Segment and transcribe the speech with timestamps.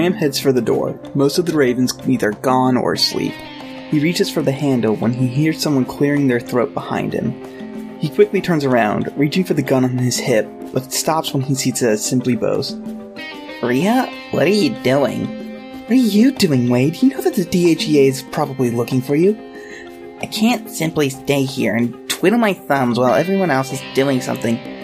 [0.00, 0.98] Graham heads for the door.
[1.14, 3.34] Most of the ravens either gone or asleep.
[3.90, 7.98] He reaches for the handle when he hears someone clearing their throat behind him.
[7.98, 11.54] He quickly turns around, reaching for the gun on his hip, but stops when he
[11.54, 12.76] sees a Simply Bose.
[13.62, 15.26] Ria, what are you doing?
[15.82, 17.02] What are you doing, Wade?
[17.02, 19.38] You know that the DHEA is probably looking for you.
[20.22, 24.79] I can't simply stay here and twiddle my thumbs while everyone else is doing something.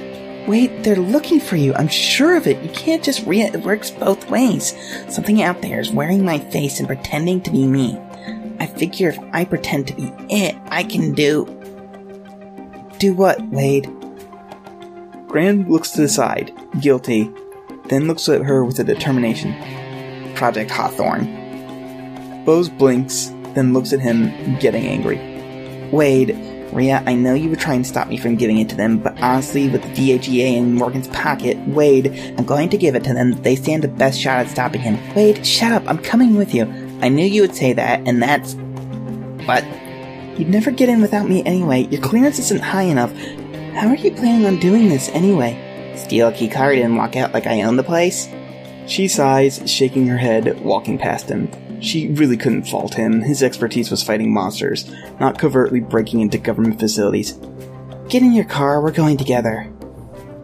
[0.47, 1.75] Wait, they're looking for you.
[1.75, 2.63] I'm sure of it.
[2.63, 4.77] You can't just re- it works both ways.
[5.09, 7.99] Something out there is wearing my face and pretending to be me.
[8.61, 11.47] I figure if I pretend to be it, I can do.
[12.99, 13.91] Do what, Wade?
[15.27, 17.31] Graham looks to the side, guilty,
[17.87, 19.55] then looks at her with a determination.
[20.35, 22.45] Project Hawthorne.
[22.45, 25.19] Bose blinks, then looks at him, getting angry.
[25.91, 26.31] Wade,
[26.77, 29.19] Ria, I know you were trying to stop me from giving it to them, but
[29.23, 33.33] honestly, with the DHEA in Morgan's pocket, Wade, I'm going to give it to them.
[33.41, 34.99] They stand the best shot at stopping him.
[35.15, 36.65] Wade, shut up, I'm coming with you.
[37.01, 38.57] I knew you would say that, and that's.
[39.47, 39.65] What?
[40.39, 41.85] You'd never get in without me anyway.
[41.85, 43.17] Your clearance isn't high enough.
[43.73, 45.95] How are you planning on doing this anyway?
[45.97, 48.29] Steal a key card and walk out like I own the place?
[48.87, 51.51] She sighs, shaking her head, walking past him.
[51.81, 53.21] She really couldn't fault him.
[53.21, 57.39] His expertise was fighting monsters, not covertly breaking into government facilities.
[58.09, 59.71] Get in your car, we're going together.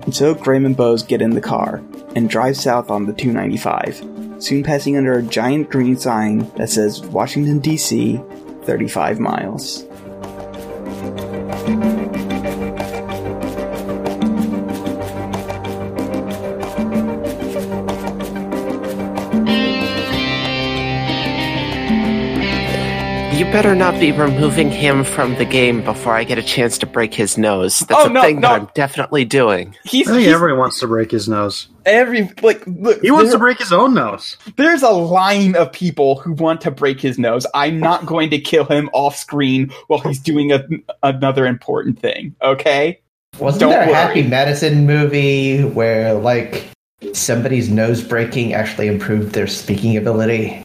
[0.03, 1.83] And so Graham and Bose get in the car
[2.17, 7.01] and drive south on the 295, soon passing under a giant green sign that says
[7.01, 8.21] Washington, D.C.,
[8.65, 9.85] 35 miles.
[23.53, 27.13] Better not be removing him from the game before I get a chance to break
[27.13, 27.81] his nose.
[27.81, 28.49] That's oh, a no, thing no.
[28.49, 29.77] that I'm definitely doing.
[29.85, 31.69] He's, oh, I think he's everyone wants to break his nose.
[31.85, 33.03] every like look.
[33.03, 34.39] He wants there- to break his own nose.
[34.57, 37.47] There's a line of people who want to break his nose.
[37.55, 40.65] I'm not going to kill him off screen while he's doing a,
[41.03, 42.35] another important thing.
[42.41, 43.03] Okay.
[43.39, 43.95] Wasn't Don't there a worry.
[43.95, 46.65] Happy Madison movie where like
[47.13, 50.63] somebody's nose breaking actually improved their speaking ability?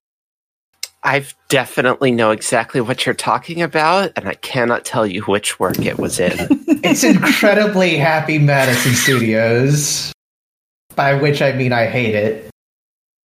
[1.03, 5.79] I definitely know exactly what you're talking about, and I cannot tell you which work
[5.85, 6.33] it was in.
[6.83, 10.13] It's incredibly Happy Madison Studios,
[10.95, 12.49] by which I mean I hate it.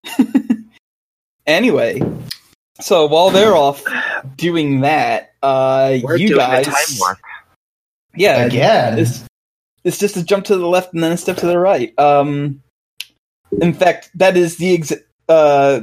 [1.46, 2.00] Anyway,
[2.80, 3.82] so while they're off
[4.36, 7.18] doing that, uh, We're you doing guys, a time warp.
[8.14, 8.98] yeah, Again.
[9.00, 9.24] It's,
[9.82, 11.92] it's just a jump to the left and then a step to the right.
[11.98, 12.62] Um,
[13.60, 14.92] in fact, that is the ex-
[15.28, 15.80] uh,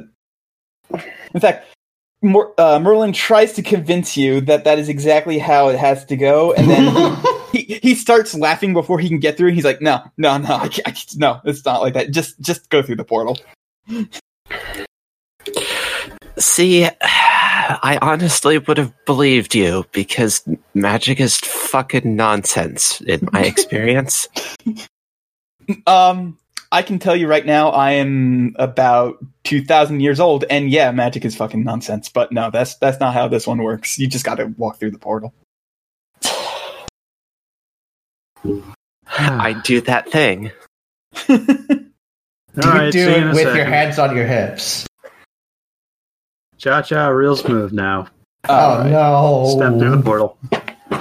[1.34, 1.79] in fact, Mer-
[2.24, 6.54] uh, Merlin tries to convince you that that is exactly how it has to go,
[6.54, 7.18] and then
[7.52, 9.48] he he starts laughing before he can get through.
[9.48, 12.12] And he's like, "No, no, no, I can't, I can't- no, it's not like that.
[12.12, 13.38] Just just go through the portal."
[16.38, 20.42] See, I honestly would have believed you because
[20.74, 24.28] magic is fucking nonsense in my experience.
[25.86, 26.38] Um,
[26.72, 30.92] I can tell you right now, I am about two thousand years old, and yeah,
[30.92, 32.10] magic is fucking nonsense.
[32.10, 33.98] But no, that's that's not how this one works.
[33.98, 35.34] You just got to walk through the portal.
[39.12, 40.52] I do that thing.
[41.28, 44.28] Do All you right, do see you in it a with your hands on your
[44.28, 44.86] hips?
[46.58, 48.08] Cha cha, real smooth now.
[48.48, 48.92] Oh Alright.
[48.92, 49.54] no!
[49.56, 50.38] Step through the portal.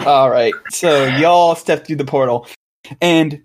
[0.06, 2.46] All right, so y'all step through the portal,
[3.02, 3.42] and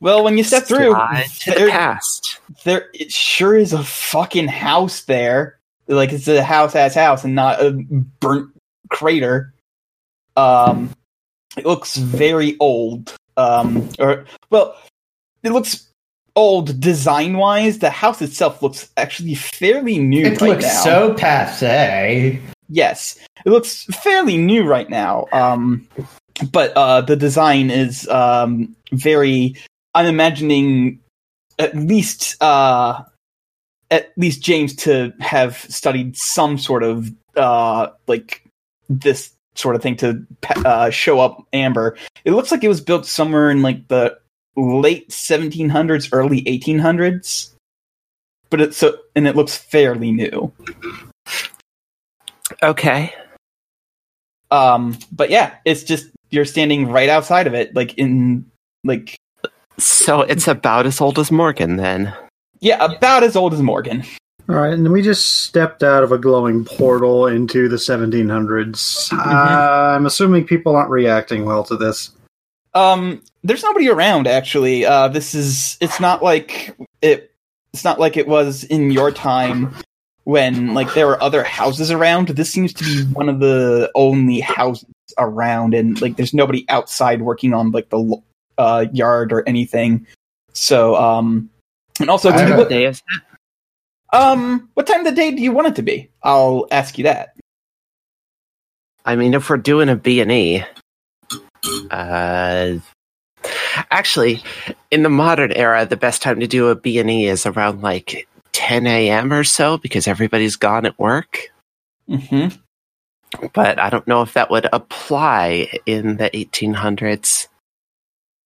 [0.00, 2.40] well, when you step through, Slide to the there, past.
[2.64, 5.58] there it sure is a fucking house there.
[5.88, 7.72] Like it's a house ass house and not a
[8.20, 8.50] burnt
[8.90, 9.52] crater.
[10.36, 10.90] Um,
[11.56, 13.14] it looks very old.
[13.36, 14.76] Um, or well,
[15.42, 15.88] it looks
[16.36, 17.78] old design wise.
[17.78, 20.82] The house itself looks actually fairly new It right looks now.
[20.84, 22.40] so passe.
[22.70, 25.26] Yes, it looks fairly new right now.
[25.32, 25.86] Um,
[26.50, 29.54] but uh, the design is um, very.
[29.94, 31.00] I'm imagining
[31.58, 33.02] at least uh,
[33.90, 38.42] at least James to have studied some sort of uh, like
[38.88, 40.26] this sort of thing to
[40.64, 41.96] uh, show up Amber.
[42.24, 44.18] It looks like it was built somewhere in like the
[44.56, 47.52] late 1700s, early 1800s.
[48.50, 50.52] But it's so and it looks fairly new.
[52.62, 53.14] Okay.
[54.50, 58.46] Um, but yeah, it's just you're standing right outside of it, like in
[58.84, 59.16] like
[59.78, 62.14] So it's about as old as Morgan then.
[62.60, 64.04] yeah, about as old as Morgan.
[64.48, 69.10] All right, and we just stepped out of a glowing portal into the 1700s.
[69.12, 72.10] Uh, I'm assuming people aren't reacting well to this.
[72.74, 74.84] Um, there's nobody around actually.
[74.84, 77.32] Uh, this is it's not like it
[77.72, 79.74] it's not like it was in your time
[80.24, 82.28] when like there were other houses around.
[82.28, 84.86] This seems to be one of the only houses
[85.18, 88.24] around, and like there's nobody outside working on like the lo-
[88.58, 90.06] uh, yard or anything.
[90.52, 91.50] So, um,
[92.00, 94.16] and also, I do you don't- look- Day is it?
[94.16, 96.08] um, what time of the day do you want it to be?
[96.22, 97.36] I'll ask you that.
[99.04, 100.64] I mean, if we're doing a B and E,
[101.90, 102.74] uh,
[103.90, 104.42] actually,
[104.90, 107.82] in the modern era, the best time to do a B and E is around
[107.82, 109.32] like 10 a.m.
[109.32, 111.50] or so because everybody's gone at work.
[112.08, 112.46] hmm
[113.52, 117.48] But I don't know if that would apply in the 1800s.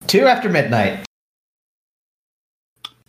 [0.06, 1.04] Two after midnight.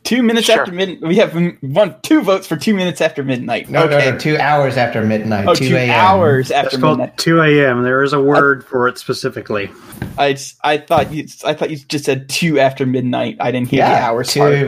[0.04, 0.62] Two minutes Sure.
[0.62, 1.02] after midnight.
[1.08, 3.70] We have one, two votes for two minutes after midnight.
[3.70, 4.06] No, okay.
[4.06, 5.48] no, no, two hours after midnight.
[5.48, 7.18] Oh, 2 two hours after It's called midnight.
[7.18, 7.84] 2 a.m.
[7.84, 9.70] There is a word for it specifically.
[10.18, 13.38] I, s- I thought you I thought you just said two after midnight.
[13.40, 14.54] I didn't hear Yeah, the hours two part.
[14.54, 14.60] Yeah,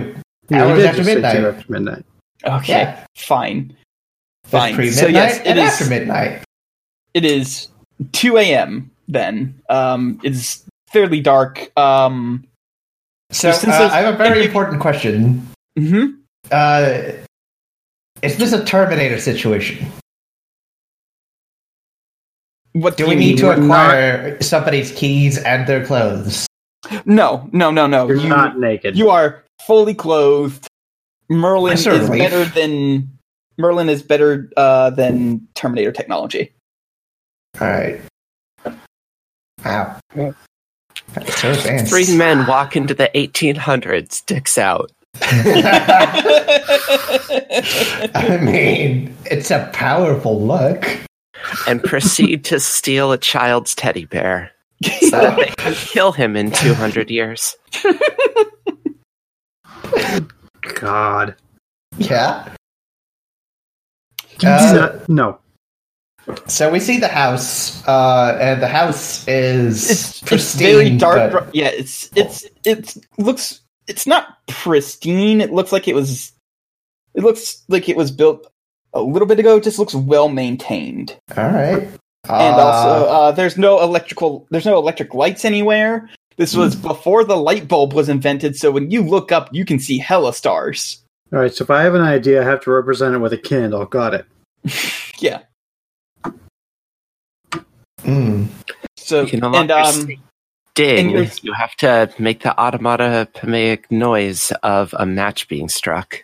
[0.52, 1.36] you hours did after just say midnight.
[1.38, 2.06] two after midnight.
[2.46, 3.06] Okay, Yeah.
[3.16, 3.76] fine.
[4.50, 4.76] There's Fine.
[4.76, 5.66] pre-midnight So yes, it and is.
[5.72, 6.44] after midnight.
[7.16, 7.68] It is
[8.12, 8.92] two a.m.
[9.08, 11.72] Then um, it's fairly dark.
[11.78, 12.46] Um,
[13.32, 15.48] So uh, I have a very if you- important question.
[15.80, 16.18] mhm.
[16.52, 17.14] Uh,
[18.22, 19.88] is this a Terminator situation?
[22.74, 23.38] What Do do we need mean?
[23.38, 26.48] to We're not- acquire somebody's keys and their clothes?
[27.06, 28.08] No, no, no, no.
[28.08, 28.98] You're You, not naked.
[28.98, 30.68] you are fully clothed.
[31.30, 32.20] Merlin is relief.
[32.20, 33.10] better than
[33.58, 36.52] Merlin is better uh, than Terminator technology.
[37.60, 38.02] All right.
[39.64, 39.98] Wow.
[41.14, 41.92] That's so advanced.
[41.92, 44.92] Three men walk into the 1800s, dicks out.
[48.14, 50.86] I mean, it's a powerful look.
[51.68, 54.52] and proceed to steal a child's teddy bear
[55.02, 57.56] so that they can kill him in 200 years.
[60.76, 61.36] God.
[61.98, 62.48] Yeah.
[64.44, 65.38] Uh, no.
[66.48, 70.60] So we see the house, uh, and the house is it's, it's pristine.
[70.76, 71.32] very dark.
[71.34, 75.42] but- Yeah, it's it's it looks it's not pristine.
[75.42, 76.32] It looks like it was.
[77.16, 78.48] It looks like it was built
[78.94, 79.58] a little bit ago.
[79.58, 81.18] It just looks well maintained.
[81.36, 81.90] All right.
[82.30, 86.08] and also uh, there's no electrical there's no electric lights anywhere
[86.38, 89.80] this was before the light bulb was invented so when you look up you can
[89.80, 91.04] see hella stars
[91.34, 93.40] All right, so if I have an idea, I have to represent it with a
[93.40, 93.84] candle.
[93.88, 94.26] Got it.
[95.20, 95.40] yeah
[98.04, 98.48] Mm.
[98.98, 100.08] so You can and longer um
[100.76, 101.00] ding.
[101.00, 106.24] and you're- have to make the automatopoeic noise of a match being struck.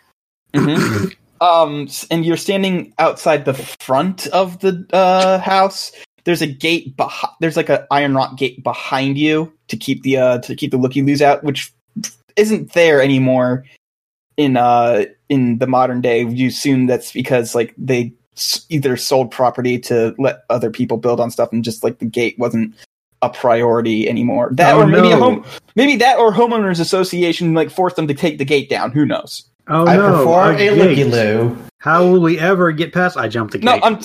[0.54, 1.12] mhm.
[1.40, 5.92] um and you're standing outside the front of the uh house
[6.24, 10.16] there's a gate behind there's like an iron rock gate behind you to keep the
[10.16, 11.72] uh to keep the looky loos out which
[12.36, 13.64] isn't there anymore
[14.36, 18.17] in uh in the modern day you assume that's because like they s-
[18.68, 22.38] either sold property to let other people build on stuff and just like the gate
[22.38, 22.74] wasn't
[23.22, 25.44] a priority anymore that Oh, or maybe a home
[25.74, 29.44] maybe that or homeowners association like forced them to take the gate down who knows
[29.66, 30.16] Oh I no!
[30.18, 31.56] perform a looky loo.
[31.80, 33.16] How will we ever get past?
[33.16, 33.64] I jumped the gate.
[33.64, 33.98] no i'm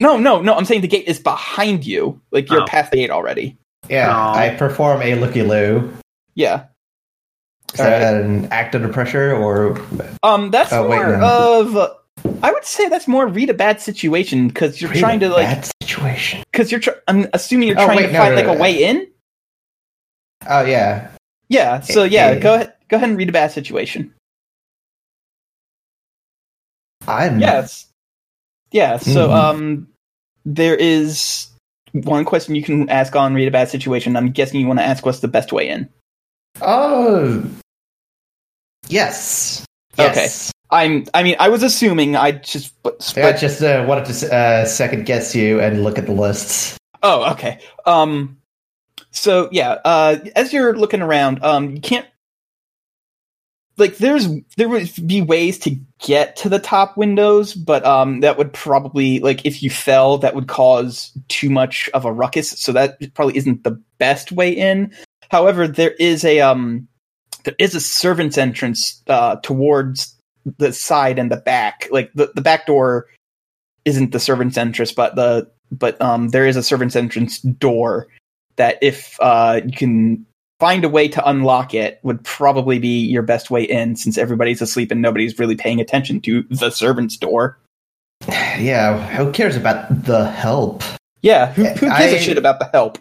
[0.00, 2.66] no no no i'm saying the gate is behind you like you're Oh.
[2.66, 3.56] past the gate already
[3.88, 4.32] Yeah, Oh.
[4.38, 5.92] I perform a looky loo.
[6.34, 6.64] yeah
[7.74, 9.78] Is that an act under pressure or
[10.22, 11.60] um that's Oh, wait, no.
[11.60, 11.96] of
[12.42, 15.70] i would say that's more read a bad situation because you're trying to like bad
[15.82, 16.42] situation?
[16.52, 18.54] because you're tr- i'm assuming you're Oh, trying wait, to no, find no, like no.
[18.54, 19.06] a way in
[20.46, 21.10] Oh yeah,
[21.48, 22.38] yeah so yeah eh.
[22.38, 24.12] go ahead go ahead and read a bad situation
[27.06, 27.86] I'm Yes.
[28.72, 28.96] Yeah.
[28.96, 29.34] So, Mhm.
[29.34, 29.88] um,
[30.44, 31.48] there is
[31.92, 34.16] one question you can ask on read a bad situation.
[34.16, 35.88] I'm guessing you want to ask what's the best way in.
[36.62, 37.44] Oh,
[38.88, 39.64] yes.
[39.98, 40.50] Yes.
[40.70, 41.06] I'm.
[41.14, 42.16] I mean, I was assuming.
[42.16, 42.74] I just.
[42.82, 46.78] But, I just uh, wanted to uh, second guess you and look at the lists.
[47.02, 47.60] oh, okay.
[47.86, 48.38] Um.
[49.10, 49.78] So yeah.
[49.84, 52.06] Uh, as you're looking around, um, you can't.
[53.76, 58.38] Like, there's there would be ways to get to the top windows, but um, that
[58.38, 62.50] would probably like if you fell, that would cause too much of a ruckus.
[62.50, 64.94] So that probably isn't the best way in.
[65.30, 66.86] However, there is a um,
[67.44, 70.13] there is a servant's entrance uh towards
[70.58, 71.88] the side and the back.
[71.90, 73.06] Like the the back door
[73.84, 78.06] isn't the servant's entrance, but the but um, there is a servant's entrance door
[78.56, 80.24] that if uh you can
[80.60, 84.62] find a way to unlock it would probably be your best way in since everybody's
[84.62, 87.58] asleep and nobody's really paying attention to the servant's door.
[88.56, 90.84] Yeah, who cares about the help?
[91.22, 92.98] Yeah, who, who gives I- a shit about the help?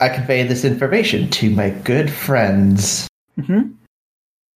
[0.00, 3.06] I convey this information to my good friends.
[3.36, 3.72] hmm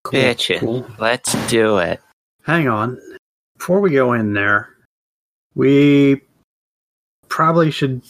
[0.05, 0.99] Bitchin'.
[0.99, 2.01] Let's do it.
[2.43, 3.01] Hang on.
[3.57, 4.69] Before we go in there,
[5.55, 6.21] we
[7.29, 8.03] probably should.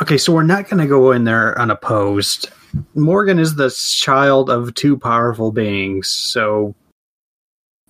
[0.00, 2.48] Okay, so we're not going to go in there unopposed.
[2.94, 6.74] Morgan is the child of two powerful beings, so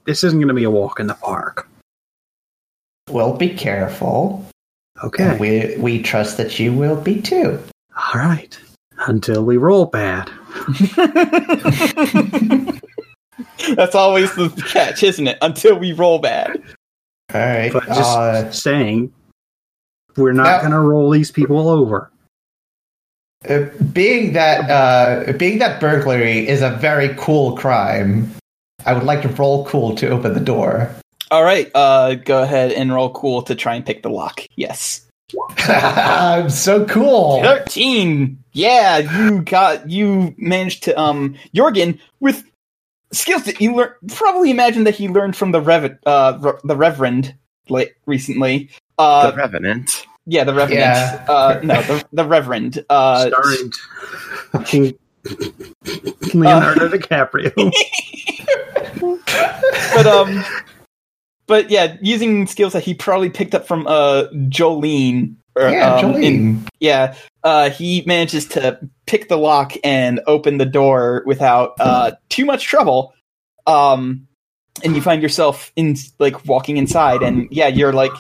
[0.05, 1.69] this isn't going to be a walk in the park.
[3.09, 4.45] Well, be careful.
[5.03, 5.25] Okay.
[5.25, 7.63] And we we trust that you will be too.
[7.97, 8.59] All right.
[9.07, 10.31] Until we roll bad.
[13.77, 15.39] That's always the catch, isn't it?
[15.43, 16.63] Until we roll bad.
[17.35, 17.73] All right.
[17.73, 19.13] But just uh, saying,
[20.17, 22.11] we're not going to roll these people over.
[23.49, 28.31] uh, being that uh, being that burglary is a very cool crime,
[28.87, 30.95] I would like to roll cool to open the door.
[31.31, 34.47] All right, uh, go ahead and roll cool to try and pick the lock.
[34.57, 35.07] Yes.
[35.59, 37.41] I'm so cool.
[37.43, 42.45] 13 yeah you got you managed to um jorgen with
[43.13, 46.77] skills that you learned probably imagine that he learned from the rev uh re- the
[46.77, 47.35] reverend
[47.69, 50.07] like recently uh the Revenant.
[50.27, 51.25] yeah the reverend Yeah.
[51.29, 53.73] uh no the, the reverend uh Starring
[54.53, 54.99] fucking
[56.35, 57.53] Leonardo DiCaprio.
[59.95, 60.45] but um
[61.47, 66.15] but yeah using skills that he probably picked up from uh jolene or, Yeah, um,
[66.17, 66.69] in- Jolene.
[66.81, 72.45] Yeah, uh, he manages to pick the lock and open the door without uh, too
[72.45, 73.15] much trouble.
[73.67, 74.29] Um,
[74.85, 78.13] and you find yourself in like walking inside, and yeah, you're like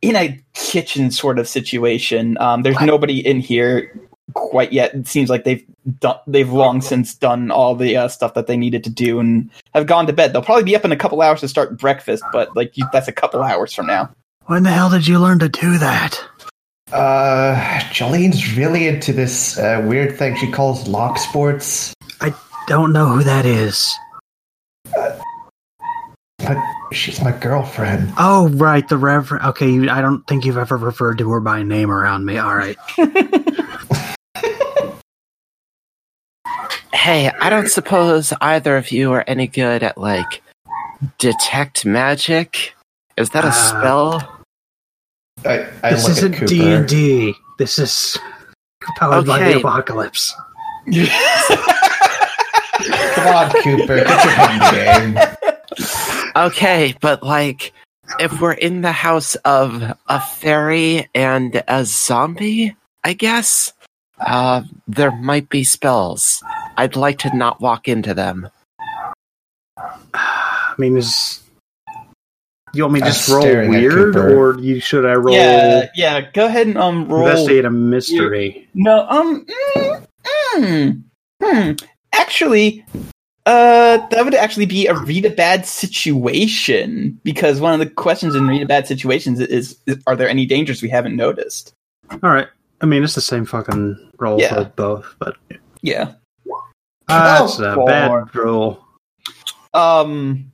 [0.00, 2.38] in a kitchen sort of situation.
[2.38, 4.00] Um, there's nobody in here
[4.34, 4.94] quite yet.
[4.94, 5.64] It seems like they've
[5.98, 9.50] done, they've long since done all the uh, stuff that they needed to do and
[9.74, 10.32] have gone to bed.
[10.32, 13.08] They'll probably be up in a couple hours to start breakfast, but like you, that's
[13.08, 14.10] a couple hours from now.
[14.46, 16.22] when the hell did you learn to do that?
[16.92, 17.54] Uh,
[17.90, 21.92] Jolene's really into this uh, weird thing she calls lock sports.
[22.20, 22.32] I
[22.66, 23.92] don't know who that is.
[26.38, 26.56] But
[26.92, 28.12] she's my girlfriend.
[28.16, 29.44] Oh, right, the Reverend.
[29.46, 32.38] Okay, you- I don't think you've ever referred to her by name around me.
[32.38, 32.76] All right.
[36.92, 40.42] Hey, I don't suppose either of you are any good at like
[41.18, 42.74] detect magic.
[43.16, 44.37] Is that a Uh, spell?
[45.44, 47.34] I, I this isn't D and D.
[47.58, 48.18] This is
[48.96, 50.34] powered by the apocalypse.
[53.14, 55.18] Come on, Cooper, get your head game.
[56.36, 57.72] Okay, but like
[58.18, 63.72] if we're in the house of a fairy and a zombie, I guess
[64.20, 66.42] uh there might be spells.
[66.76, 68.48] I'd like to not walk into them.
[70.14, 71.42] I mean, is
[72.74, 76.30] you want me to just roll weird, or you should I roll Yeah, yeah.
[76.32, 77.26] Go ahead and um roll.
[77.26, 78.68] investigate a mystery?
[78.74, 79.46] No, um,
[79.76, 80.06] mm,
[80.56, 81.02] mm,
[81.42, 81.72] hmm.
[82.12, 82.84] Actually,
[83.46, 88.34] uh, that would actually be a read a bad situation because one of the questions
[88.34, 91.72] in read a bad situations is, is are there any dangers we haven't noticed?
[92.10, 92.48] All right.
[92.80, 94.54] I mean, it's the same fucking roll Yeah.
[94.54, 95.36] for both, but
[95.82, 96.12] Yeah.
[97.08, 97.86] uh, that's a four.
[97.86, 98.84] bad roll.
[99.74, 100.50] Um.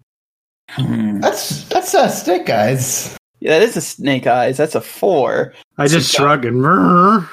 [0.77, 1.21] Hmm.
[1.21, 3.17] That's that's a Snake Eyes.
[3.41, 4.57] Yeah, that is a snake eyes.
[4.57, 5.53] That's a four.
[5.77, 6.63] I just So- shrug and.
[6.63, 7.29] "Brr."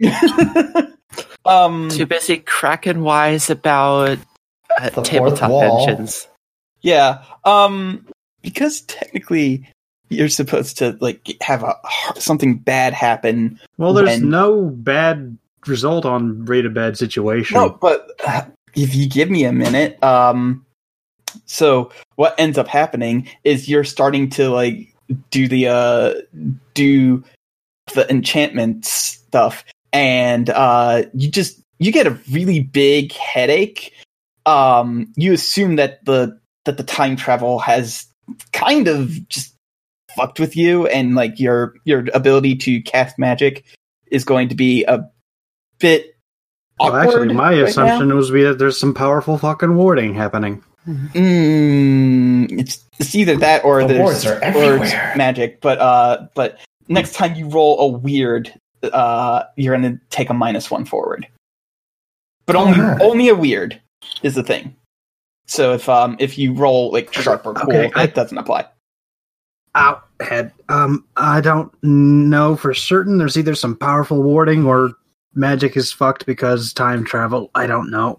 [1.44, 1.88] um.
[1.90, 4.18] Too busy cracking wise about
[4.78, 5.88] uh, tabletop wall.
[5.88, 6.26] engines.
[6.80, 7.22] Yeah.
[7.44, 8.06] Um
[8.42, 9.68] because technically
[10.08, 11.76] you're supposed to like have a
[12.16, 13.60] something bad happen.
[13.78, 17.56] Well, there's When- no bad result on read a bad situation.
[17.56, 18.42] No, but uh,
[18.74, 20.66] if you give me a minute, um
[21.46, 24.94] so what ends up happening is you're starting to like
[25.30, 26.14] do the uh
[26.74, 27.22] do
[27.94, 33.92] the enchantment stuff and uh you just you get a really big headache
[34.46, 38.06] um you assume that the that the time travel has
[38.52, 39.54] kind of just
[40.16, 43.64] fucked with you and like your your ability to cast magic
[44.10, 45.08] is going to be a
[45.78, 46.14] bit
[46.78, 47.64] Well, actually, my right now.
[47.64, 50.62] assumption was be that there's some powerful fucking warding happening.
[50.86, 55.12] Mm, it's it's either that or The there's wards are or everywhere.
[55.16, 55.60] magic.
[55.60, 56.58] But uh, but
[56.88, 61.26] next time you roll a weird, uh, you're gonna take a minus one forward.
[62.46, 62.98] But only Oh.
[63.00, 63.80] only a weird
[64.22, 64.74] is the thing.
[65.46, 68.66] So if um if you roll like sharp or cool, Okay, I- that doesn't apply.
[69.74, 70.52] Out head.
[70.68, 73.16] Um, I don't know for certain.
[73.18, 74.92] There's either some powerful warding or
[75.34, 77.50] magic is fucked because time travel.
[77.54, 78.18] I don't know.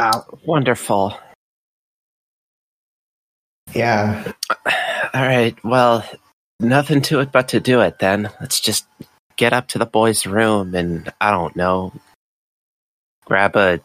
[0.00, 0.26] Ow.
[0.46, 1.16] Wonderful.
[3.74, 4.32] Yeah.
[5.14, 5.56] All right.
[5.64, 6.04] Well,
[6.60, 8.30] nothing to it but to do it then.
[8.40, 8.86] Let's just
[9.36, 11.92] get up to the boys' room and I don't know,
[13.26, 13.80] grab a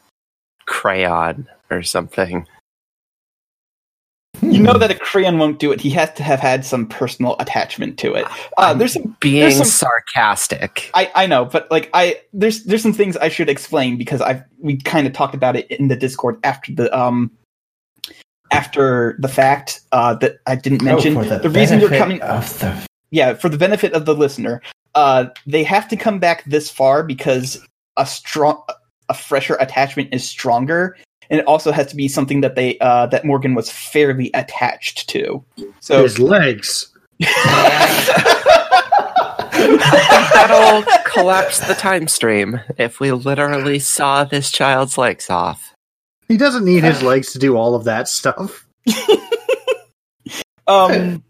[0.65, 2.47] crayon or something.
[4.41, 5.81] You know that a crayon won't do it.
[5.81, 8.25] He has to have had some personal attachment to it.
[8.57, 10.89] Uh, there's some Being there's some sarcastic.
[10.93, 14.43] I, I know, but like I there's there's some things I should explain because I've
[14.59, 17.31] we kind of talked about it in the Discord after the um
[18.51, 21.17] after the fact uh that I didn't mention.
[21.17, 24.61] Oh, for the, reason you're coming of the yeah, for the benefit of the listener,
[24.95, 27.65] uh they have to come back this far because
[27.97, 28.63] a strong
[29.09, 30.97] a fresher attachment is stronger
[31.29, 35.09] and it also has to be something that they uh that Morgan was fairly attached
[35.09, 35.43] to.
[35.79, 36.91] So His legs.
[40.33, 45.73] That'll collapse the time stream if we literally saw this child's legs off.
[46.27, 48.67] He doesn't need his legs to do all of that stuff.
[50.67, 51.23] Um,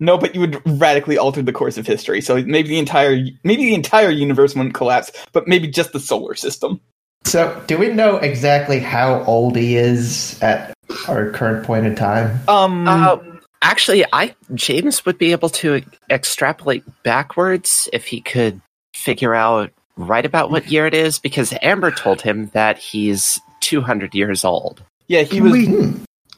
[0.00, 2.20] no, but you would radically alter the course of history.
[2.20, 6.34] So maybe the entire maybe the entire universe wouldn't collapse, but maybe just the solar
[6.34, 6.80] system.
[7.28, 10.72] So, do we know exactly how old he is at
[11.08, 12.40] our current point in time?
[12.48, 13.18] Um, Uh,
[13.60, 18.62] actually, I James would be able to extrapolate backwards if he could
[18.94, 24.14] figure out right about what year it is, because Amber told him that he's 200
[24.14, 24.82] years old.
[25.08, 25.52] yeah, he Can was.
[25.52, 25.66] we,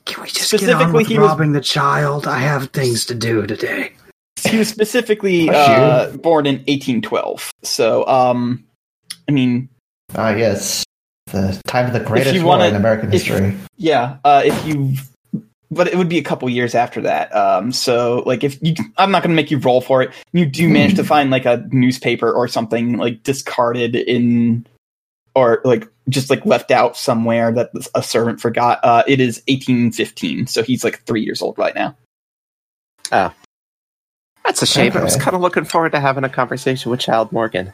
[0.07, 2.27] can we just get on Specifically, with he was- robbing the child?
[2.27, 3.93] I have things to do today.
[4.49, 7.53] He was specifically uh, born in 1812.
[7.63, 8.65] So, um,
[9.29, 9.69] I mean,
[10.17, 10.85] Ah, yes,
[11.33, 13.57] the time of the greatest you war wanna- in American if- history.
[13.77, 14.17] yeah.
[14.25, 14.95] Uh, if you,
[15.71, 17.35] but it would be a couple years after that.
[17.35, 20.11] Um, so like if you, I'm not going to make you roll for it.
[20.33, 24.67] You do manage to find like a newspaper or something like discarded in,
[25.37, 28.81] or like just like left out somewhere that a servant forgot.
[28.83, 31.97] Uh, it is 1815, so he's like three years old right now.
[33.13, 33.31] Uh
[34.45, 34.93] that's a shame.
[34.97, 37.73] I was kind of looking forward to having a conversation with Child Morgan.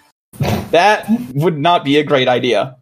[0.71, 2.77] That would not be a great idea.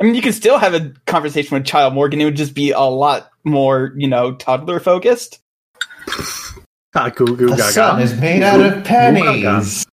[0.00, 2.20] I mean, you could still have a conversation with Child Morgan.
[2.20, 5.40] It would just be a lot more, you know, toddler focused.
[6.94, 7.72] Ah, goo goo The gaga.
[7.72, 9.86] sun is made out of pennies.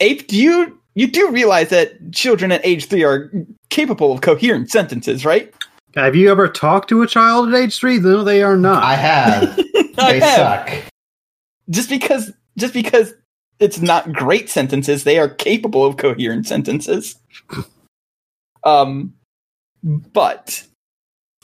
[0.00, 3.30] Ape, do you you do realize that children at age three are
[3.70, 5.52] capable of coherent sentences, right?
[5.96, 7.98] Have you ever talked to a child at age three?
[7.98, 8.82] No, they are not.
[8.82, 9.58] I have.
[9.98, 10.36] I They have.
[10.68, 10.70] suck.
[11.68, 13.12] Just because just because
[13.60, 17.16] it's not great sentences, they are capable of coherent sentences.
[18.64, 19.14] Um,
[19.82, 20.62] but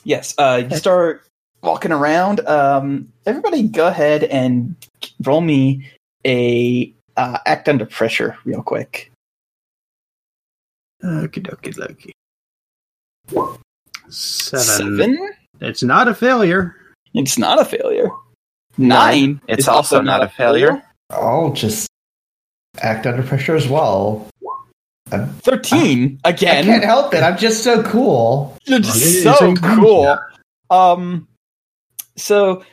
[0.03, 1.25] yes, uh, you start
[1.61, 2.45] walking around.
[2.47, 4.75] Um, everybody, go ahead and
[5.23, 5.89] roll me
[6.25, 9.11] a uh, act under pressure, real quick.
[11.03, 12.11] Okie dokie dokie.
[14.09, 14.65] Seven.
[14.65, 15.29] Seven.
[15.61, 16.75] It's not a failure.
[17.13, 18.09] It's not a failure.
[18.77, 18.87] Nine.
[18.87, 19.41] Nine.
[19.47, 20.83] It's is also not a failure.
[21.09, 21.87] I'll just
[22.81, 24.27] act under pressure as well.
[25.09, 26.63] Thirteen I again.
[26.63, 27.23] I can't help it.
[27.23, 28.57] I'm just so cool.
[28.65, 30.19] You're Well, it just so cool.
[30.69, 31.27] Um,
[32.17, 32.63] so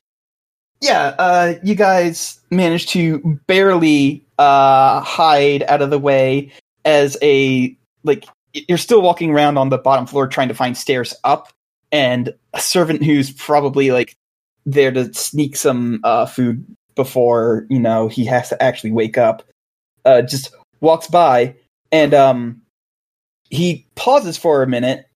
[0.80, 6.50] yeah, uh, you guys managed to barely uh hide out of the way
[6.84, 11.14] as a like you're still walking around on the bottom floor trying to find stairs
[11.22, 11.52] up,
[11.92, 14.16] and a servant who's probably like
[14.66, 19.44] there to sneak some uh food before you know he has to actually wake up,
[20.04, 21.54] uh, just walks by
[21.92, 22.60] and um
[23.50, 25.06] he pauses for a minute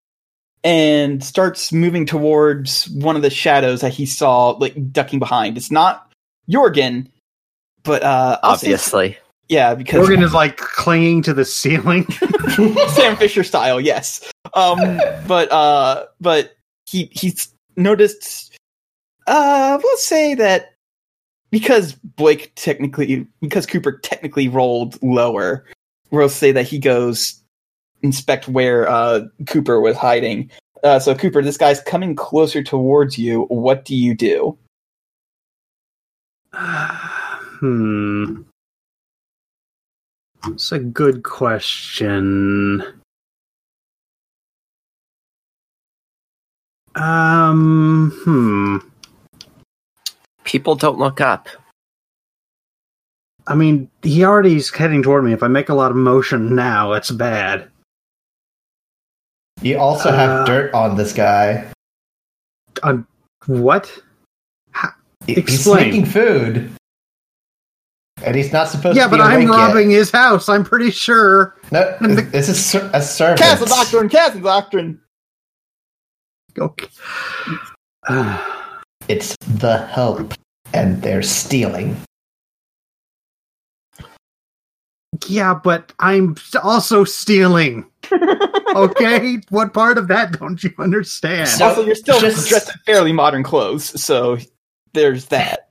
[0.64, 5.56] and starts moving towards one of the shadows that he saw like ducking behind.
[5.56, 6.10] It's not
[6.50, 7.08] Jorgen,
[7.82, 9.18] but uh I'll say Obviously.
[9.48, 12.06] yeah, because Morgan is like clinging to the ceiling.
[12.88, 14.22] Sam Fisher style, yes.
[14.54, 14.78] Um
[15.26, 18.56] but uh but he he's noticed
[19.26, 20.74] uh we'll say that
[21.50, 25.64] because Blake technically because Cooper technically rolled lower,
[26.10, 27.42] we'll say that he goes
[28.02, 30.50] inspect where uh Cooper was hiding.
[30.84, 33.42] Uh so Cooper, this guy's coming closer towards you.
[33.44, 34.58] What do you do?
[36.54, 38.42] hmm.
[40.46, 42.82] It's a good question.
[46.94, 48.78] Um, hmm.
[50.48, 51.46] People don't look up.
[53.46, 55.34] I mean, he already is heading toward me.
[55.34, 57.68] If I make a lot of motion now, it's bad.
[59.60, 61.70] You also have Uh, dirt on this guy.
[62.82, 63.06] Um,
[63.44, 63.92] what?
[65.26, 65.92] He- He's explain.
[65.92, 66.72] sneaking food.
[68.24, 69.54] And he's not supposed Yeah, to be Yeah but I'm awake yet.
[69.54, 70.48] robbing his house.
[70.48, 71.54] I'm pretty sure.
[71.70, 73.40] No, this is ser- a servant.
[73.40, 75.00] Castle Doctrine, Castle Doctrine.
[76.58, 76.88] Okay.
[79.08, 80.34] It's the help,
[80.74, 81.96] and they're stealing.
[85.26, 87.86] yeah, but I'm also stealing.
[88.76, 91.48] Okay, what part of that don't you understand?
[91.48, 94.36] So- also, you're still just- dressed in fairly modern clothes, so
[94.92, 95.70] there's that.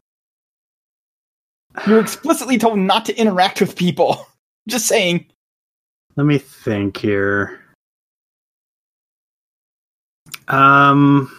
[1.85, 4.25] You're explicitly told not to interact with people.
[4.67, 5.27] Just saying.
[6.15, 7.59] Let me think here.
[10.47, 11.31] Um,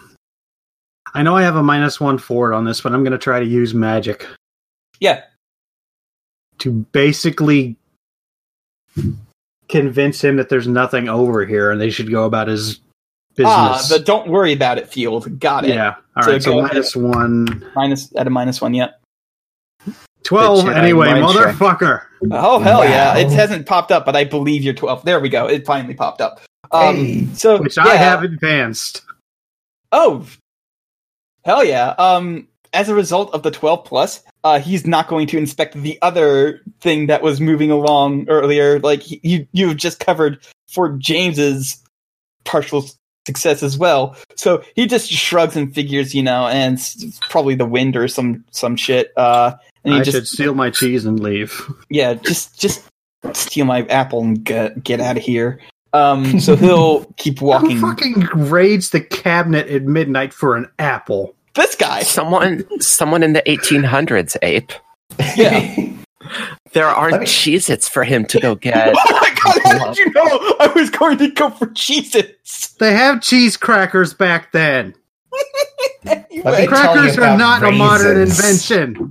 [1.13, 3.39] I know I have a minus one forward on this, but I'm going to try
[3.39, 4.27] to use magic
[4.99, 5.23] Yeah.
[6.59, 7.75] to basically
[9.69, 12.79] convince him that there's nothing over here and they should go about his
[13.35, 13.53] business.
[13.55, 13.97] Ah, business.
[13.99, 15.39] the don't worry about it field.
[15.39, 15.69] Got it.
[15.69, 15.95] yeah.
[16.15, 16.43] All So right.
[16.43, 16.73] So, go ahead.
[16.73, 17.71] minus one.
[17.75, 18.89] Minus at a minus one, yeah.
[20.23, 21.55] 12 anyway, mind trick.
[21.55, 22.03] motherfucker.
[22.31, 23.17] Oh hell yeah!
[23.17, 25.05] It hasn't popped up, but I believe you're twelve.
[25.05, 25.47] There we go.
[25.47, 26.41] It finally popped up.
[26.73, 27.25] Um, Hey.
[27.33, 27.85] so Which yeah.
[27.85, 29.03] I have advanced.
[29.93, 30.25] Oh,
[31.43, 31.89] hell yeah!
[31.97, 35.97] Um, as a result of the twelve plus, uh, he's not going to inspect the
[36.01, 38.79] other thing that was moving along earlier.
[38.79, 41.81] Like he- you, you've just covered for James's
[42.45, 42.85] partial
[43.25, 44.15] success as well.
[44.35, 48.43] So he just shrugs and figures, you know, and it's probably the wind or some
[48.51, 49.11] some shit.
[49.17, 51.61] Uh, and he I just should steal my cheese and leave.
[51.89, 52.83] yeah, just just
[53.33, 55.59] steal my apple and get get out of here.
[55.93, 57.71] Um, so he'll keep walking.
[57.77, 61.35] Who fucking raids the cabinet at midnight for an apple?
[61.55, 64.71] This guy, Someone, someone in the 1800s, ape.
[65.35, 65.75] yeah.
[66.73, 68.93] There aren't Let me- Cheez-Its for him to go get.
[68.95, 69.59] oh my god!
[69.79, 72.73] How did you know I was going to go for Cheez-Its?
[72.73, 74.93] They have cheese crackers back then.
[76.05, 79.09] Anyway, Crackers are about not a modern invention.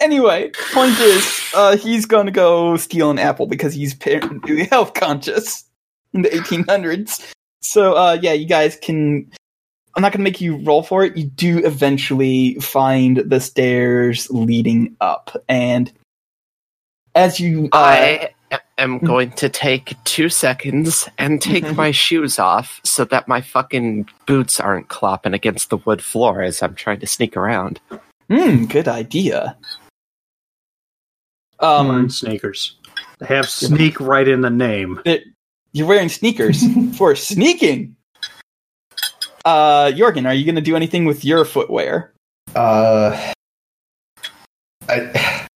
[0.00, 4.94] anyway, point is, uh, he's going to go steal an apple because he's apparently health
[4.94, 5.64] conscious
[6.12, 7.32] in the 1800s.
[7.60, 9.30] So, uh, yeah, you guys can.
[9.96, 11.16] I'm not going to make you roll for it.
[11.16, 15.90] You do eventually find the stairs leading up, and
[17.14, 18.30] as you, uh, I
[18.78, 24.08] am going to take two seconds and take my shoes off so that my fucking
[24.26, 27.80] boots aren't clopping against the wood floor as I'm trying to sneak around.
[28.30, 29.56] hmm, good idea.
[31.60, 32.76] Um, sneakers.
[33.18, 35.00] They have sneak right in the name.
[35.72, 36.62] You're wearing sneakers
[36.96, 37.96] for sneaking.
[39.44, 42.12] Uh, Jorgen, are you going to do anything with your footwear?
[42.54, 43.32] Uh,
[44.88, 45.46] I,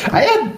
[0.00, 0.52] I had,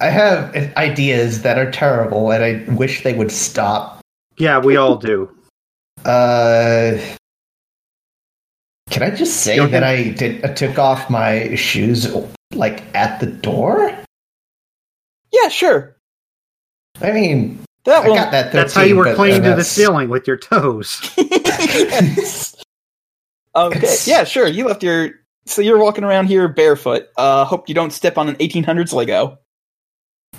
[0.00, 4.00] I have ideas that are terrible, and I wish they would stop.
[4.38, 5.30] Yeah, we all do.
[6.04, 6.98] Uh,
[8.90, 9.70] can I just say Okay.
[9.72, 12.06] that I did I took off my shoes
[12.52, 13.92] like at the door?
[15.32, 15.96] Yeah, sure.
[17.02, 18.14] I mean, That I will.
[18.16, 18.52] got that.
[18.52, 21.00] 13, That's how you were clinging to the ceiling with your toes.
[21.66, 22.54] Yes.
[23.54, 23.78] Okay.
[23.78, 24.46] It's- Yeah, sure.
[24.46, 25.10] You left your.
[25.46, 27.06] So you're walking around here barefoot.
[27.16, 29.38] Uh, hope you don't step on an 1800s Lego.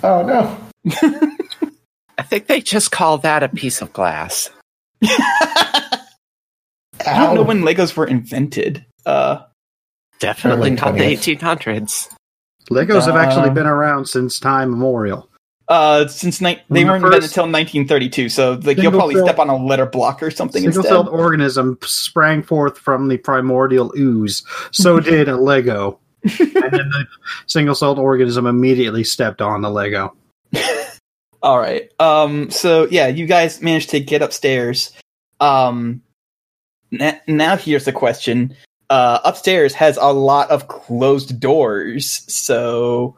[0.02, 0.56] Oh no!
[2.18, 4.50] I think they just call that a piece of glass.
[5.02, 6.00] I
[7.06, 8.84] don't know when Legos were invented.
[9.06, 9.42] Uh,
[10.20, 12.12] Definitely not the 1800s.
[12.70, 15.27] Legos have actually Uh, been around since time immemorial.
[15.68, 19.56] Uh, since ni- they weren't invented until 1932, so like you'll probably step on a
[19.56, 20.90] letter block or something Single instead.
[20.90, 24.42] celled organism sprang forth from the primordial ooze.
[24.72, 25.98] So did a Lego.
[26.24, 26.32] and
[26.72, 27.06] then the
[27.46, 30.16] single celled organism immediately stepped on the Lego.
[31.42, 31.90] All right.
[32.00, 32.50] Um.
[32.50, 34.92] So yeah, you guys managed to get upstairs.
[35.38, 36.02] Um.
[36.90, 38.56] na- now here's the question.
[38.90, 42.22] Uh, upstairs has a lot of closed doors.
[42.26, 43.17] So,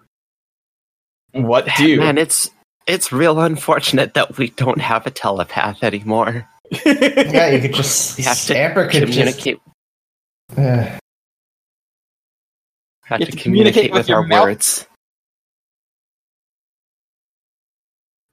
[1.32, 1.98] what do?
[1.98, 2.50] Man, it's
[2.86, 6.48] it's real unfortunate that we don't have a telepath anymore.
[6.86, 8.16] Yeah, you could just.
[8.18, 9.12] We have to Amber could just.
[9.12, 9.60] communicate.
[10.56, 10.98] Uh,
[13.04, 14.44] have You to have to communicate communicate with with your our mouth.
[14.44, 14.86] words.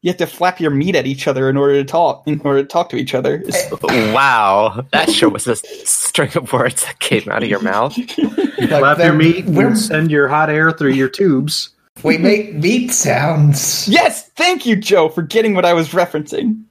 [0.04, 2.24] you have to flap your meat at each other in order to talk.
[2.28, 3.44] In order to talk to each other.
[4.14, 7.98] Wow, that sure was a string of words that came out of your mouth.
[7.98, 11.70] like, Flap your meat and send your hot air through your tubes.
[12.04, 13.88] We make meat sounds.
[13.88, 14.30] yes.
[14.36, 16.64] Thank you, Joe, for getting what I was referencing.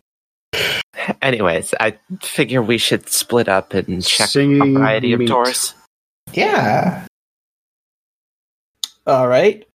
[1.23, 5.75] Anyways, I figure we should split up and check Singing a variety of doors.
[6.33, 7.07] Yeah.
[9.07, 9.67] All right.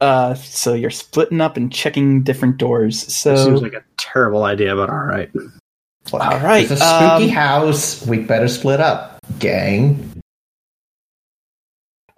[0.00, 0.34] Uh.
[0.34, 3.12] So you're splitting up and checking different doors.
[3.14, 5.30] So Seems like a terrible idea, but all right.
[5.34, 8.06] Look, All right, It's a spooky um, house.
[8.06, 10.09] We better split up, gang.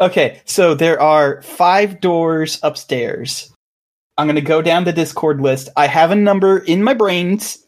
[0.03, 3.55] Okay, so there are five doors upstairs.
[4.19, 5.69] I'm going to go down the Discord list.
[5.77, 7.65] I have a number in my brains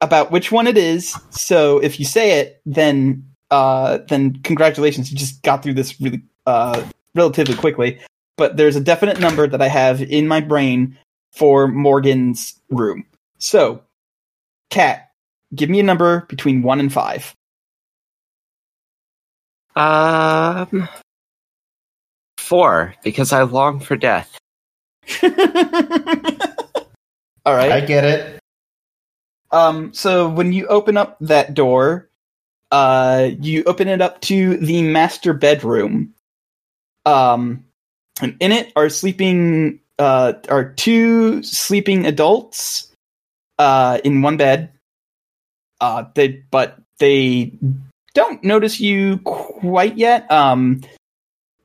[0.00, 1.14] about which one it is.
[1.30, 6.22] So if you say it, then uh, then congratulations, you just got through this really
[6.46, 6.82] uh,
[7.14, 8.00] relatively quickly.
[8.38, 10.96] But there's a definite number that I have in my brain
[11.32, 13.04] for Morgan's room.
[13.36, 13.82] So
[14.70, 15.10] Cat,
[15.54, 17.34] give me a number between one and five.
[19.76, 20.88] Um,
[22.46, 24.38] four, because I long for death.
[25.22, 25.30] All
[27.54, 27.72] right.
[27.72, 28.40] I get it.
[29.50, 32.08] Um, so when you open up that door,
[32.70, 36.14] uh, you open it up to the master bedroom.
[37.04, 37.64] Um,
[38.20, 42.92] and in it are sleeping, uh, are two sleeping adults,
[43.58, 44.72] uh, in one bed.
[45.80, 47.52] Uh, they, but they
[48.14, 50.30] don't notice you quite yet.
[50.32, 50.80] Um,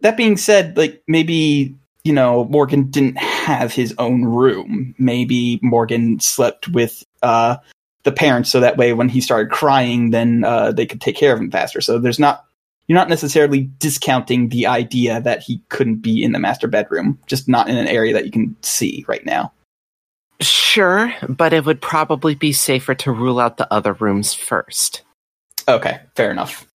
[0.01, 4.95] that being said, like maybe you know Morgan didn't have his own room.
[4.97, 7.57] Maybe Morgan slept with uh
[8.03, 11.33] the parents so that way when he started crying, then uh, they could take care
[11.33, 11.81] of him faster.
[11.81, 12.45] So there's not
[12.87, 17.47] you're not necessarily discounting the idea that he couldn't be in the master bedroom, just
[17.47, 19.53] not in an area that you can see right now.
[20.41, 25.03] Sure, but it would probably be safer to rule out the other rooms first.
[25.67, 26.65] Okay, fair enough.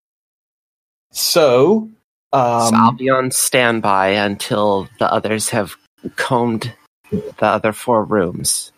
[1.10, 1.90] So,
[2.36, 5.76] um, so I'll be on standby until the others have
[6.16, 6.72] combed
[7.10, 8.72] the other four rooms.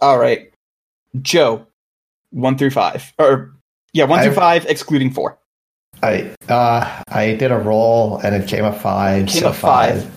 [0.00, 0.52] all right,
[1.20, 1.66] Joe,
[2.30, 3.52] one through five, or
[3.92, 5.38] yeah, one through five, excluding four.
[6.02, 9.26] I uh I did a roll and it came a five.
[9.28, 10.10] Came so a five.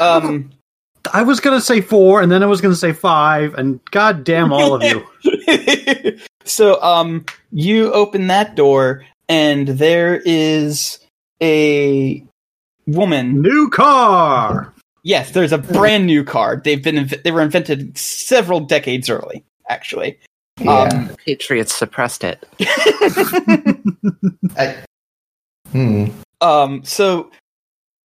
[0.00, 0.50] Um,
[1.12, 4.52] I was gonna say four, and then I was gonna say five, and god damn
[4.52, 6.18] all of you.
[6.44, 10.98] so um you open that door and there is
[11.42, 12.24] a
[12.86, 14.72] woman New car.
[15.02, 19.44] yes there's a brand new car they've been inv- they were invented several decades early
[19.68, 20.18] actually
[20.60, 20.70] Yeah.
[20.82, 22.46] um The Patriots suppressed it.
[24.56, 24.76] I,
[25.72, 26.06] hmm.
[26.40, 27.30] um so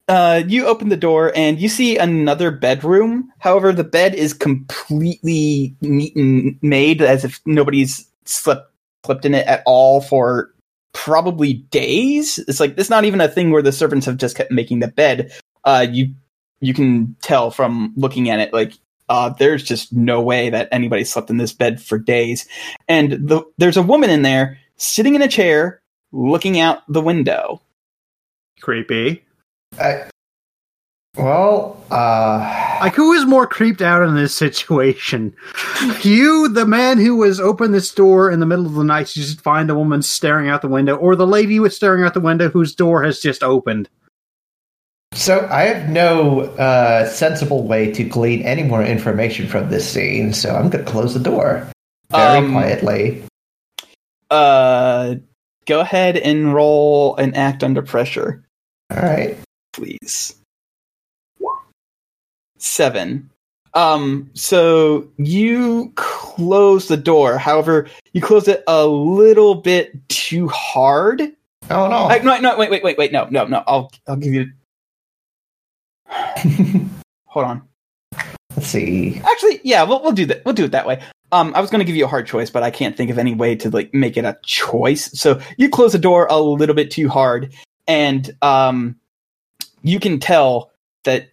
[0.08, 5.76] uh you open the door and you see another bedroom however the bed is completely
[5.82, 8.72] neat and made as if nobody's slept
[9.06, 10.50] slept in it at all for
[10.94, 12.40] probably days.
[12.48, 14.88] It's like it's not even a thing where the servants have just kept making the
[14.88, 15.32] bed.
[15.64, 16.14] Uh you
[16.60, 18.74] you can tell from looking at it like
[19.08, 22.48] uh there's just no way that anybody slept in this bed for days.
[22.88, 27.62] And the, there's a woman in there sitting in a chair looking out the window.
[28.62, 29.24] Creepy.
[29.80, 30.10] I,
[31.24, 35.36] well, uh, Like, who is more creeped out in this situation?
[36.02, 39.24] you, the man who was open this door in the middle of the night, you
[39.24, 42.14] just find a woman staring out the window, or the lady who was staring out
[42.14, 43.90] the window whose door has just opened.
[45.14, 50.34] so I have no uh, sensible way to glean any more information from this scene,
[50.34, 51.68] so I'm going to close the door
[52.12, 53.24] very Um, quietly.
[54.32, 55.16] Uh,
[55.66, 58.44] go ahead and roll an act under pressure,
[58.92, 59.38] All right.
[59.74, 60.36] please.
[62.60, 63.30] Seven.
[63.74, 67.38] Um, so you close the door.
[67.38, 71.22] However, you close it a little bit too hard.
[71.70, 72.08] Oh no.
[72.20, 73.12] No, no, wait, wait, wait, wait.
[73.12, 73.64] No, no, no.
[73.68, 74.52] I'll, I'll give you.
[77.26, 77.62] Hold on.
[78.56, 79.22] Let's see.
[79.30, 80.44] Actually, yeah, we'll we'll do that.
[80.44, 81.02] We'll do it that way.
[81.32, 83.20] Um, I was going to give you a hard choice, but I can't think of
[83.20, 85.12] any way to like make it a choice.
[85.20, 87.54] So you close the door a little bit too hard,
[87.88, 88.96] and um,
[89.84, 90.72] you can tell
[91.04, 91.30] that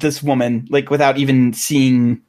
[0.00, 2.22] this woman, like without even seeing,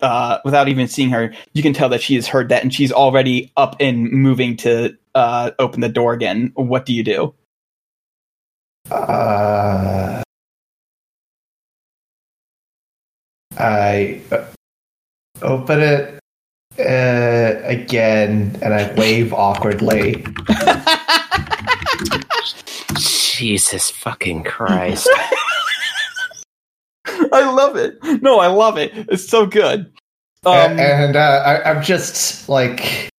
[0.00, 2.92] uh, without even seeing her, you can tell that she has heard that, and she's
[2.92, 6.52] already up and moving to uh open the door again.
[6.54, 7.34] What do you do?
[8.90, 10.22] Uh,
[13.58, 14.44] I uh,
[15.42, 16.20] open it
[16.78, 20.24] uh, again and I wave awkwardly.
[22.96, 25.08] Jesus fucking Christ.
[27.36, 27.98] I love it.
[28.22, 28.92] No, I love it.
[28.94, 29.92] It's so good.
[30.46, 33.10] Um, and uh, I, I'm just like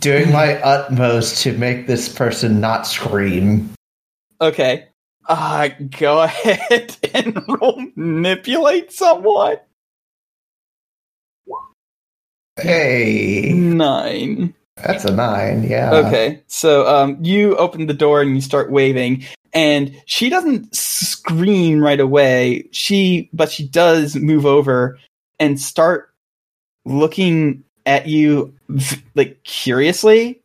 [0.00, 3.70] doing my utmost to make this person not scream.
[4.40, 4.86] Okay.
[5.28, 9.56] Uh, go ahead and roll manipulate someone.
[12.56, 14.54] Hey, Nine.
[14.84, 15.62] That's a nine.
[15.64, 15.92] Yeah.
[15.94, 16.42] Okay.
[16.46, 22.00] So, um, you open the door and you start waving, and she doesn't scream right
[22.00, 22.68] away.
[22.72, 24.98] She, but she does move over
[25.38, 26.10] and start
[26.84, 28.54] looking at you
[29.14, 30.40] like curiously,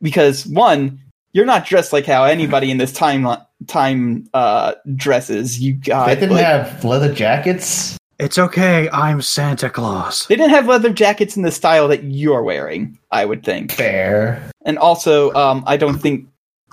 [0.00, 1.00] because one,
[1.32, 3.26] you're not dressed like how anybody in this time
[3.66, 5.60] time uh dresses.
[5.60, 7.96] You got They didn't like- have leather jackets.
[8.18, 10.26] It's okay, I'm Santa Claus.
[10.26, 13.72] They didn't have leather jackets in the style that you're wearing, I would think.
[13.72, 14.50] Fair.
[14.64, 16.26] And also, um, I don't think.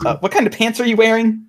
[0.05, 1.45] Uh, what kind of pants are you wearing?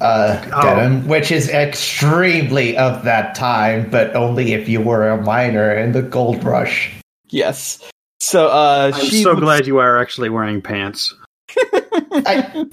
[0.00, 0.62] Uh, Oh.
[0.62, 5.92] denim, which is extremely of that time, but only if you were a miner in
[5.92, 6.90] the gold rush.
[7.28, 7.78] Yes.
[8.20, 11.14] So uh, I'm she so looks- glad you are actually wearing pants.
[12.12, 12.66] I,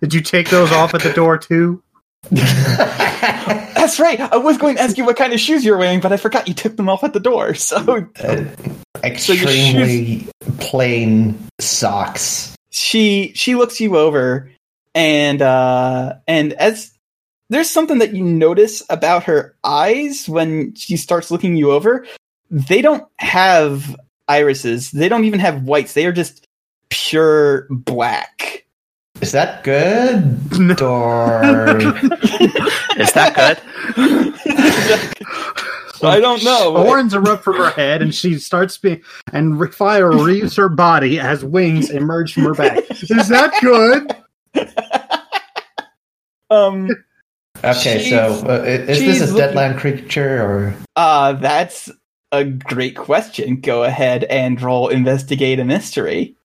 [0.00, 1.82] Did you take those off at the door too?
[2.30, 4.20] That's right.
[4.20, 6.48] I was going to ask you what kind of shoes you're wearing, but I forgot
[6.48, 7.54] you took them off at the door.
[7.62, 8.44] So uh,
[9.02, 10.26] extremely
[10.58, 12.54] plain socks.
[12.70, 14.50] she she looks you over,
[14.94, 16.92] and uh, and as
[17.52, 22.06] there's something that you notice about her eyes when she starts looking you over.
[22.50, 23.94] They don't have
[24.26, 24.90] irises.
[24.90, 25.92] They don't even have whites.
[25.92, 26.46] They are just
[26.88, 28.64] pure black.
[29.22, 30.38] Is that good?
[30.82, 31.78] Or
[33.00, 33.58] Is that good?
[36.04, 36.82] I don't know.
[36.84, 41.44] Horns erupt from her head, and she starts being, and fire reaves her body as
[41.44, 42.82] wings emerge from her back.
[42.90, 44.12] Is that good?
[46.50, 46.90] Um,
[47.64, 50.74] okay, She's- so uh, is this she's a looking- deadland creature or?
[50.96, 51.88] uh, that's
[52.30, 53.62] a great question.
[53.62, 56.36] Go ahead and roll investigate a mystery.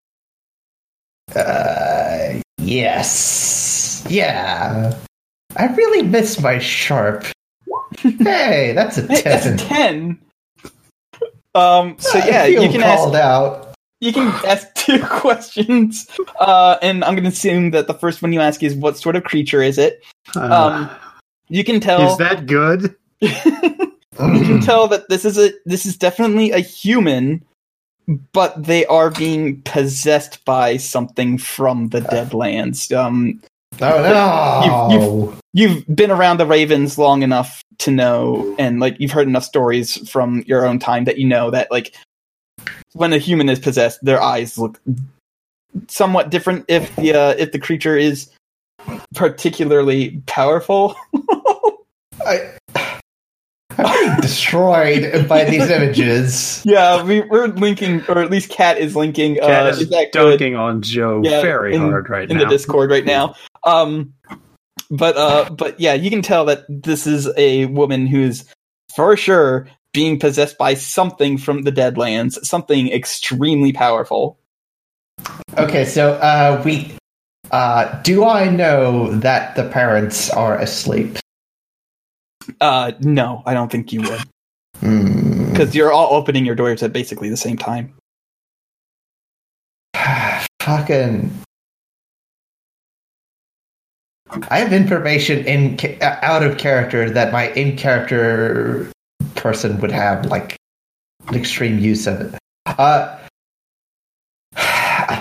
[1.36, 4.06] Uh, yes.
[4.10, 4.98] Yeah.
[5.56, 7.26] I really miss my sharp.
[8.00, 10.20] hey, that's a Hey, that's a ten.
[11.18, 11.22] ten.
[11.56, 11.96] Um.
[12.00, 13.14] So I yeah, feel you can ask.
[13.16, 13.74] out.
[14.00, 16.08] You can ask two questions.
[16.40, 19.16] Uh, and I'm going to assume that the first one you ask is what sort
[19.16, 20.04] of creature is it?
[20.36, 20.90] Um,
[21.50, 22.12] You can tell.
[22.12, 22.94] is that good?
[23.22, 23.30] you
[24.20, 27.44] can tell that this is a this is definitely a human,
[28.34, 32.96] but they are being possessed by something from the Deadlands.
[32.96, 33.42] Um,
[33.80, 35.38] Oh no!
[35.54, 40.10] you've been around the Ravens long enough to know, and like you've heard enough stories
[40.10, 41.96] from your own time that you know that like
[42.94, 44.80] when a human is possessed, their eyes look
[45.88, 48.30] somewhat different if the uh, if the creature is
[49.14, 50.96] particularly powerful.
[52.26, 52.54] I,
[54.22, 56.62] destroyed by these images.
[56.66, 59.36] yeah, we, we're linking, or at least Cat is linking.
[59.36, 62.44] Cat uh, is is that good on Joe Yeah, very in- hard right in now.
[62.44, 63.36] the Discord right now?
[63.66, 64.14] Um,
[64.90, 68.46] but uh, but yeah, you can tell that this is a woman who's
[68.96, 74.40] for sure being possessed by something from the Deadlands, something extremely powerful.
[75.58, 76.94] Okay, so uh, we.
[77.50, 81.18] Uh, do I know that the parents are asleep?
[82.62, 84.22] Uh, no, I don't think you would,
[84.80, 85.52] Hmm.
[85.52, 87.94] because you're all opening your doors at basically the same time.
[90.62, 91.32] Fucking.
[94.50, 98.92] I have information in uh, out of character that my in character
[99.36, 100.58] person would have like
[101.28, 102.36] an extreme use of it.
[102.66, 103.18] Uh,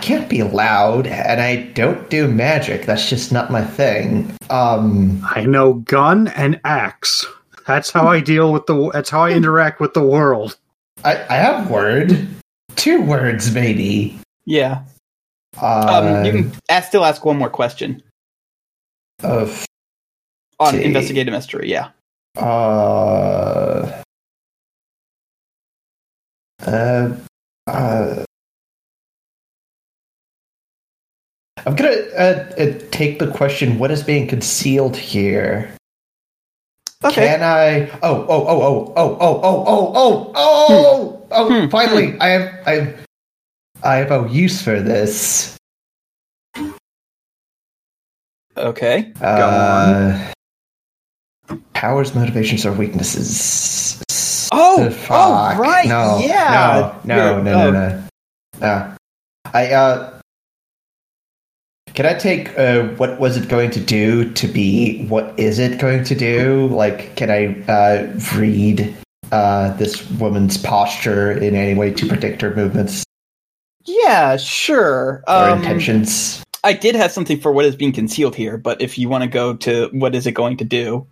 [0.07, 2.87] can't be loud, and I don't do magic.
[2.87, 4.33] That's just not my thing.
[4.51, 7.27] Um, I know gun and axe.
[7.67, 8.91] That's how I deal with the.
[8.93, 10.57] That's how I interact with the world.
[11.05, 12.29] I, I have word,
[12.77, 14.17] two words maybe.
[14.45, 14.85] Yeah.
[15.61, 18.01] Uh, Um, you can ask, still ask one more question
[19.25, 19.67] of
[20.61, 20.85] on See.
[20.85, 21.69] investigative mystery.
[21.69, 21.89] Yeah.
[22.37, 24.03] Uh,
[26.65, 27.17] uh,
[27.67, 28.25] uh,
[31.67, 35.75] I'm gonna uh, uh, take the question: What is being concealed here?
[37.05, 37.27] Okay.
[37.27, 37.91] Can I?
[38.03, 41.63] Oh, oh, oh, oh, oh, oh, oh, oh, oh, oh, oh!
[41.63, 41.69] Hmm.
[41.69, 43.07] Finally, I have, I have,
[43.83, 45.59] I have a use for this.
[48.57, 49.13] Okay.
[49.21, 50.33] Uh,
[51.75, 54.03] powers, motivations, or weaknesses.
[54.53, 56.95] Oh, Uh, oh, right, No, yeah.
[57.05, 57.71] No, no, You're- no, oh.
[57.71, 58.03] no, no.
[58.61, 58.97] No.
[59.53, 60.16] I, uh.
[61.97, 65.81] Can I take uh, what was it going to do to be what is it
[65.81, 66.67] going to do?
[66.67, 68.95] Like, can I uh, read
[69.33, 73.03] uh, this woman's posture in any way to predict her movements
[73.87, 75.25] Yeah, sure.
[75.27, 76.45] or Um, intentions?
[76.63, 79.31] I did have something for what is being concealed here, but if you want to
[79.31, 81.07] go to what is it going to do,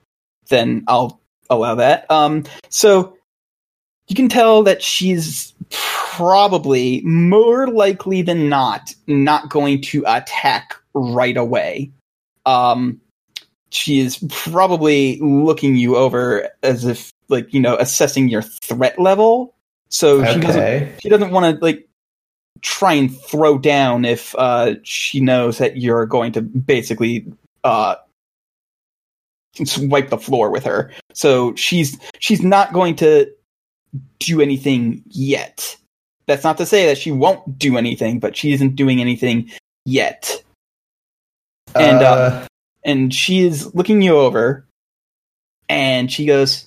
[0.51, 2.11] then I'll allow that.
[2.11, 3.17] Um, so
[4.09, 11.37] you can tell that she's probably more likely than not not going to attack right
[11.37, 11.91] away.
[12.47, 13.01] Um,
[13.71, 19.55] she is probably looking you over as if, like, you know, assessing your threat level.
[19.89, 21.89] So she doesn't she doesn't want to like
[22.63, 27.33] try and throw down if uh, she knows that you're going to basically
[27.63, 27.95] uh,
[29.79, 30.91] wipe the floor with her.
[31.13, 33.31] So she's she's not going to
[34.19, 35.77] do anything yet.
[36.27, 39.51] That's not to say that she won't do anything, but she isn't doing anything
[39.85, 40.43] yet.
[41.75, 42.47] And, uh, uh,
[42.85, 44.67] And she is looking you over,
[45.71, 46.67] and she goes,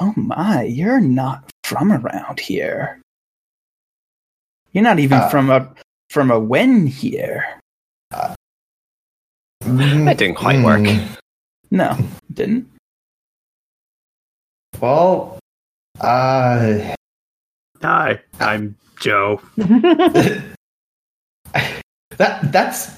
[0.00, 3.00] "Oh my, you're not from around here."
[4.72, 5.72] You're not even Uh, from a
[6.10, 7.44] from a when here.
[8.10, 8.36] That
[10.18, 10.80] didn't quite work.
[10.82, 11.16] Mm,
[11.70, 11.96] No,
[12.32, 12.68] didn't.
[14.80, 15.38] Well,
[16.00, 16.94] uh,
[17.82, 19.40] Hi, I'm Joe.
[19.56, 20.56] that
[22.52, 22.90] that's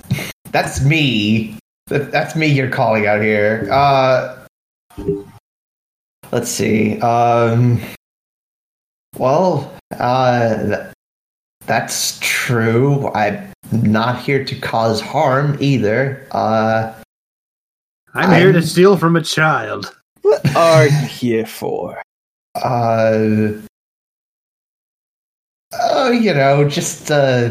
[0.57, 1.54] that's me.
[1.88, 2.46] That, that's me.
[2.46, 3.68] You're calling out here.
[3.70, 4.46] Uh,
[6.32, 6.98] let's see.
[7.00, 7.78] Um,
[9.18, 10.94] well, uh, th-
[11.66, 13.12] that's true.
[13.12, 16.26] I'm not here to cause harm either.
[16.30, 16.94] Uh,
[18.14, 19.94] I'm here to steal from a child.
[20.22, 22.00] What are you here for?
[22.54, 23.52] uh,
[25.74, 27.50] oh, you know, just uh,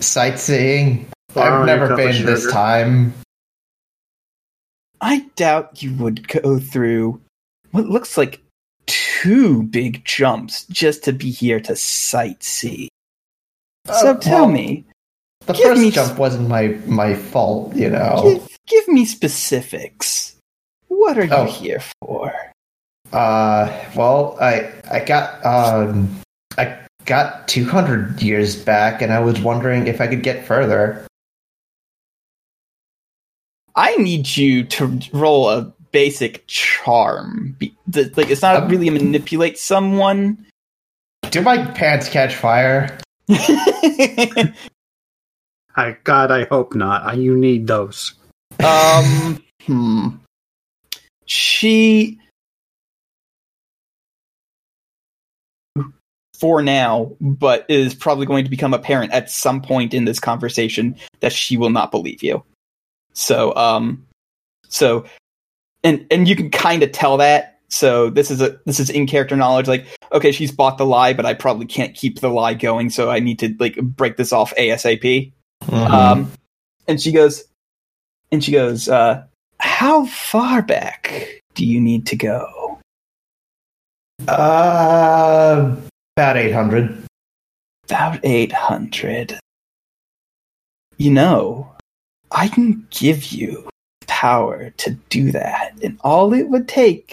[0.00, 1.06] sightseeing.
[1.38, 3.14] Borrowing I've a never cup of been this time.
[5.00, 7.20] I doubt you would go through
[7.70, 8.40] what looks like
[8.86, 12.88] two big jumps just to be here to sightsee.
[13.86, 14.84] so Uh, tell well, me,
[15.46, 18.20] The Give first me- jump wasn't my my fault, you know.
[18.22, 20.34] give, give me specifics.
[20.88, 21.44] What are you Oh.
[21.46, 22.34] here for?
[23.12, 26.20] Uh, well, I I got um
[26.58, 26.76] I
[27.06, 31.06] got two hundred years back, and I was wondering if I could get further.
[33.78, 37.54] I need you to roll a basic charm.
[37.60, 40.44] Be- the- like it's not Um, really a manipulate someone.
[41.30, 42.98] Do my pants catch fire?
[43.28, 44.52] I
[46.02, 47.04] God, I hope not.
[47.04, 48.14] I, you need those.
[48.64, 50.08] um, hmm.
[51.26, 52.18] She,
[56.34, 60.96] for now, but is probably going to become apparent at some point in this conversation
[61.20, 62.42] that she will not believe you.
[63.18, 64.06] So, um,
[64.68, 65.04] so,
[65.82, 67.60] and and you can kind of tell that.
[67.68, 69.66] So this is a this is in character knowledge.
[69.66, 73.10] Like, okay, she's bought the lie, but I probably can't keep the lie going, so
[73.10, 75.32] I need to like break this off asap.
[75.70, 76.30] Um,
[76.86, 77.44] and she goes,
[78.30, 79.24] and she goes, uh,
[79.58, 82.78] how far back do you need to go?
[84.28, 85.76] uh,
[86.16, 87.04] about eight hundred.
[87.88, 89.38] About 800.
[90.98, 91.74] You know,
[92.30, 93.68] I can give you
[94.06, 97.12] power to do that, and all it would take,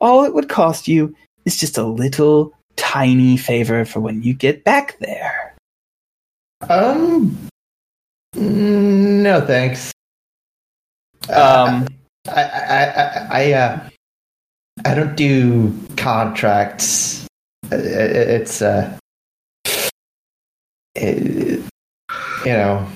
[0.00, 4.64] all it would cost you, is just a little tiny favor for when you get
[4.64, 5.54] back there.
[6.68, 7.36] Um,
[8.34, 9.92] no thanks.
[11.28, 11.88] Uh, Um,
[12.28, 13.88] I, I, I, I, uh,
[14.84, 17.26] I don't do contracts.
[17.72, 18.98] Uh, It's, uh,
[20.94, 21.62] it,
[22.44, 22.86] you know,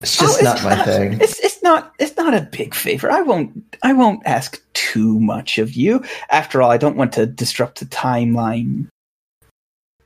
[0.00, 1.20] it's just Oh, not my thing.
[1.20, 3.10] It's it's not it's not a big favor.
[3.10, 6.04] I won't I won't ask too much of you.
[6.30, 8.88] After all, I don't want to disrupt the timeline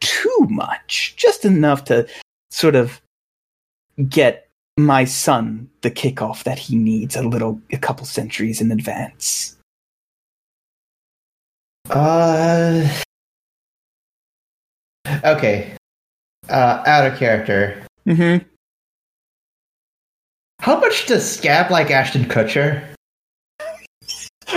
[0.01, 1.15] too much.
[1.17, 2.09] Just enough to
[2.51, 3.01] sort of
[4.09, 9.57] get my son the kickoff that he needs a little a couple centuries in advance.
[11.91, 12.89] Uh,
[15.25, 15.73] okay.
[16.49, 17.83] Uh, out of character.
[18.07, 18.47] Mm-hmm.
[20.61, 22.85] How much does scab like Ashton Kutcher?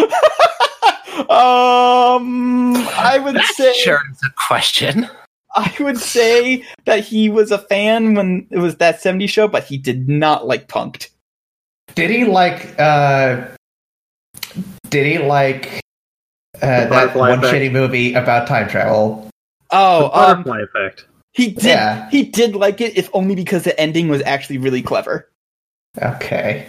[1.29, 5.07] um I would That say sure is a question.
[5.55, 9.63] I would say that he was a fan when it was that 70s show, but
[9.63, 11.09] he did not like Punk'd.
[11.95, 12.73] Did he like?
[12.79, 13.45] uh
[14.89, 15.79] Did he like
[16.61, 17.53] uh, that one Effect.
[17.53, 19.29] shitty movie about time travel?
[19.71, 21.05] Oh, the um, butterfly effect.
[21.33, 21.63] he did.
[21.65, 22.09] Yeah.
[22.09, 25.29] He did like it, if only because the ending was actually really clever.
[26.01, 26.67] Okay,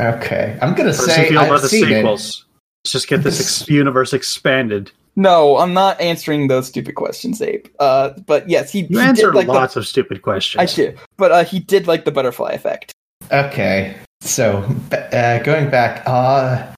[0.00, 0.58] okay.
[0.60, 1.96] I'm gonna How does he say feel I've about the seen it.
[1.96, 2.44] sequels?
[2.84, 4.90] Let's just get this ex- universe expanded.
[5.16, 7.66] No, I'm not answering those stupid questions, Abe.
[7.80, 10.60] Uh, but yes, he, You he answered did like lots the, of stupid questions.
[10.60, 12.92] I do, but uh, he did like the butterfly effect.
[13.32, 14.58] Okay, so
[14.92, 16.72] uh, going back, uh,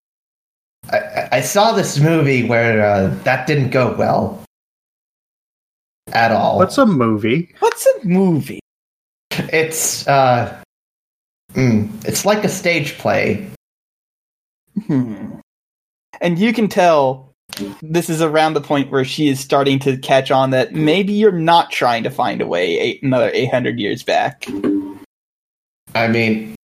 [0.90, 4.42] I- I, I saw this movie where uh, that didn't go well
[6.12, 6.56] at all.
[6.58, 7.54] What's a movie?
[7.60, 8.60] What's a movie?
[9.30, 10.59] It's uh,
[11.54, 13.50] mm, it's like a stage play.
[14.86, 15.38] Hmm.
[16.20, 17.30] And you can tell
[17.82, 21.32] this is around the point where she is starting to catch on that maybe you're
[21.32, 24.46] not trying to find a way eight, another 800 years back.
[25.94, 26.54] I mean,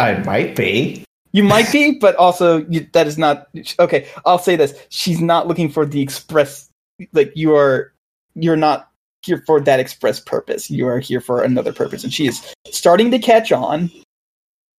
[0.00, 1.04] I might be.
[1.32, 3.48] You might be, but also you, that is not
[3.78, 4.08] okay.
[4.24, 6.70] I'll say this: she's not looking for the express.
[7.12, 7.92] Like you are,
[8.34, 8.88] you're not
[9.20, 10.70] here for that express purpose.
[10.70, 13.90] You are here for another purpose, and she is starting to catch on.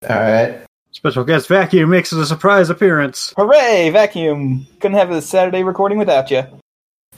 [0.03, 0.59] All right.
[0.91, 3.33] Special guest vacuum makes a surprise appearance.
[3.37, 3.89] Hooray!
[3.91, 6.43] Vacuum couldn't have a Saturday recording without you.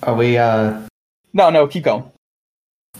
[0.03, 0.37] Are we?
[0.37, 0.81] uh
[1.33, 2.09] No, no, keep going.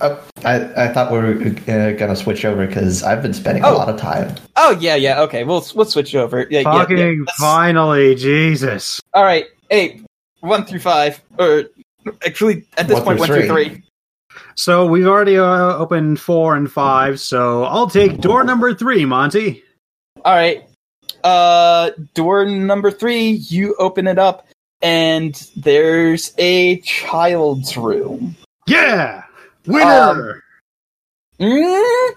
[0.02, 1.32] Oh, I, I thought we were
[1.68, 3.74] uh, gonna switch over because I've been spending Oh.
[3.74, 4.36] a lot of time.
[4.56, 5.22] Oh yeah, yeah.
[5.22, 6.46] Okay, we'll we'll switch over.
[6.50, 7.14] Yeah, yeah, Fucking yeah.
[7.26, 9.02] Let's- finally, Jesus.
[9.14, 10.04] All right, eight,
[10.42, 11.66] one through five, or
[12.26, 13.70] actually at this One point, through one through three.
[13.70, 13.84] three.
[14.56, 19.64] So we've already uh, opened four and five, so I'll take door number three, Monty.
[20.26, 20.68] All right.
[21.24, 23.30] Uh, door number three.
[23.30, 24.48] You open it up,
[24.82, 28.36] and there's a child's room.
[28.68, 29.24] Yeah!
[29.66, 30.44] Winner!
[31.40, 32.12] Mm,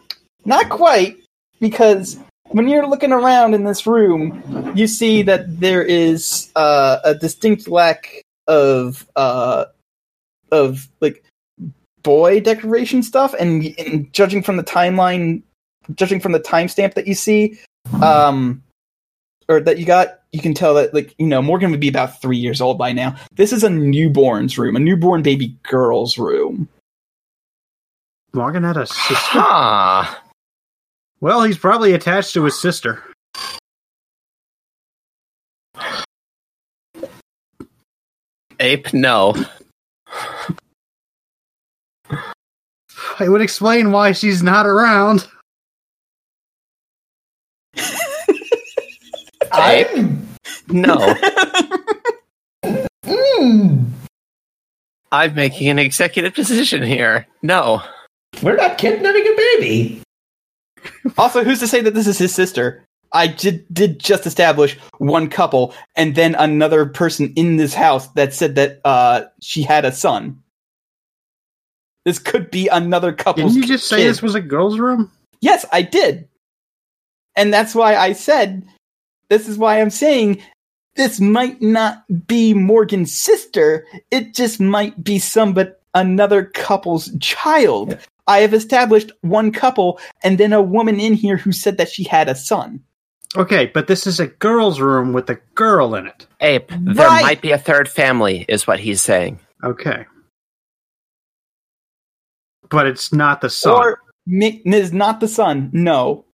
[0.45, 1.17] not quite,
[1.61, 2.19] because
[2.51, 7.69] when you're looking around in this room, you see that there is uh, a distinct
[7.69, 9.67] lack of uh,
[10.51, 11.25] of like
[12.03, 15.43] boy decoration stuff, and, and judging from the timeline,
[15.95, 17.59] judging from the timestamp that you see,
[18.01, 18.63] um,
[19.49, 22.21] or that you got, you can tell that like you know Morgan would be about
[22.21, 23.17] three years old by now.
[23.35, 26.69] This is a newborn's room, a newborn baby girl's room.
[28.33, 29.15] Morgan had a sister.
[29.15, 30.15] Huh.
[31.21, 33.03] Well, he's probably attached to his sister.
[38.59, 39.35] Ape, no.
[43.21, 45.29] It would explain why she's not around.
[49.53, 50.27] I'm.
[50.73, 51.15] No.
[53.05, 53.85] Mm,
[55.11, 57.27] I'm making an executive decision here.
[57.43, 57.83] No.
[58.43, 60.03] we're not kidnapping a baby.
[61.19, 62.85] Also, who's to say that this is his sister?
[63.13, 68.33] I did, did just establish one couple and then another person in this house that
[68.33, 70.41] said that uh, she had a son.
[72.05, 73.43] This could be another couple.
[73.43, 75.11] Didn't you just say this was a girl's room?
[75.41, 76.29] Yes, I did.
[77.37, 78.65] And that's why I said,
[79.29, 80.43] this is why I'm saying
[80.97, 83.87] this might not be Morgan's sister.
[84.11, 87.99] It just might be some but another couple's child.
[88.27, 92.05] I have established one couple and then a woman in here who said that she
[92.05, 92.81] had a son.
[93.37, 96.27] Okay, but this is a girl's room with a girl in it.
[96.41, 97.23] Ape, there Right.
[97.23, 99.41] might be a third family, is what he's saying.
[99.65, 100.05] Okay.
[102.69, 103.73] But it's not the son.
[103.75, 105.71] Or mi- is not the son.
[105.73, 106.25] No.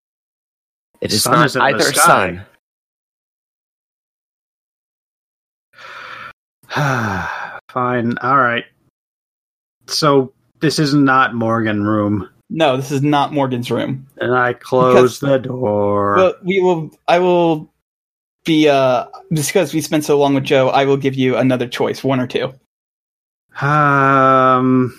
[1.01, 2.01] It is Son not is either sky.
[2.07, 2.47] son.
[7.69, 8.19] Fine.
[8.19, 8.65] All right.
[9.89, 12.29] So this is not Morgan room.
[12.51, 14.07] No, this is not Morgan's room.
[14.19, 16.17] And I close the door.
[16.17, 17.73] But we will I will
[18.45, 22.05] be uh because we spent so long with Joe, I will give you another choice,
[22.05, 22.55] one or two.
[23.61, 24.97] Um.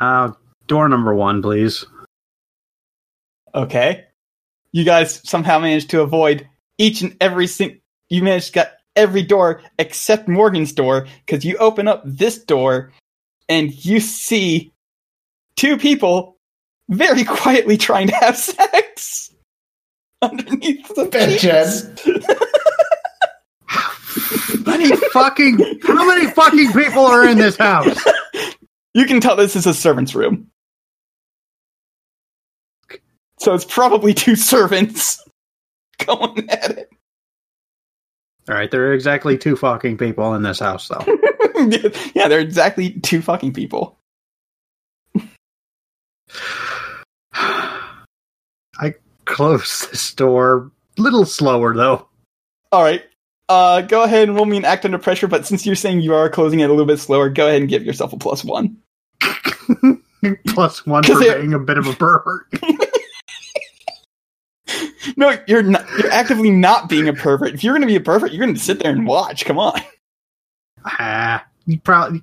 [0.00, 0.32] Uh,
[0.68, 1.84] door number one, please.
[3.54, 4.06] Okay.
[4.72, 6.48] You guys somehow managed to avoid
[6.78, 11.56] each and every sing you managed to get every door except Morgan's door, because you
[11.56, 12.92] open up this door
[13.48, 14.72] and you see
[15.56, 16.36] two people
[16.90, 19.34] very quietly trying to have sex
[20.22, 22.06] underneath the sheets.
[24.66, 25.58] Many fucking.
[25.82, 28.04] How many fucking people are in this house?
[28.94, 30.50] You can tell this is a servant's room.
[33.38, 35.24] So it's probably two servants
[36.04, 36.90] going at it.
[38.48, 41.04] All right, there are exactly two fucking people in this house, though.
[42.14, 43.98] yeah, there are exactly two fucking people.
[48.80, 48.94] I
[49.24, 50.70] close this door.
[50.98, 52.08] A little slower though.
[52.72, 53.02] All right.
[53.48, 56.14] Uh, go ahead and roll me an act under pressure, but since you're saying you
[56.14, 58.76] are closing it a little bit slower, go ahead and give yourself a plus one.
[59.22, 60.02] one
[60.44, 62.46] for they're- being a bit of a pervert.
[65.16, 65.86] No, you're not.
[65.98, 67.54] You're actively not being a pervert.
[67.54, 69.44] If you're going to be a pervert, you're going to sit there and watch.
[69.44, 69.80] Come on.
[70.84, 72.22] ah, you probably.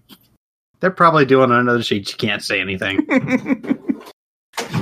[0.81, 2.11] They're probably doing on another sheet.
[2.11, 3.05] You can't say anything.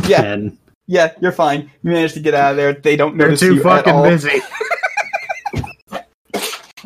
[0.08, 1.72] yeah, And yeah, you're fine.
[1.84, 2.74] You managed to get out of there.
[2.74, 4.04] They don't they're notice too you at fucking all.
[4.04, 4.42] busy.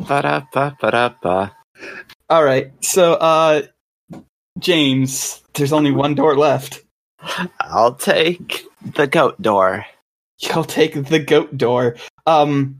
[0.00, 1.52] Ba-da-ba, ba-da-ba.
[2.30, 2.72] All right.
[2.84, 3.62] So, uh,
[4.58, 6.82] James, there's only one door left.
[7.60, 8.64] I'll take
[8.94, 9.84] the goat door.
[10.40, 11.96] You'll take the goat door.
[12.26, 12.78] Um,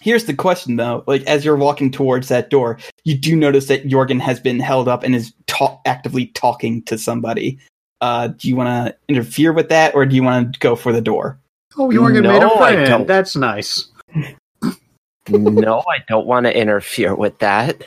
[0.00, 1.02] here's the question though.
[1.06, 4.86] Like, as you're walking towards that door, you do notice that Jorgen has been held
[4.88, 7.58] up and is ta- actively talking to somebody.
[8.00, 10.92] Uh, do you want to interfere with that, or do you want to go for
[10.92, 11.38] the door?
[11.76, 12.86] Oh, Jorgen made a No, I friend.
[12.86, 13.06] don't.
[13.06, 13.88] That's nice.
[15.28, 17.86] no, I don't want to interfere with that.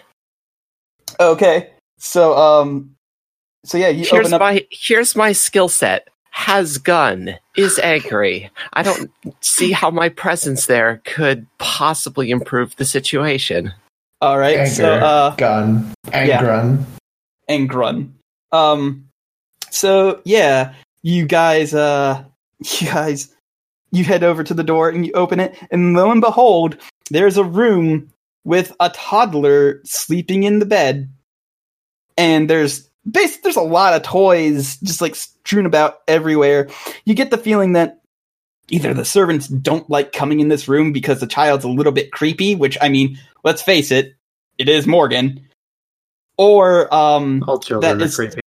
[1.20, 1.72] Okay.
[1.98, 2.96] So, um,
[3.66, 4.42] so yeah, you Here's open up.
[4.42, 6.10] my here's my skill set.
[6.36, 8.50] Has gun, is angry.
[8.74, 9.12] I don't
[9.42, 13.72] see how my presence there could possibly improve the situation.
[14.20, 14.58] All right.
[14.58, 16.42] Anger, So, uh, gun, yeah.
[16.42, 16.84] Angron.
[17.48, 18.16] and Grun.
[18.52, 19.08] Um,
[19.70, 20.74] so yeah,
[21.04, 22.24] you guys, uh,
[22.80, 23.30] you guys,
[23.92, 26.78] you head over to the door and you open it, and lo and behold,
[27.12, 28.10] there's a room
[28.44, 31.10] with a toddler sleeping in the bed,
[32.18, 36.70] and there's bas- there's a lot of toys just like strewn about everywhere.
[37.06, 38.02] You get the feeling that
[38.70, 42.12] either the servants don't like coming in this room because the child's a little bit
[42.12, 44.16] creepy, which I mean, let's face it,
[44.58, 45.46] it is Morgan,
[46.38, 48.40] or um, All children That are creepy.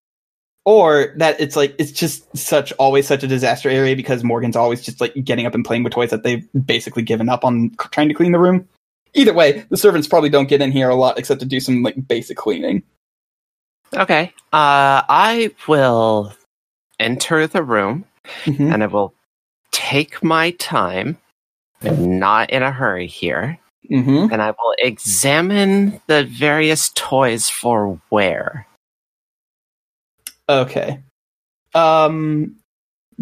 [0.65, 4.83] or that it's like it's just such always such a disaster area because Morgan's always
[4.83, 8.09] just like getting up and playing with toys that they've basically given up on trying
[8.09, 8.67] to clean the room.
[9.15, 11.83] Either way, the servants probably don't get in here a lot except to do some
[11.83, 12.83] like basic cleaning.
[13.95, 14.33] Okay.
[14.53, 16.33] Uh, I will
[16.99, 18.05] enter the room
[18.45, 18.73] Mhm.
[18.73, 19.15] and I will
[19.73, 21.19] take my time.
[21.83, 23.59] I'm not in a hurry here.
[23.91, 24.33] Mm-hmm.
[24.33, 28.67] And I will examine the various toys for wear.
[30.49, 31.01] Okay.
[31.75, 32.57] Um,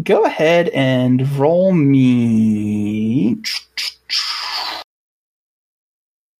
[0.02, 3.36] go ahead and roll me.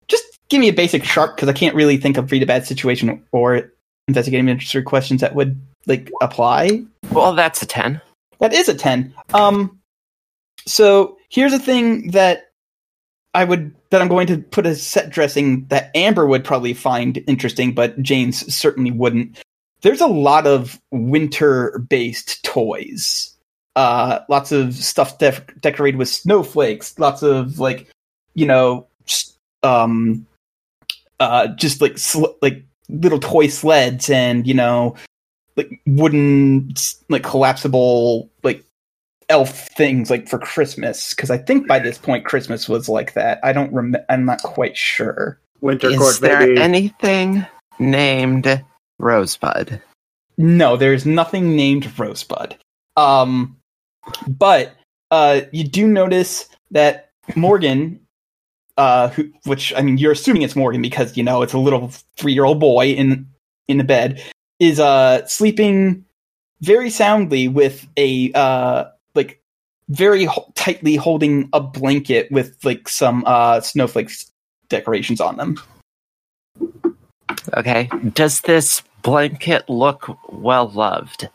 [0.08, 2.66] Just give me a basic sharp because I can't really think of read a bad
[2.66, 3.70] situation or
[4.08, 6.82] investigating mystery questions that would like apply.
[7.10, 8.00] Well, that's a 10.
[8.40, 9.14] That is a 10.
[9.32, 9.80] Um
[10.66, 12.50] so here's a thing that
[13.34, 17.22] I would that I'm going to put as set dressing that Amber would probably find
[17.26, 19.42] interesting, but James certainly wouldn't.
[19.82, 23.30] There's a lot of winter based toys.
[23.76, 27.90] Uh lots of stuff def- decorated with snowflakes, lots of like
[28.34, 28.86] you know
[29.62, 30.26] um
[31.20, 34.94] uh just like sl- like little toy sleds and you know
[35.56, 36.72] like wooden
[37.08, 38.62] like collapsible like
[39.28, 41.14] elf things like for christmas.
[41.14, 43.38] Because i think by this point christmas was like that.
[43.42, 45.38] I don't rem- i'm not quite sure.
[45.60, 46.60] Winter Is court, there baby.
[46.60, 47.46] anything
[47.78, 48.62] named
[48.98, 49.80] Rosebud?
[50.36, 52.56] no there's nothing named rosebud.
[52.96, 53.56] Um
[54.28, 54.74] but
[55.10, 58.00] uh you do notice that morgan
[58.76, 61.90] uh who which i mean you're assuming it's morgan because you know it's a little
[62.16, 63.26] three-year-old boy in
[63.68, 64.22] in the bed
[64.58, 66.04] is uh sleeping
[66.60, 69.40] very soundly with a uh like
[69.88, 74.30] very ho- tightly holding a blanket with like some uh snowflakes
[74.68, 75.56] decorations on them
[77.56, 77.90] Okay.
[78.14, 81.28] Does this blanket look well loved?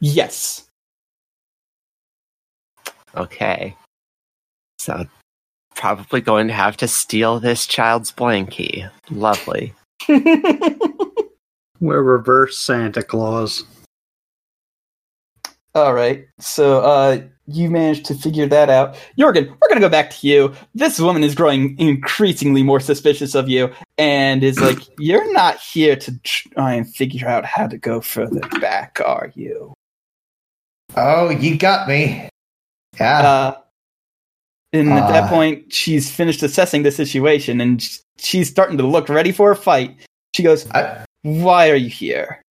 [0.00, 0.68] yes
[3.16, 3.76] Okay.
[4.78, 5.06] So,
[5.84, 8.90] probably going to have to steal this child's blankie.
[9.10, 9.74] Lovely.
[11.78, 13.64] We're reverse Santa Claus.
[15.74, 16.24] All right.
[16.40, 18.94] So uh you managed to figure that out.
[19.18, 20.54] Jorgen, we're going to go back to you.
[20.74, 25.96] This woman is growing increasingly more suspicious of you and is like, "You're not here
[25.96, 29.74] to try and figure out how to go further back, are you?"
[30.96, 32.30] Oh, you got me.
[32.98, 33.18] Yeah.
[33.18, 33.56] Uh
[34.74, 35.28] and at that Ah.
[35.28, 37.86] point, she's finished assessing the situation and
[38.18, 39.94] she's starting to look ready for a fight.
[40.34, 42.42] She goes, I, "Why are you here?"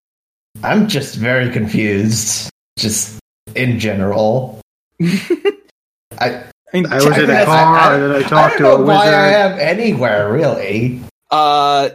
[0.63, 2.51] I'm just very confused.
[2.79, 3.19] Just
[3.55, 4.61] in general.
[5.03, 8.59] I, I mean, I was in a car I- and then I I talked don't
[8.59, 9.53] to know a why I wizard.
[9.53, 11.01] am anywhere, really.
[11.31, 11.89] uh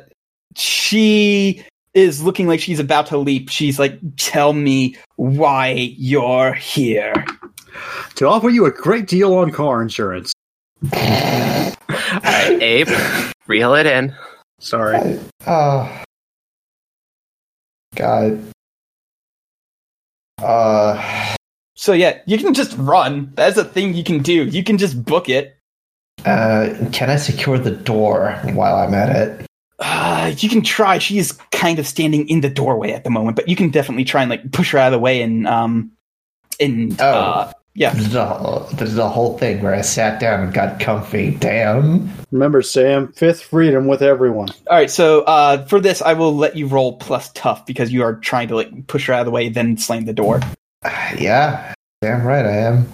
[0.55, 1.63] she
[1.93, 7.13] is looking like she's about to leap she's like tell me why you're here
[8.15, 10.33] To offer you a great deal on car insurance.
[10.93, 11.71] All
[12.23, 12.89] right, Abe,
[13.47, 14.15] reel it in.
[14.59, 15.19] Sorry.
[15.45, 16.01] Oh.
[17.95, 18.41] God.
[20.41, 21.35] Uh,
[21.75, 25.03] so yeah you can just run that's a thing you can do you can just
[25.03, 25.57] book it
[26.25, 29.45] uh, can I secure the door while I'm at it?
[29.79, 33.47] uh you can try she's kind of standing in the doorway at the moment but
[33.49, 35.91] you can definitely try and like push her out of the way and um
[36.59, 37.05] and Oh.
[37.05, 40.51] uh yeah This is, a, this is a whole thing where I sat down and
[40.53, 41.35] got comfy.
[41.35, 42.09] Damn.
[42.31, 44.49] Remember, Sam, fifth freedom with everyone.
[44.69, 48.01] all right so uh for this i will let you roll plus tough because you
[48.03, 50.41] are trying to like push her out of the way then slam the door
[51.17, 52.87] Yeah, damn right I am.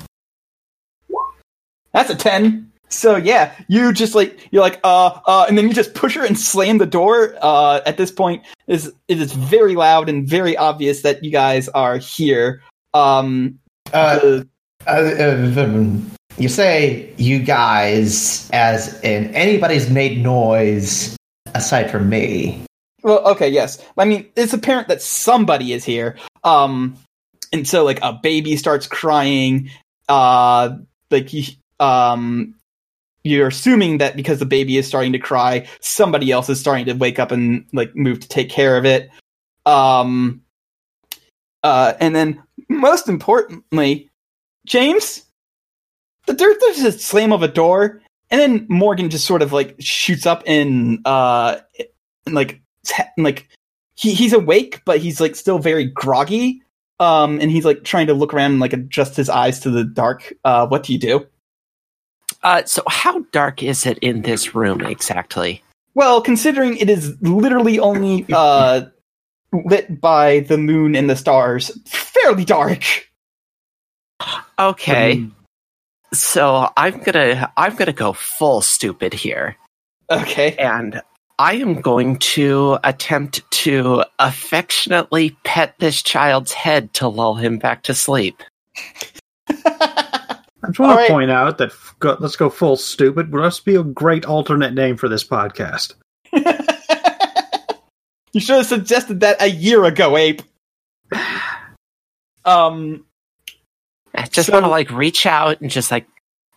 [1.93, 2.71] That's a 10.
[2.89, 6.25] So yeah, you just like you're like uh uh and then you just push her
[6.25, 7.35] and slam the door.
[7.41, 11.69] Uh at this point is it is very loud and very obvious that you guys
[11.69, 12.61] are here.
[12.93, 13.59] Um
[13.93, 14.47] Uh, the-
[14.87, 21.15] uh, um, you say you guys as in anybody's made noise
[21.53, 22.63] aside from me.
[23.03, 23.83] well okay, yes.
[23.97, 26.17] I mean, it's apparent that somebody is here.
[26.43, 26.95] Um
[27.51, 29.69] and so like a baby starts crying
[30.09, 30.75] uh
[31.11, 31.29] like
[31.79, 32.55] um
[33.23, 36.93] you're assuming that because the baby is starting to cry, somebody else is starting to
[36.93, 39.09] wake up and like move to take care of it.
[39.65, 40.41] Um,
[41.63, 44.09] Uh, and then, most importantly,
[44.65, 45.23] James,
[46.27, 48.01] the there, there's a slam of a door,
[48.31, 51.57] and then Morgan just sort of like shoots up in, uh,
[52.25, 53.47] in, like, te- like
[53.95, 56.61] he he's awake, but he's like still very groggy.
[56.99, 59.83] Um, and he's like trying to look around and like adjust his eyes to the
[59.83, 60.31] dark.
[60.45, 61.27] Uh, what do you do?
[62.43, 65.61] Uh, so how dark is it in this room exactly?
[65.95, 68.85] Well, considering it is literally only uh,
[69.65, 72.83] lit by the moon and the stars, fairly dark.
[74.59, 75.25] Okay.
[76.13, 79.57] So I'm gonna I'm gonna go full stupid here.
[80.11, 80.55] Okay.
[80.57, 81.01] And
[81.39, 87.83] I am going to attempt to affectionately pet this child's head to lull him back
[87.83, 88.41] to sleep.
[89.49, 93.75] I just want to point out that go, let's go full stupid would must be
[93.75, 95.95] a great alternate name for this podcast.
[96.31, 96.43] you
[98.39, 100.41] should have suggested that a year ago, Ape.
[102.45, 103.05] Um.
[104.15, 106.05] I just So- want to like reach out and just like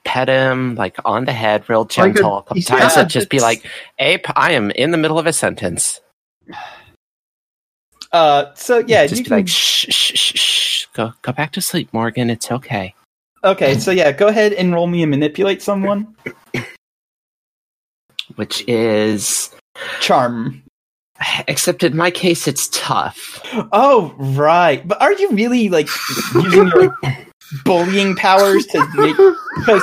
[0.05, 3.11] pet him like on the head, real Like a- gentle, a couple yeah, times, and
[3.11, 3.65] just be like,
[3.99, 6.01] "Ape, I am in the middle of a sentence."
[8.13, 8.55] Uh.
[8.55, 11.61] So yeah, just you be can- like, "Shh, shh, shh, shh, go, go back to
[11.61, 12.31] sleep, Morgan.
[12.31, 12.95] It's okay."
[13.45, 13.79] okay.
[13.79, 16.15] So yeah, go ahead and roll me and manipulate someone.
[18.37, 19.51] Which is,
[20.01, 20.63] Charm.
[21.49, 23.41] except in my case, it's tough.
[23.73, 25.89] Oh right, but are you really like
[26.35, 26.97] using your
[27.65, 29.17] bullying powers to make?
[29.17, 29.83] Because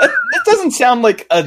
[0.00, 1.42] that, that doesn't sound like a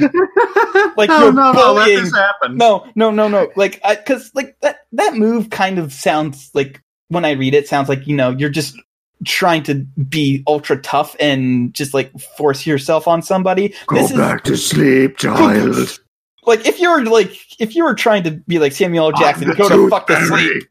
[0.96, 2.04] like no, you're no, no, let bullying.
[2.04, 2.56] this happen.
[2.56, 3.50] No, no, no, no.
[3.56, 7.88] Like, because like that that move kind of sounds like when I read it, sounds
[7.88, 8.76] like you know you're just
[9.24, 13.74] trying to be ultra tough and just like force yourself on somebody.
[13.90, 16.00] this is to sleep, child.
[16.46, 19.12] like if you're like if you were trying to be like Samuel L.
[19.12, 20.64] Jackson, go to fuck to sleep.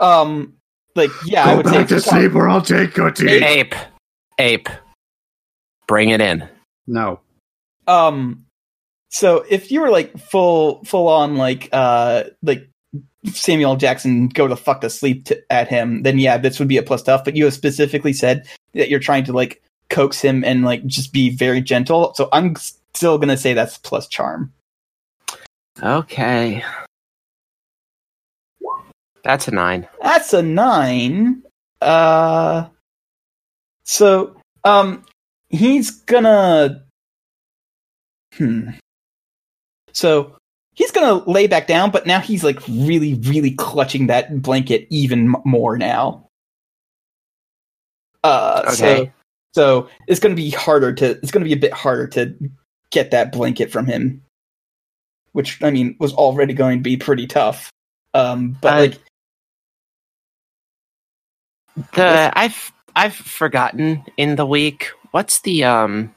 [0.00, 0.54] Um,
[0.94, 2.32] like yeah, I would say it's fine.
[2.32, 3.42] or I'll take your teeth.
[3.42, 3.74] Ape,
[4.38, 4.68] ape,
[5.86, 6.48] bring it in.
[6.86, 7.20] No.
[7.86, 8.46] Um,
[9.10, 12.68] so if you were like full full on like uh like
[13.26, 16.76] Samuel Jackson go to fuck to sleep to, at him, then yeah, this would be
[16.76, 17.24] a plus tough.
[17.24, 21.12] But you have specifically said that you're trying to like coax him and like just
[21.12, 22.12] be very gentle.
[22.14, 22.54] So I'm
[22.94, 24.52] still gonna say that's plus charm.
[25.82, 26.62] Okay,
[29.24, 29.88] that's a nine.
[30.02, 31.42] That's a nine.
[31.80, 32.66] Uh,
[33.88, 35.02] so um,
[35.48, 36.84] he's gonna.
[38.34, 38.70] Hmm.
[39.92, 40.36] So
[40.74, 45.34] he's gonna lay back down, but now he's like really, really clutching that blanket even
[45.46, 46.28] more now.
[48.22, 49.12] Uh, so Okay.
[49.54, 51.12] so it's gonna be harder to.
[51.12, 52.34] It's gonna be a bit harder to
[52.90, 54.22] get that blanket from him,
[55.32, 57.70] which I mean was already going to be pretty tough.
[58.12, 59.00] Um, but like
[61.94, 64.90] The I've I've forgotten in the week.
[65.12, 66.12] What's the um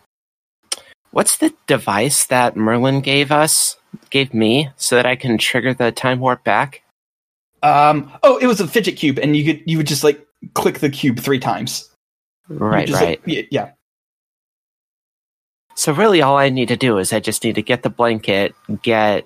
[1.12, 3.78] what's the device that Merlin gave us?
[4.10, 6.82] Gave me so that I can trigger the time warp back?
[7.62, 8.12] Um.
[8.24, 10.26] Oh, it was a fidget cube, and you could you would just like
[10.56, 11.88] click the cube three times.
[12.50, 13.28] Right, right.
[13.28, 13.74] like- yeah.
[15.76, 18.56] So really all I need to do is I just need to get the blanket,
[18.82, 19.26] get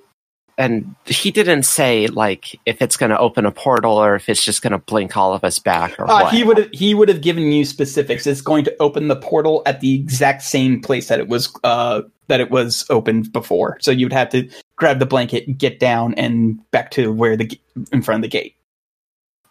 [0.57, 4.43] and he didn't say like if it's going to open a portal or if it's
[4.43, 6.33] just going to blink all of us back or Uh, what.
[6.33, 8.25] he would he would have given you specifics.
[8.25, 12.03] It's going to open the portal at the exact same place that it was uh
[12.27, 13.77] that it was opened before.
[13.81, 17.59] So you'd have to grab the blanket, get down, and back to where the
[17.91, 18.55] in front of the gate.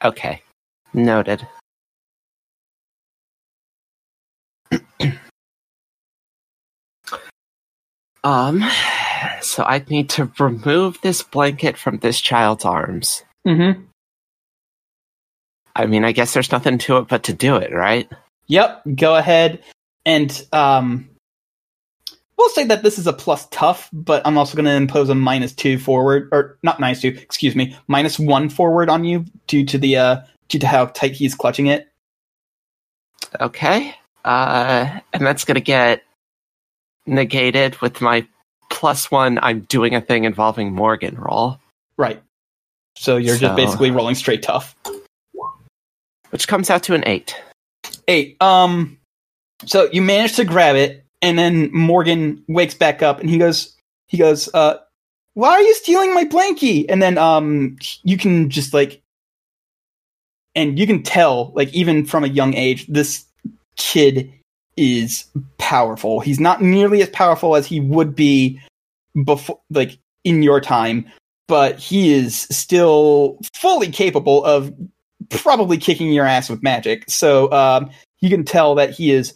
[0.02, 0.40] Okay.
[0.94, 1.46] Noted.
[8.24, 8.64] um
[9.40, 13.22] so I need to remove this blanket from this child's arms.
[13.46, 13.82] Mm-hmm.
[15.76, 18.08] I mean, I guess there's nothing to it but to do it, right?
[18.46, 18.82] Yep.
[18.96, 19.62] Go ahead
[20.04, 21.08] and um.
[22.36, 25.14] We'll say that this is a plus tough, but I'm also going to impose a
[25.14, 29.64] minus two forward, or not minus two, excuse me, minus one forward on you due
[29.66, 31.88] to the uh due to how tight he's clutching it.
[33.40, 33.94] Okay.
[34.24, 36.02] Uh and that's going to get
[37.06, 38.26] negated with my
[38.84, 41.58] plus 1 I'm doing a thing involving Morgan roll,
[41.96, 42.22] Right.
[42.98, 44.76] So you're So- just basically rolling straight tough.
[46.28, 47.34] which comes out to an 8.
[48.08, 48.36] Eight.
[48.42, 48.98] Um.
[49.64, 53.74] So you manage to grab it, and then Morgan wakes back up, and he goes,
[54.08, 54.76] he goes, uh,
[55.32, 56.84] why are you stealing my blankie?
[56.90, 59.00] And then um, you can just like,
[60.54, 63.24] and you can tell, like even from a young age, this
[63.78, 64.30] kid
[64.76, 65.24] is
[65.56, 66.20] powerful.
[66.20, 68.60] He's not nearly as powerful as he would be
[69.22, 71.06] before, like in your time,
[71.48, 74.72] but he is still fully capable of
[75.30, 77.04] probably kicking your ass with magic.
[77.08, 77.90] So um,
[78.20, 79.34] you can tell that he is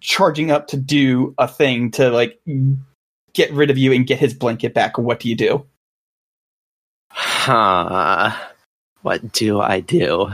[0.00, 2.40] charging up to do a thing to like
[3.34, 4.98] get rid of you and get his blanket back.
[4.98, 5.66] What do you do?
[7.10, 8.36] Huh.
[9.02, 10.32] What do I do?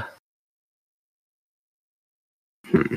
[2.67, 2.97] Hmm.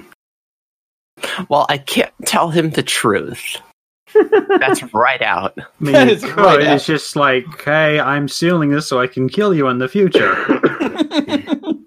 [1.50, 3.62] Well, I can't tell him the truth.
[4.60, 5.58] That's right out.
[5.58, 6.76] I mean, That you is right out.
[6.76, 10.36] It's just like, hey, I'm sealing this so I can kill you in the future.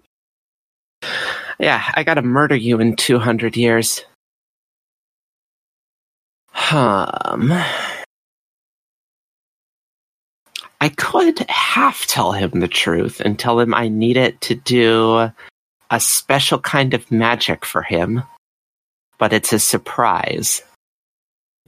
[1.61, 4.03] Yeah, I gotta murder you in 200 years.
[6.73, 7.53] Um.
[10.81, 15.31] I could half tell him the truth and tell him I need it to do
[15.91, 18.23] a special kind of magic for him,
[19.19, 20.63] but it's a surprise.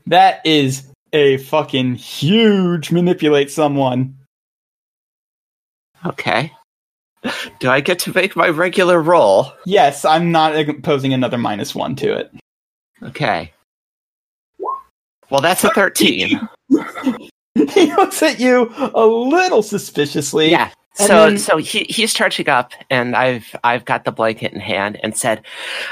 [0.07, 4.17] That is a fucking huge manipulate someone.
[6.05, 6.53] Okay.
[7.61, 9.53] Do I get to make my regular roll?
[9.65, 12.33] Yes, I'm not imposing another minus one to it.
[13.03, 13.53] Okay.
[15.31, 16.41] Well, that's a 13.
[17.55, 20.51] he looks at you a little suspiciously.
[20.51, 20.71] Yeah.
[20.95, 24.99] So then- so he he's charging up and I've I've got the blanket in hand
[25.03, 25.43] and said,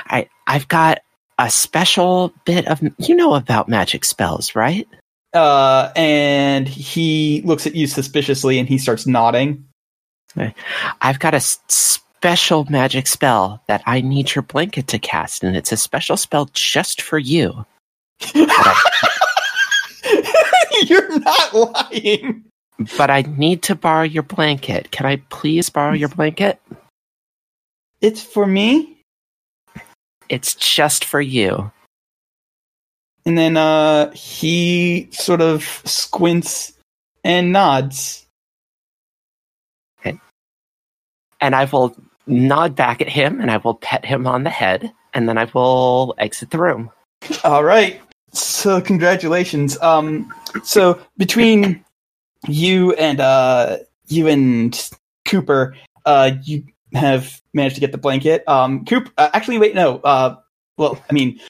[0.07, 0.99] I I've got
[1.41, 4.87] a special bit of you know about magic spells, right?
[5.33, 9.65] Uh, and he looks at you suspiciously and he starts nodding.
[11.01, 15.73] I've got a special magic spell that I need your blanket to cast, and it's
[15.73, 17.65] a special spell just for you.
[20.85, 22.45] You're not lying.
[22.97, 24.91] But I need to borrow your blanket.
[24.91, 26.61] Can I please borrow your blanket?
[28.01, 29.00] It's for me.
[30.31, 31.71] It's just for you.
[33.27, 36.73] And then uh he sort of squints
[37.25, 38.27] and nods.
[41.43, 44.93] And I will nod back at him and I will pet him on the head,
[45.15, 46.91] and then I will exit the room.
[47.45, 48.01] All right.
[48.33, 49.77] So congratulations.
[49.83, 51.85] Um so between
[52.47, 54.91] you and uh you and
[55.25, 55.77] Cooper,
[56.07, 56.63] uh you
[56.95, 58.45] have managed to get the blanket.
[58.47, 59.99] Um Coop uh, actually wait no.
[59.99, 60.37] Uh
[60.77, 61.41] well, I mean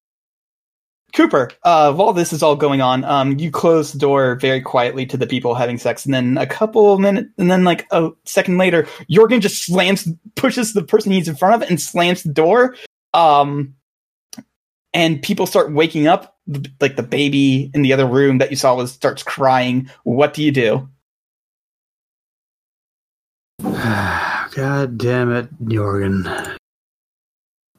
[1.15, 5.07] Cooper, uh while this is all going on, um you close the door very quietly
[5.07, 8.59] to the people having sex and then a couple minutes and then like a second
[8.59, 12.77] later, Jorgen just slams pushes the person he's in front of and slams the door.
[13.15, 13.75] Um
[14.93, 16.37] and people start waking up
[16.81, 20.43] like the baby in the other room that you saw was starts crying what do
[20.43, 20.89] you do
[24.55, 26.57] God damn it, Jorgen.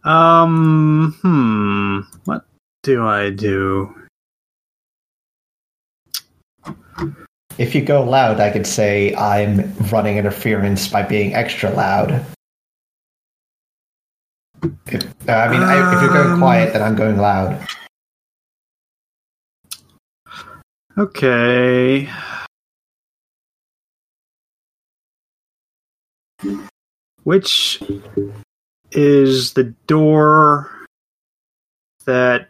[0.03, 1.99] Um, hmm.
[2.25, 2.45] What
[2.83, 3.93] do I do?
[7.57, 12.25] If you go loud, I could say I'm running interference by being extra loud.
[14.87, 17.67] If, uh, I mean, I, if you're going Um, quiet, then I'm going loud.
[20.97, 22.09] Okay.
[27.23, 27.81] Which
[28.91, 30.71] is the door
[32.05, 32.49] that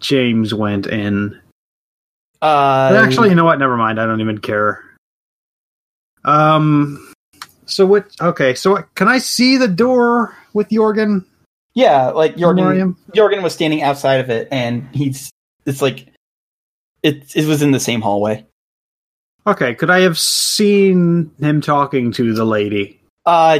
[0.00, 1.40] James went in?
[2.42, 3.58] uh Actually, you know what?
[3.58, 4.00] Never mind.
[4.00, 4.82] I don't even care.
[6.24, 7.12] Um.
[7.66, 8.10] So what?
[8.20, 8.54] Okay.
[8.54, 11.24] So what, can I see the door with Jorgen?
[11.72, 15.30] yeah like jorgen jorgen was standing outside of it and he's
[15.66, 16.08] it's like
[17.04, 18.44] it it was in the same hallway
[19.46, 19.74] Okay.
[19.74, 22.99] Could I have seen him talking to the lady?
[23.26, 23.58] Uh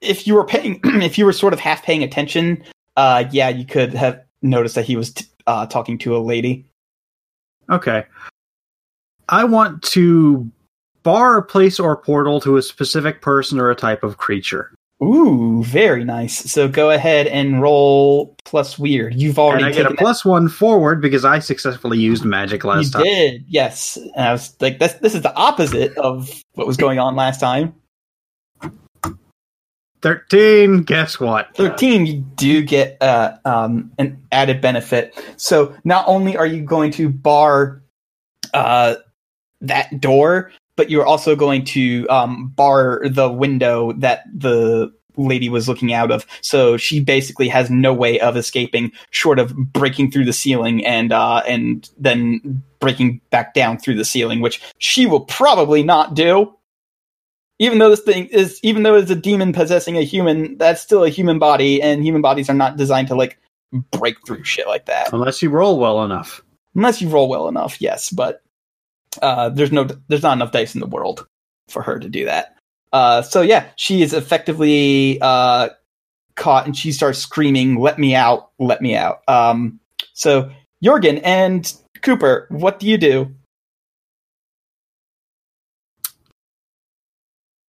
[0.00, 2.62] if you were paying if you were sort of half paying attention
[2.96, 6.66] uh yeah you could have noticed that he was t- uh talking to a lady
[7.70, 8.04] Okay.
[9.28, 10.50] I want to
[11.04, 14.74] bar a place or portal to a specific person or a type of creature.
[15.02, 19.86] ooh very nice so go ahead and roll plus weird you've already And I get
[19.90, 23.04] a plus one forward because I successfully used magic last you time.
[23.04, 23.96] did, yes.
[24.16, 27.38] And I was like, this, this is the opposite of what was going on last
[27.40, 27.72] time.
[30.02, 30.82] 13.
[30.82, 31.54] Guess what?
[31.56, 35.14] 13, you do get uh, um, an added benefit.
[35.36, 37.82] So not only are you going to bar
[38.54, 38.96] uh,
[39.60, 45.68] that door, but you're also going to um, bar the window that the lady was
[45.68, 46.26] looking out of.
[46.40, 51.12] So she basically has no way of escaping short of breaking through the ceiling and
[51.12, 56.54] uh, and then breaking back down through the ceiling, which she will probably not do.
[57.60, 61.04] Even though this thing is, even though it's a demon possessing a human, that's still
[61.04, 63.38] a human body, and human bodies are not designed to like
[63.92, 66.42] break through shit like that Unless you roll well enough.
[66.74, 68.10] unless you roll well enough, yes.
[68.10, 68.42] But
[69.22, 71.26] uh, there's no, there's not enough dice in the world
[71.68, 72.56] for her to do that.
[72.92, 75.68] Uh, so yeah, she is effectively uh,
[76.36, 78.50] caught, and she starts screaming, "Let me out!
[78.58, 79.78] Let me out!" Um,
[80.14, 80.50] so
[80.84, 83.32] Jorgen and Cooper, what do you do?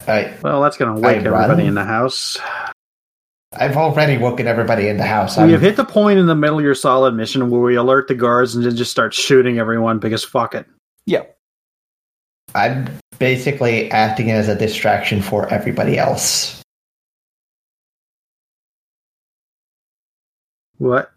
[0.07, 1.43] I, Well, that's going to wake I run.
[1.43, 2.37] everybody in the house.
[3.53, 5.37] I've already woken everybody in the house.
[5.37, 7.75] We I'm, have hit the point in the middle of your solid mission where we
[7.75, 10.65] alert the guards and then just start shooting everyone because fuck it.
[11.05, 11.23] Yeah.
[12.55, 12.89] I'm
[13.19, 16.61] basically acting as a distraction for everybody else.
[20.77, 21.11] What?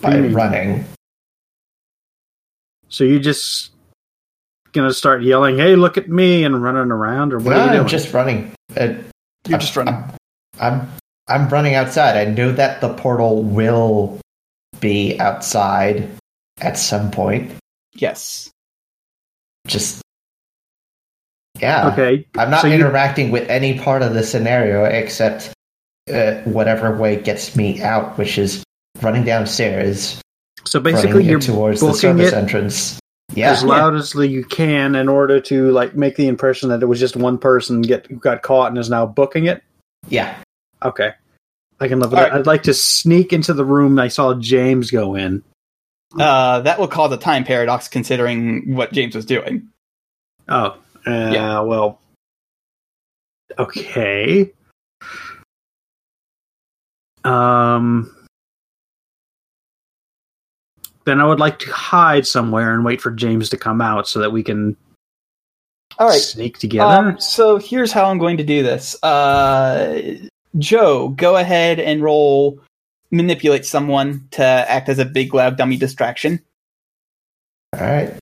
[0.00, 0.84] by running.
[2.88, 3.69] So you just
[4.72, 7.70] gonna start yelling, "Hey, look at me!" and running around, or what No, are you
[7.70, 7.88] I'm doing?
[7.88, 8.52] just running.
[8.76, 8.94] Uh,
[9.48, 9.94] You're just running.
[9.94, 10.10] I'm,
[10.60, 10.88] I'm
[11.28, 12.16] I'm running outside.
[12.16, 14.18] I know that the portal will
[14.80, 16.08] be outside
[16.60, 17.52] at some point.
[17.94, 18.50] Yes.
[19.66, 20.02] Just
[21.60, 21.88] yeah.
[21.92, 22.26] okay.
[22.36, 25.52] I'm not so you- interacting with any part of the scenario except
[26.12, 28.64] uh, whatever way gets me out, which is
[29.02, 30.20] running downstairs,
[30.64, 32.98] So basically, you're towards the service it entrance.
[33.34, 36.86] Yeah, as loud as you can in order to like make the impression that it
[36.86, 39.62] was just one person get who got caught and is now booking it.
[40.08, 40.36] yeah.
[40.82, 41.12] Okay,
[41.78, 42.32] I can live with All that.
[42.34, 45.42] I'd like to sneak into the room I saw James go in.
[46.18, 49.68] Uh, that will cause a time paradox considering what James was doing.
[50.48, 50.76] Oh,
[51.06, 51.60] uh, Yeah.
[51.60, 52.00] well,
[53.58, 54.50] okay.
[57.22, 58.16] Um,
[61.10, 64.20] then I would like to hide somewhere and wait for James to come out so
[64.20, 64.76] that we can
[65.98, 66.20] All right.
[66.20, 66.94] sneak together.
[66.94, 68.96] Um, so here's how I'm going to do this.
[69.02, 70.18] Uh,
[70.58, 72.60] Joe, go ahead and roll
[73.10, 76.40] manipulate someone to act as a big loud dummy distraction.
[77.74, 78.16] All right.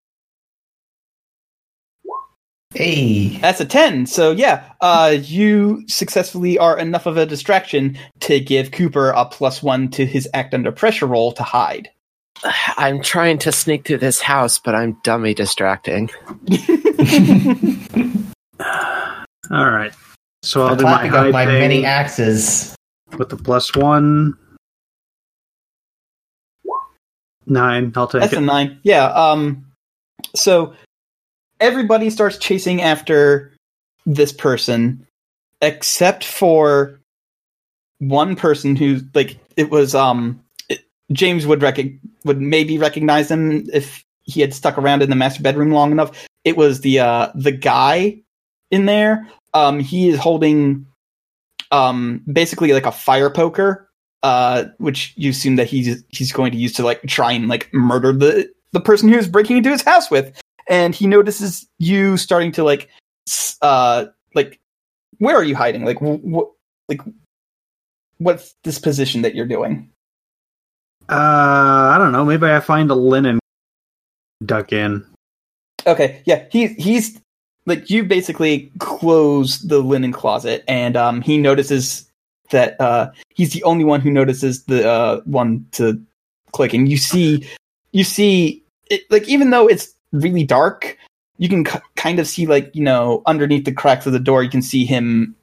[2.75, 4.07] Hey, That's a 10.
[4.07, 9.63] So yeah, uh, you successfully are enough of a distraction to give Cooper a plus
[9.63, 11.91] one to his act under pressure roll to hide.
[12.77, 16.11] I'm trying to sneak through this house, but I'm dummy distracting.
[19.51, 19.93] All right.
[20.43, 22.77] So I'll I'm do my clapping hide my thing many axes.
[23.17, 24.35] with the plus one.
[27.47, 27.93] Nine.
[27.97, 28.39] I'll take That's it.
[28.39, 28.79] a nine.
[28.83, 29.07] Yeah.
[29.07, 29.67] Um.
[30.37, 30.75] So
[31.61, 33.53] everybody starts chasing after
[34.07, 35.07] this person,
[35.63, 37.01] except for
[38.01, 40.48] one person who, like, it was um it,
[41.13, 41.79] James would rec-
[42.25, 46.27] would maybe recognize him if he had stuck around in the master bedroom long enough.
[46.45, 48.21] It was the uh the guy
[48.71, 49.29] in there.
[49.55, 50.87] Um, he is holding
[51.71, 53.89] um basically like a fire poker
[54.23, 57.73] uh, which you assume that he's he's going to use to like try and like
[57.73, 60.41] murder the the person who's breaking into his house with.
[60.69, 62.91] And he notices you starting to like,
[63.63, 64.61] uh, like,
[65.17, 65.87] where are you hiding?
[65.87, 66.51] Like, what,
[66.91, 67.01] like,
[68.19, 69.91] what's this position that you're doing?
[71.09, 72.25] Uh, I don't know.
[72.25, 73.39] Maybe I find a linen
[74.45, 75.05] duck in.
[75.87, 77.19] Okay, yeah, he he's
[77.67, 82.11] like you basically close the linen closet, and um, he notices
[82.51, 86.01] that uh, he's the only one who notices the uh, one to
[86.53, 87.47] click, and you see
[87.93, 90.99] you see it, like even though it's really dark,
[91.39, 94.43] you can k- kind of see like you know underneath the cracks of the door,
[94.43, 95.35] you can see him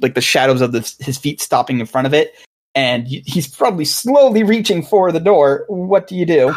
[0.00, 2.34] like the shadows of the, his feet stopping in front of it,
[2.74, 5.64] and he's probably slowly reaching for the door.
[5.68, 6.54] What do you do?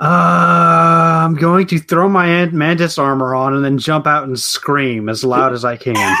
[0.00, 4.38] Uh, I'm going to throw my ant- mantis armor on and then jump out and
[4.38, 6.16] scream as loud as I can.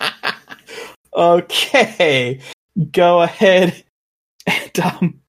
[1.14, 2.40] okay,
[2.92, 3.82] go ahead.
[4.46, 5.20] And, um,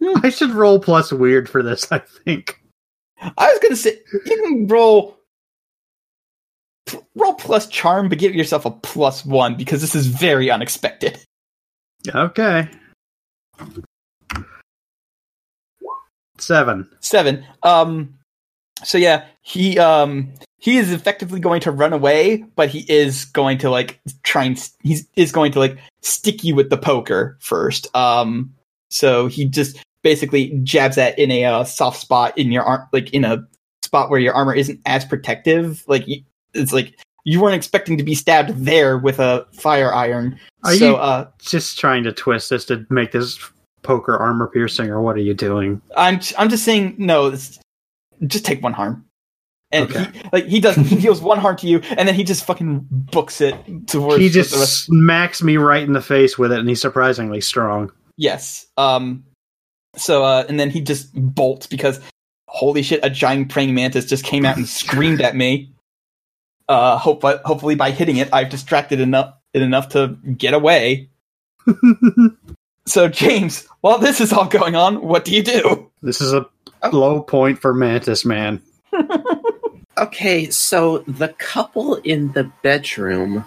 [0.22, 1.90] I should roll plus weird for this.
[1.92, 2.62] I think.
[3.20, 5.17] I was gonna say you can roll
[7.14, 11.18] roll plus charm, but give yourself a plus one because this is very unexpected.
[12.14, 12.68] Okay.
[16.38, 16.88] Seven.
[17.00, 17.44] Seven.
[17.62, 18.14] Um.
[18.84, 23.58] So yeah, he um he is effectively going to run away, but he is going
[23.58, 27.94] to like try and he is going to like stick you with the poker first.
[27.94, 28.54] Um.
[28.90, 33.12] So he just basically jabs that in a uh, soft spot in your arm, like
[33.12, 33.46] in a
[33.84, 35.84] spot where your armor isn't as protective.
[35.88, 36.06] Like
[36.58, 40.38] it's like you weren't expecting to be stabbed there with a fire iron.
[40.64, 43.38] Are so you- uh, Just trying to twist this to make this
[43.82, 45.80] poker armor piercing, or what are you doing?
[45.96, 47.26] I'm I'm just saying no.
[47.26, 47.58] It's,
[48.26, 49.04] just take one harm.
[49.70, 50.10] And Okay.
[50.12, 52.86] he like he does he deals one harm to you, and then he just fucking
[52.90, 53.54] books it
[53.86, 54.86] towards he the just rest.
[54.86, 57.92] smacks me right in the face with it, and he's surprisingly strong.
[58.16, 58.66] Yes.
[58.78, 59.24] Um.
[59.96, 62.00] So uh, and then he just bolts because
[62.48, 65.70] holy shit, a giant praying mantis just came out and screamed at me.
[66.68, 71.08] Uh, hope, hopefully, by hitting it, I've distracted enough it enough to get away.
[72.86, 75.90] so, James, while this is all going on, what do you do?
[76.02, 76.46] this is a
[76.92, 78.62] low point for Mantis Man.
[79.98, 83.44] Okay, so the couple in the bedroom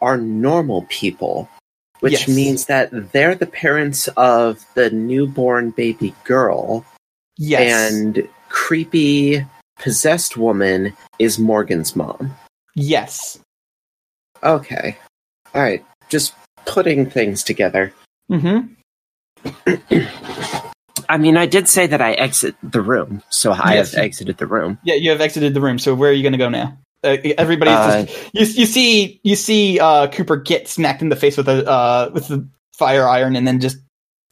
[0.00, 1.48] are normal people,
[1.98, 2.28] which Yes.
[2.28, 6.84] means that they're the parents of the newborn baby girl,
[7.38, 9.44] Yes, and creepy
[9.78, 12.34] possessed woman is Morgan's mom.
[12.74, 13.38] yes.
[14.42, 14.96] Okay.
[15.54, 16.32] All right, just
[16.66, 17.92] putting things together.
[18.30, 18.72] Mm-hmm.
[21.08, 24.04] I mean, I did say that I exit the room, so I Yes, have you-
[24.04, 24.78] exited the room.
[24.84, 25.78] Yeah, you have exited the room.
[25.78, 26.76] So where are you going to go now?
[27.02, 28.04] Uh, everybody's Uh,
[28.34, 28.60] just, you.
[28.62, 32.28] You see, you see uh, Cooper get smacked in the face with a uh, with
[32.28, 33.78] the fire iron, and then just,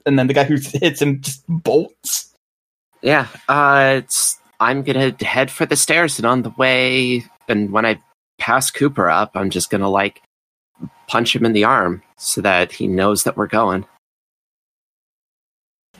[0.04, 2.34] and then the guy who hits him just bolts.
[3.02, 7.86] Yeah, uh, it's, I'm gonna head for the stairs, and on the way, and when
[7.86, 8.00] I
[8.38, 10.22] pass Cooper up, I'm just gonna like
[11.08, 13.86] punch him in the arm so that he knows that we're going.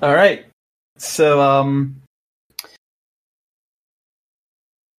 [0.03, 0.47] All right.
[0.99, 2.03] So, um,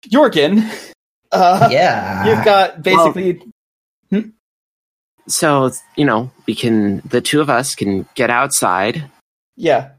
[0.08, 0.64] Jorgen,
[1.32, 2.26] uh, yeah.
[2.26, 3.42] you've got basically.
[5.28, 9.10] So you know, we can the two of us can get outside,
[9.58, 9.90] yeah.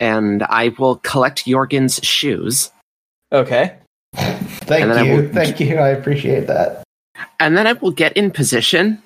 [0.00, 2.70] and I will collect Jorgen's shoes,
[3.32, 3.76] Okay.
[4.14, 5.22] Thank and then I you.
[5.22, 5.76] will- Thank you.
[5.78, 6.82] I appreciate that.
[7.40, 9.02] and then I will get in position.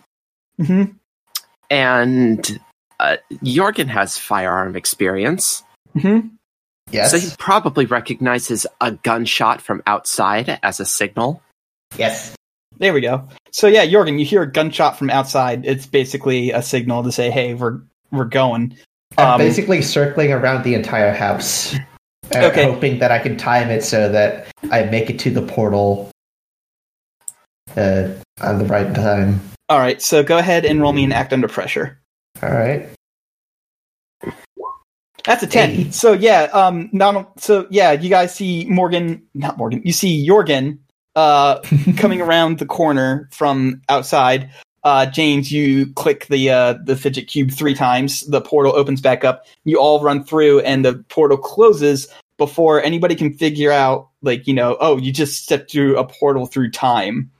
[0.59, 0.85] hmm
[1.71, 2.61] And
[2.99, 5.63] uh, Jorgen has firearm experience.
[5.99, 6.21] hmm
[6.93, 7.13] Yes.
[7.13, 11.41] So he probably recognizes a gunshot from outside as a signal.
[11.97, 12.35] yes.
[12.79, 13.29] There we go.
[13.53, 15.67] So yeah, Jorgen, you hear a gunshot from outside.
[15.67, 18.75] It's basically a signal to say, "Hey, we're we're going."
[19.19, 21.75] I'm Um, basically circling around the entire house,
[22.35, 22.65] Okay.
[22.65, 26.11] hoping that I can time it so that I make it to the portal
[27.77, 28.09] uh,
[28.41, 29.41] on the right time.
[29.69, 30.01] All right.
[30.01, 32.01] So go ahead and roll me an act under pressure.
[32.43, 32.89] All right.
[35.25, 35.71] That's a ten.
[35.71, 35.91] Hey.
[35.91, 37.93] So yeah, um, not so yeah.
[37.93, 39.83] You guys see Morgan, not Morgan.
[39.85, 40.79] You see Jorgen,
[41.15, 41.61] uh,
[41.97, 44.51] coming around the corner from outside.
[44.83, 48.23] Uh, James, you click the uh, the fidget cube three times.
[48.23, 49.45] The portal opens back up.
[49.65, 52.09] You all run through, and the portal closes
[52.41, 56.47] before anybody can figure out, like you know, oh, you just stepped through a portal
[56.47, 57.31] through time.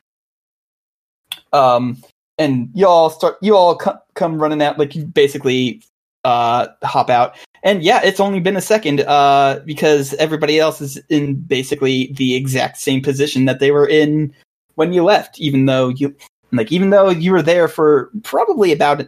[1.55, 1.97] Um,
[2.39, 3.39] and you all start.
[3.41, 5.83] You all co- come running out, like you basically
[6.25, 7.35] uh hop out.
[7.63, 12.35] And yeah, it's only been a second, uh, because everybody else is in basically the
[12.35, 14.35] exact same position that they were in
[14.75, 16.15] when you left, even though you
[16.53, 19.07] like even though you were there for probably about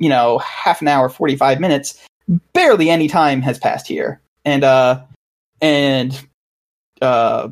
[0.00, 1.96] you know, half an hour, forty five minutes,
[2.54, 4.20] barely any time has passed here.
[4.44, 5.02] And uh
[5.60, 6.18] and
[7.00, 7.48] uh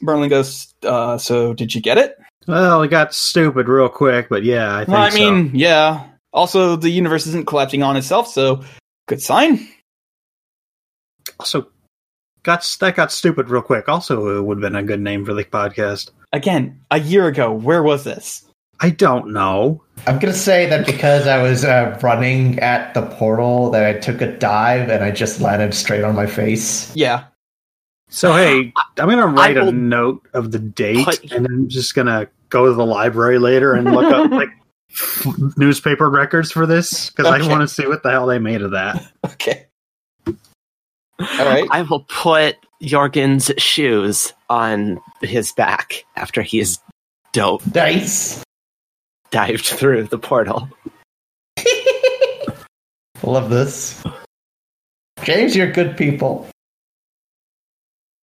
[0.00, 2.18] Merlin goes, uh, so did you get it?
[2.46, 5.16] Well, it got stupid real quick, but yeah, I think Well, I so.
[5.18, 6.04] mean, yeah.
[6.32, 8.62] Also, the universe isn't collapsing on itself, so
[9.08, 9.66] good sign.
[11.40, 11.68] also
[12.42, 13.88] got that got stupid real quick.
[13.88, 16.10] Also, it would have been a good name for the podcast.
[16.32, 18.44] Again, a year ago, where was this?
[18.84, 19.82] I don't know.
[20.06, 24.20] I'm gonna say that because I was uh, running at the portal, that I took
[24.20, 26.94] a dive and I just landed straight on my face.
[26.94, 27.24] Yeah.
[28.10, 32.28] So hey, I'm gonna write a note of the date, put- and I'm just gonna
[32.50, 34.50] go to the library later and look up like
[35.56, 37.42] newspaper records for this because Okay.
[37.42, 39.02] I want to see what the hell they made of that.
[39.24, 39.64] Okay.
[40.26, 40.36] All
[41.46, 41.66] right.
[41.70, 46.78] I will put Jorgen's shoes on his back after he's
[47.32, 48.43] dope Nice.
[49.34, 50.68] Dived through the portal.
[53.24, 54.00] Love this.
[55.24, 56.46] James, you're good people.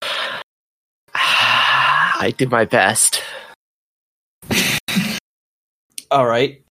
[1.14, 3.22] I do my best.
[6.12, 6.64] All right.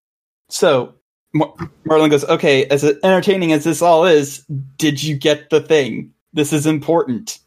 [0.49, 0.95] So
[1.35, 1.53] Mer-
[1.85, 4.43] Merlin goes, okay, as entertaining as this all is,
[4.79, 6.15] did you get the thing?
[6.33, 7.39] This is important.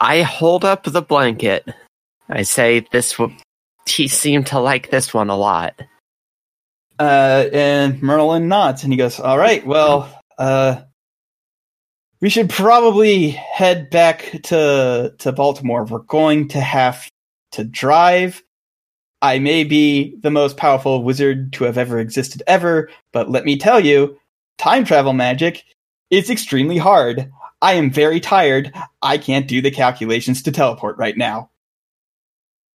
[0.00, 1.64] I hold up the blanket.
[2.28, 3.12] I say this.
[3.12, 3.36] W-
[3.88, 5.80] he seemed to like this one a lot.
[6.98, 10.82] Uh, and Merlin nods and he goes, all right, well, uh,
[12.20, 15.84] we should probably head back to, to Baltimore.
[15.84, 17.08] We're going to have
[17.52, 18.42] to drive.
[19.22, 23.56] I may be the most powerful wizard to have ever existed ever, but let me
[23.58, 24.18] tell you,
[24.58, 25.64] time travel magic
[26.10, 27.30] is extremely hard.
[27.62, 28.72] I am very tired.
[29.02, 31.50] I can't do the calculations to teleport right now.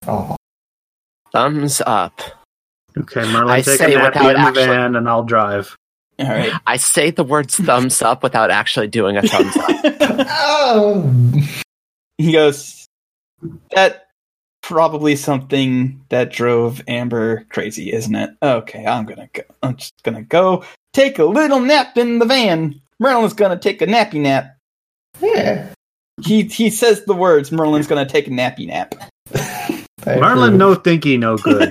[0.07, 0.35] Oh,
[1.31, 2.21] Thumbs up.
[2.97, 5.75] Okay, Merlin, I take say a nappy without in the actually- van, and I'll drive.
[6.19, 6.51] All right.
[6.67, 10.27] I say the words thumbs up without actually doing a thumbs up.
[10.29, 11.33] oh.
[12.17, 12.85] he goes,
[13.71, 14.07] That
[14.61, 18.29] probably something that drove Amber crazy, isn't it?
[18.43, 19.41] Okay, I'm gonna go.
[19.63, 20.63] I'm just gonna go
[20.93, 22.79] take a little nap in the van.
[22.99, 24.55] Merlin's gonna take a nappy nap.
[25.19, 25.69] Yeah.
[26.23, 27.51] He he says the words.
[27.51, 28.93] Merlin's gonna take a nappy nap.
[30.05, 30.59] I Merlin approve.
[30.59, 31.69] no thinky no good.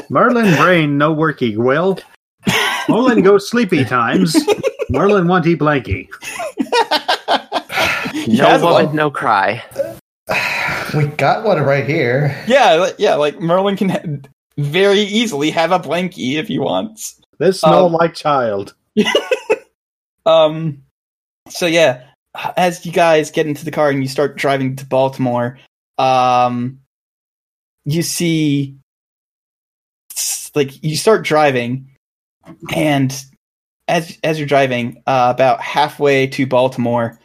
[0.10, 1.56] Merlin brain no worky.
[1.56, 1.98] Well,
[2.88, 4.36] Merlin go sleepy times.
[4.90, 6.08] Merlin wanty blanky.
[8.12, 8.96] He No has woman, one.
[8.96, 9.62] no cry.
[10.96, 12.36] We got one right here.
[12.48, 13.14] Yeah, li- yeah.
[13.14, 14.02] Like Merlin can ha-
[14.58, 17.20] very easily have a blankie if he wants.
[17.38, 18.74] This smell Um, like child.
[20.26, 20.82] Um,
[21.48, 22.02] so yeah,
[22.56, 25.58] as you guys get into the car and you start driving to Baltimore,
[25.96, 26.79] um,
[27.84, 28.76] you see,
[30.54, 31.90] like, you start driving,
[32.74, 33.12] and
[33.88, 37.18] as as you're driving, uh, about halfway to Baltimore,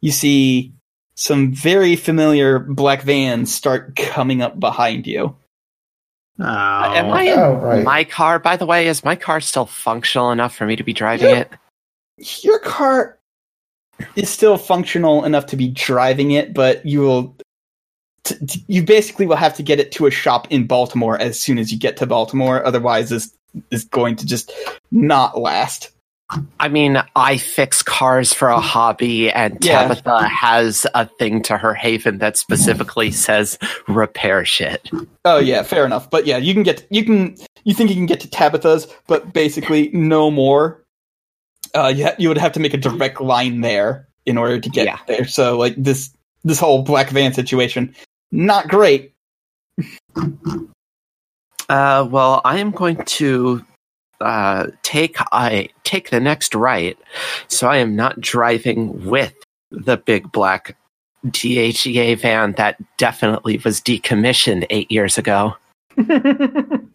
[0.00, 0.72] you see
[1.14, 5.36] some very familiar black vans start coming up behind you.
[6.38, 7.84] Oh, Am I in Oh, right.
[7.84, 8.38] my car?
[8.38, 11.40] By the way, is my car still functional enough for me to be driving Yeah.
[11.40, 11.52] it?
[12.42, 13.18] your car
[14.16, 17.36] is still functional enough to be driving it, but you will.
[18.24, 21.40] T- t- you basically will have to get it to a shop in Baltimore as
[21.40, 22.64] soon as you get to Baltimore.
[22.64, 23.34] Otherwise, this
[23.70, 24.52] is going to just
[24.90, 25.90] not last.
[26.60, 29.88] I mean, I fix cars for a hobby, and Yeah.
[29.88, 34.88] Tabitha has a thing to her haven that specifically says repair shit.
[35.24, 36.08] Oh yeah, fair enough.
[36.08, 39.32] But yeah, you can get you can you think you can get to Tabitha's, but
[39.32, 40.84] basically no more.
[41.74, 44.68] Uh, you ha- you would have to make a direct line there in order to
[44.70, 44.98] get Yeah.
[45.08, 45.26] there.
[45.26, 46.10] So like this
[46.44, 47.92] this whole black van situation,
[48.32, 49.12] not great.
[51.68, 53.64] Uh, well, I am going to
[54.20, 56.98] uh, take I take the next right,
[57.48, 59.34] so I am not driving with
[59.70, 60.76] the big black
[61.26, 65.54] DHEA van that definitely was decommissioned eight years ago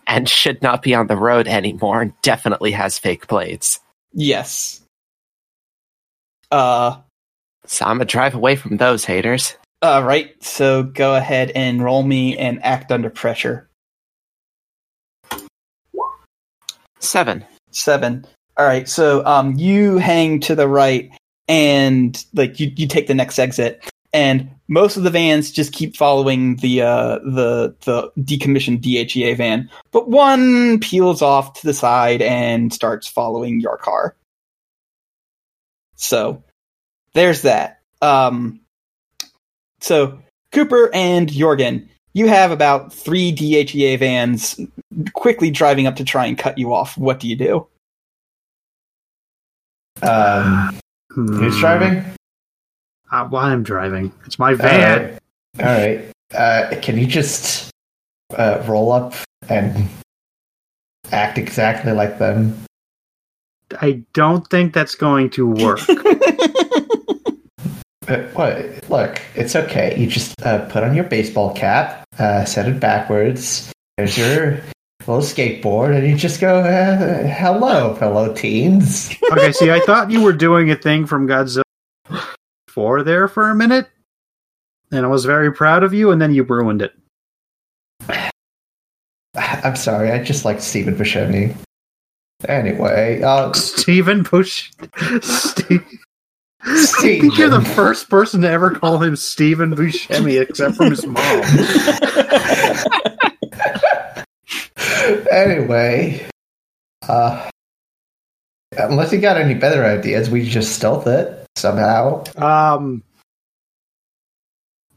[0.08, 3.80] and should not be on the road anymore, and definitely has fake blades.
[4.14, 4.82] yes.
[6.52, 6.98] Uh,
[7.66, 9.56] So I'm gonna drive away from those haters.
[9.86, 10.42] Uh, right.
[10.44, 13.70] So go ahead and roll me and act under pressure.
[17.00, 17.46] Seven.
[17.72, 18.26] Seven.
[18.58, 18.88] All right.
[18.90, 21.12] So um, you hang to the right,
[21.48, 25.96] and like you, you take the next exit, and most of the vans just keep
[25.96, 32.22] following the uh, the the decommissioned DHEA van, but one peels off to the side
[32.22, 34.16] and starts following your car.
[35.96, 36.44] So
[37.14, 37.82] there's that.
[38.02, 38.62] Um,
[39.86, 40.18] so
[40.52, 44.60] Cooper and Jorgen, you have about three DHEA vans
[45.14, 46.98] quickly driving up to try and cut you off.
[46.98, 47.68] What do you do?
[50.02, 50.76] Um,
[51.10, 51.60] who's Hmm.
[51.60, 52.06] driving?
[53.12, 54.12] Uh, well, I'm driving.
[54.26, 55.20] It's my van.
[55.60, 56.06] All right.
[56.34, 57.70] Uh, can you just
[58.36, 59.14] uh, roll up
[59.48, 59.88] and
[61.12, 62.58] act exactly like them?
[63.82, 65.80] I don't think that's going to work.
[68.34, 68.90] What?
[68.90, 69.98] Look, it's okay.
[69.98, 73.72] You just uh, put on your baseball cap, uh, set it backwards.
[73.98, 74.62] There's your
[75.08, 80.22] little skateboard, and you just go, uh, "Hello, fellow teens." okay, see, I thought you
[80.22, 81.64] were doing a thing from Godzilla
[82.68, 83.88] 4 there for a minute,
[84.92, 86.94] and I was very proud of you, and then you ruined it.
[89.36, 90.12] I'm sorry.
[90.12, 91.56] I just like Stephen Buscemi.
[92.48, 94.72] Anyway, uh, Stephen Bush.
[95.22, 95.84] Steve.
[96.66, 101.06] I think you're the first person to ever call him Stephen Buscemi, except from his
[101.06, 101.44] mom.
[105.32, 106.26] anyway,
[107.08, 107.50] uh,
[108.78, 112.24] unless you got any better ideas, we just stealth it somehow.
[112.38, 113.04] Um,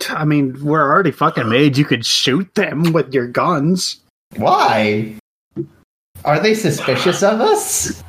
[0.09, 1.77] I mean, we're already fucking made.
[1.77, 4.01] You could shoot them with your guns.
[4.37, 5.17] Why?
[6.25, 8.03] Are they suspicious of us?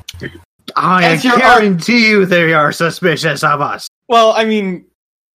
[0.76, 3.88] I As your guarantee you they are suspicious of us.
[4.08, 4.84] Well, I mean,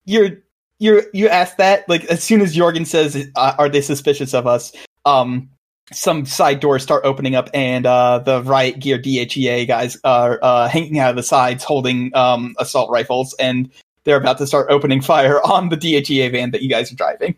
[0.06, 0.38] you're
[0.80, 4.48] you're you asked that like as soon as Jorgen says, uh, "Are they suspicious of
[4.48, 4.74] us?"
[5.06, 5.50] Um,
[5.94, 10.68] some side doors start opening up, and uh, the riot gear DHEA guys are uh,
[10.68, 13.70] hanging out of the sides, holding um, assault rifles, and
[14.04, 17.36] they're about to start opening fire on the DHEA van that you guys are driving.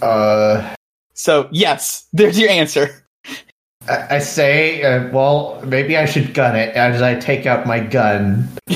[0.00, 0.74] Uh,
[1.14, 3.01] So, yes, there's your answer.
[3.88, 7.80] I, I say, uh, well, maybe I should gun it as I take out my
[7.80, 8.48] gun.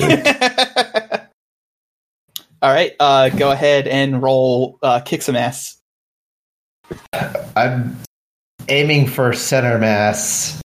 [2.63, 5.79] All right, uh, go ahead and roll uh, kick some ass.
[7.57, 7.97] I'm
[8.69, 10.61] aiming for center mass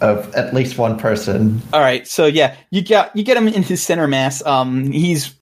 [0.00, 1.60] of at least one person.
[1.72, 4.44] All right, so yeah, you got you get him in his center mass.
[4.46, 5.34] Um, he's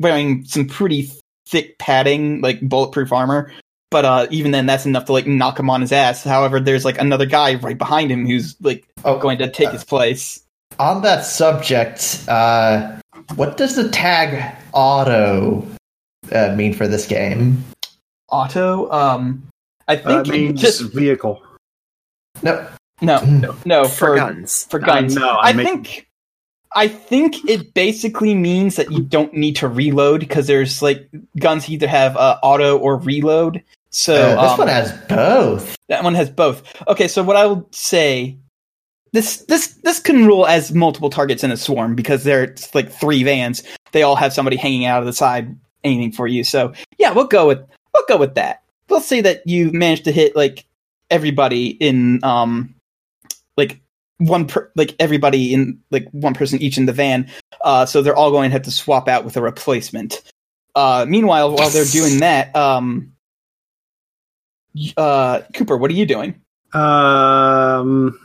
[0.00, 1.10] wearing some pretty
[1.46, 3.52] thick padding, like bulletproof armor.
[3.90, 6.24] But uh, even then, that's enough to like knock him on his ass.
[6.24, 9.84] However, there's like another guy right behind him who's like Oh, going to take his
[9.84, 10.42] place.
[10.80, 12.98] on that subject, uh,
[13.36, 15.66] what does the tag auto
[16.32, 17.62] uh, mean for this game?
[18.28, 19.46] Auto, um,
[19.88, 21.40] I Uh, think it means just vehicle.
[22.42, 22.68] No,
[23.00, 24.64] no, no For, for guns.
[24.68, 25.16] for guns.
[25.16, 26.08] I know, I I'm making- think
[26.74, 31.08] I think it basically means that you don't need to reload because there's like
[31.38, 33.62] guns either have uh, auto or reload.
[33.96, 35.74] So uh, this um, one has both.
[35.88, 36.62] that one has both.
[36.86, 38.36] Okay, so what I will say
[39.14, 43.22] this this this can rule as multiple targets in a swarm because there's like three
[43.22, 43.62] vans.
[43.92, 46.44] They all have somebody hanging out of the side aiming for you.
[46.44, 47.60] So yeah, we'll go with
[47.94, 48.64] we'll go with that.
[48.90, 50.66] We'll say that you managed to hit like
[51.10, 52.74] everybody in um
[53.56, 53.80] like
[54.18, 57.30] one per like everybody in like one person each in the van.
[57.64, 60.22] Uh so they're all going to have to swap out with a replacement.
[60.74, 63.15] Uh meanwhile while they're doing that, um
[64.96, 66.40] uh Cooper, what are you doing?
[66.72, 68.18] Um,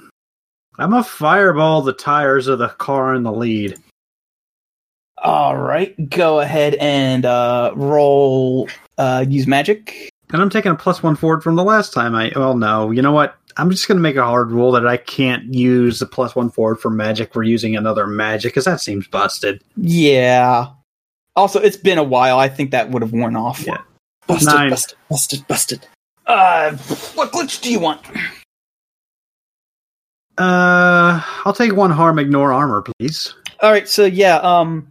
[0.78, 3.78] I'm a fireball the tires of the car in the lead.
[5.18, 8.68] All right, go ahead and uh roll
[8.98, 10.10] uh use magic.
[10.34, 12.16] And I'm taking a plus one forward from the last time.
[12.16, 13.36] I well, no, you know what?
[13.58, 16.50] I'm just going to make a hard rule that I can't use the plus one
[16.50, 17.36] forward for magic.
[17.36, 19.62] We're using another magic because that seems busted.
[19.76, 20.68] Yeah.
[21.36, 22.40] Also, it's been a while.
[22.40, 23.66] I think that would have worn off.
[23.66, 23.82] Yeah.
[24.28, 24.70] Busted, Nine.
[24.70, 25.88] busted, busted, busted.
[26.32, 26.78] Uh,
[27.16, 28.00] what glitch do you want?
[30.38, 33.36] Uh, I'll take one harm, ignore armor, please.
[33.60, 34.90] All right, so yeah, um,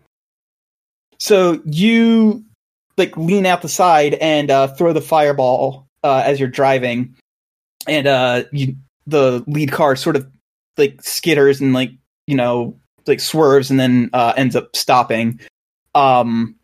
[1.16, 2.44] so you
[2.98, 7.16] like lean out the side and uh, throw the fireball uh, as you're driving,
[7.88, 8.76] and uh, you
[9.06, 10.30] the lead car sort of
[10.76, 11.92] like skitters and like
[12.26, 15.40] you know like swerves and then uh, ends up stopping.
[15.94, 16.56] Um,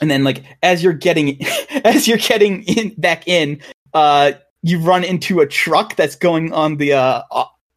[0.00, 1.44] and then like as you're getting
[1.84, 3.60] as you're getting in back in,
[3.94, 4.32] uh,
[4.62, 7.22] you run into a truck that's going on the uh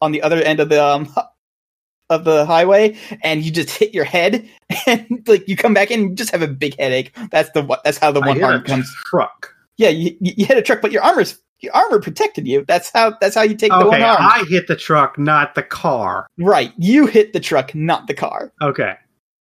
[0.00, 1.12] on the other end of the um
[2.10, 4.48] of the highway, and you just hit your head,
[4.86, 7.16] and like you come back in, and you just have a big headache.
[7.30, 7.78] That's the.
[7.84, 8.94] That's how the one hit harm a comes.
[9.06, 9.52] truck.
[9.76, 12.64] Yeah, you, you hit a truck, but your armor's your armor protected you.
[12.66, 14.18] That's how that's how you take the one Okay, arm.
[14.20, 16.26] I hit the truck, not the car.
[16.38, 18.52] Right, you hit the truck, not the car.
[18.62, 18.94] Okay.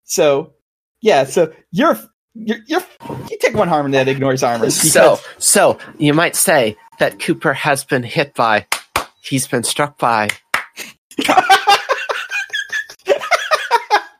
[0.03, 0.53] So
[1.01, 1.99] yeah, so you're
[2.35, 2.83] you're, you're
[3.29, 4.69] you take one harm and that ignores armor.
[4.69, 8.65] So, because- so you might say that Cooper has been hit by,
[9.21, 10.29] he's been struck by.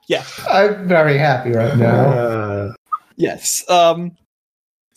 [0.08, 2.10] Yeah, I'm very happy right now.
[2.10, 2.74] Uh,
[3.18, 3.68] Yes.
[3.70, 4.12] Um.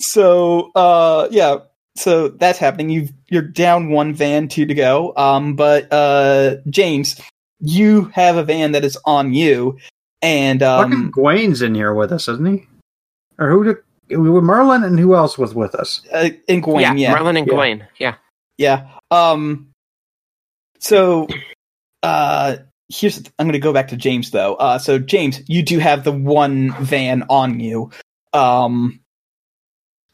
[0.01, 1.59] So, uh, yeah.
[1.97, 2.91] So that's happening.
[2.91, 5.15] You you're down one van, two to go.
[5.17, 5.55] Um.
[5.57, 7.19] But uh, James,
[7.61, 9.79] you have a van that is on you,
[10.21, 12.67] and fucking um, Gawain's in here with us, isn't he?
[13.39, 13.77] Or who did
[14.11, 16.03] we were Merlin and who else was with us?
[16.13, 17.53] uh, and Gwen, yeah, yeah, Merlin and Yeah.
[17.53, 17.87] Gawain.
[17.99, 18.15] Yeah.
[18.57, 18.89] Yeah.
[19.11, 19.69] Um.
[20.81, 21.27] So,
[22.03, 22.57] uh,
[22.89, 24.55] here's I'm going to go back to James though.
[24.57, 27.91] Uh, so James, you do have the one van on you.
[28.33, 29.01] Um.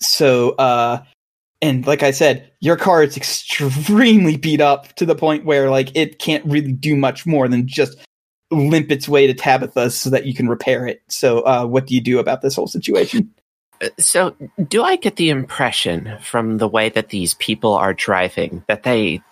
[0.01, 1.03] So, uh,
[1.63, 5.97] and like I said, your car is extremely beat up to the point where like
[5.97, 7.97] it can't really do much more than just
[8.55, 11.03] limp its way to Tabitha so that you can repair it.
[11.09, 13.33] So, uh, what do you do about this whole situation?
[13.99, 14.35] So,
[14.69, 19.23] do I get the impression from the way that these people are driving that they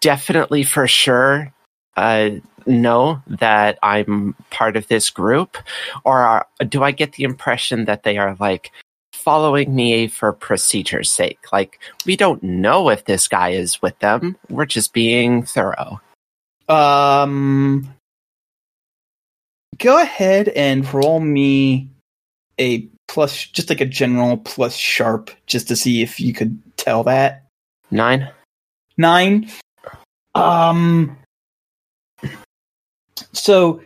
[0.00, 1.52] definitely for sure
[1.96, 2.30] uh,
[2.66, 5.58] know that I'm part of this group?
[6.04, 8.70] Or are, do I get the impression that they are like
[9.12, 11.52] following me for procedure's sake?
[11.52, 16.00] Like, we don't know if this guy is with them, we're just being thorough.
[16.68, 17.93] Um,
[19.78, 21.90] go ahead and roll me
[22.60, 27.04] a plus, just like a general plus sharp, just to see if you could tell
[27.04, 27.44] that
[27.90, 28.28] Nine?
[28.96, 29.50] nine.
[30.34, 31.16] Um,
[33.32, 33.80] so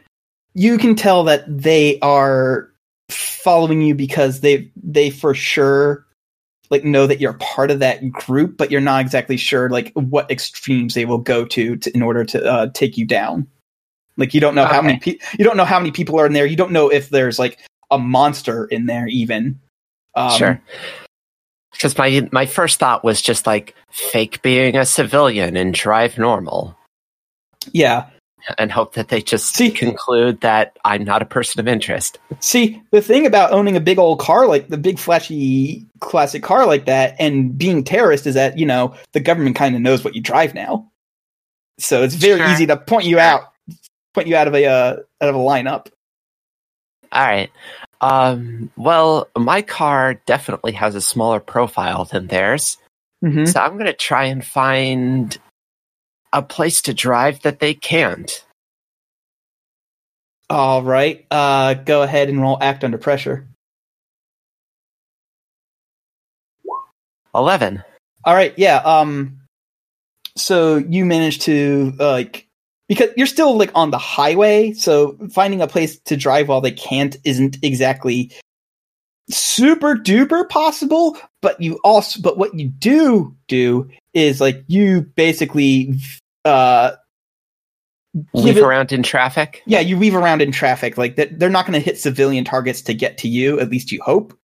[0.55, 2.71] you can tell that they are
[3.11, 6.07] following you because they they for sure
[6.71, 10.31] like know that you're part of that group, but you're not exactly sure like what
[10.31, 13.47] extremes they will go to, to in order to uh, take you down.
[14.19, 16.33] Like you don't know how many pe- you don't know how many people are in
[16.35, 16.45] there.
[16.45, 17.59] You don't know if there's like
[17.91, 19.59] a monster in there even.
[20.15, 20.61] Um, sure.
[21.73, 26.77] Because my my first thought was just like fake being a civilian and drive normal,
[27.73, 28.07] Yeah.
[28.59, 32.19] and hope that they just See- conclude that I'm not a person of interest.
[32.41, 36.67] See, the thing about owning a big old car like the big flashy classic car
[36.67, 40.17] like that and being terrorist is that, you know, the government kind of knows what
[40.17, 40.91] you drive now.
[41.79, 42.51] So it's very Sure.
[42.51, 43.53] easy to point you out
[44.15, 45.89] point you out of a uh, out of a lineup.
[47.13, 47.51] All right.
[48.01, 52.79] Um, well, my car definitely has a smaller profile than theirs,
[53.25, 53.47] Mm-hmm.
[53.47, 55.37] so I'm going to try and find
[56.33, 58.45] a place to drive that they can't.
[60.51, 61.27] All right.
[61.31, 63.49] Uh, go ahead and roll act under pressure.
[67.35, 67.83] 11.
[68.25, 68.55] All right.
[68.59, 68.77] Yeah.
[68.79, 69.41] Um.
[70.37, 72.48] So you managed to uh, like
[72.89, 76.71] because you're still like on the highway, so finding a place to drive while they
[76.73, 78.33] can't isn't exactly
[79.31, 81.17] super duper possible.
[81.43, 85.95] But you also, but what you do do is like you basically
[86.45, 86.93] uh
[88.33, 89.63] Leave it- around in traffic.
[89.67, 90.97] yeah, you weave around in traffic.
[90.97, 93.61] Like that, they're not going to hit civilian targets to get to you.
[93.61, 94.37] At least you hope.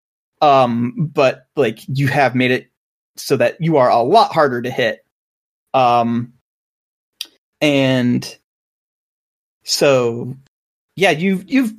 [0.43, 2.71] Um, but like you have made it
[3.17, 5.05] so that you are a lot harder to hit.
[5.73, 6.34] Um,
[7.65, 8.39] and
[9.65, 10.37] so
[10.97, 11.73] yeah, you you've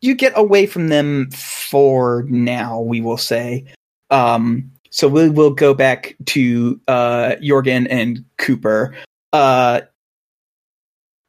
[0.00, 2.80] you get away from them for now.
[2.80, 3.66] We will say.
[4.10, 8.96] Um, so we will go back to uh Jorgen and Cooper.
[9.34, 9.82] Uh,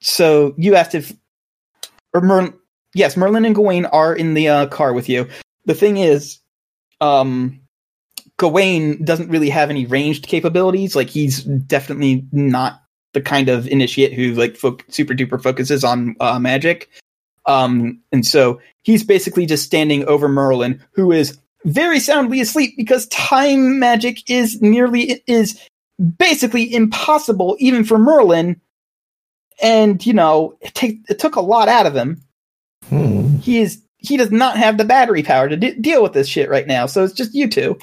[0.01, 1.13] so you asked if
[2.13, 2.53] or Mer-
[2.95, 5.27] yes, Merlin and Gawain are in the uh, car with you.
[5.65, 6.39] The thing is,
[7.01, 7.59] um,
[8.37, 10.95] Gawain doesn't really have any ranged capabilities.
[10.95, 12.81] Like he's definitely not
[13.13, 16.89] the kind of initiate who like fo- super duper focuses on uh, magic.
[17.45, 23.07] Um, and so he's basically just standing over Merlin, who is very soundly asleep because
[23.07, 25.59] time magic is nearly is
[26.17, 28.59] basically impossible even for Merlin.
[29.61, 32.21] And you know, it, take, it took a lot out of him
[32.87, 33.37] Hmm.
[33.37, 36.49] he is he does not have the battery power to de- deal with this shit
[36.49, 36.85] right now.
[36.85, 37.77] So it's just you two.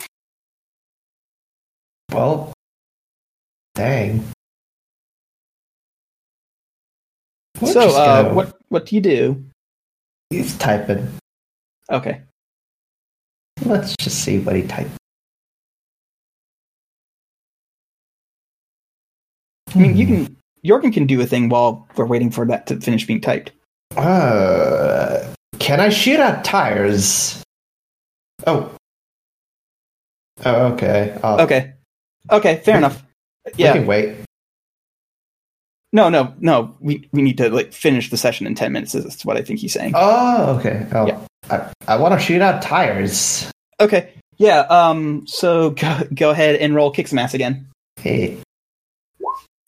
[2.12, 2.52] Well,
[3.74, 4.24] dang.
[7.60, 9.44] We'll so uh, what what do you do?
[10.30, 11.08] He's typing.
[11.90, 12.22] Okay.
[13.64, 14.90] Let's just see what he typed.
[19.74, 22.80] I mean, you can Jorgen can do a thing while we're waiting for that to
[22.80, 23.52] finish being typed.
[23.96, 27.42] Uh, can I shoot out tires?
[28.46, 28.74] Oh.
[30.44, 31.18] Oh, okay.
[31.22, 31.74] I'll, Okay.
[32.30, 33.02] Okay, fair enough.
[33.56, 33.80] Yeah.
[33.84, 34.16] wait.
[35.96, 36.76] No, no, no.
[36.80, 38.94] We we need to like finish the session in ten minutes.
[38.94, 39.92] Is what I think he's saying.
[39.96, 40.86] Oh, okay.
[40.92, 41.20] Oh, Yeah.
[41.50, 43.50] I, I want to shoot out tires.
[43.80, 44.12] Okay.
[44.36, 44.60] Yeah.
[44.68, 45.26] Um.
[45.26, 47.68] So go go ahead and roll kick some ass again.
[47.98, 48.36] Hey.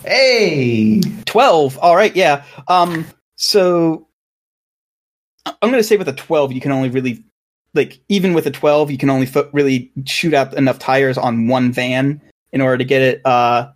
[0.02, 1.00] Hey.
[1.26, 3.05] 12 all right yeah um
[3.36, 4.06] so
[5.46, 7.24] i'm gonna say with a 12 you can only really
[7.74, 11.48] like even with a 12 you can only fo- really shoot out enough tires on
[11.48, 12.20] one van
[12.52, 13.68] in order to get it uh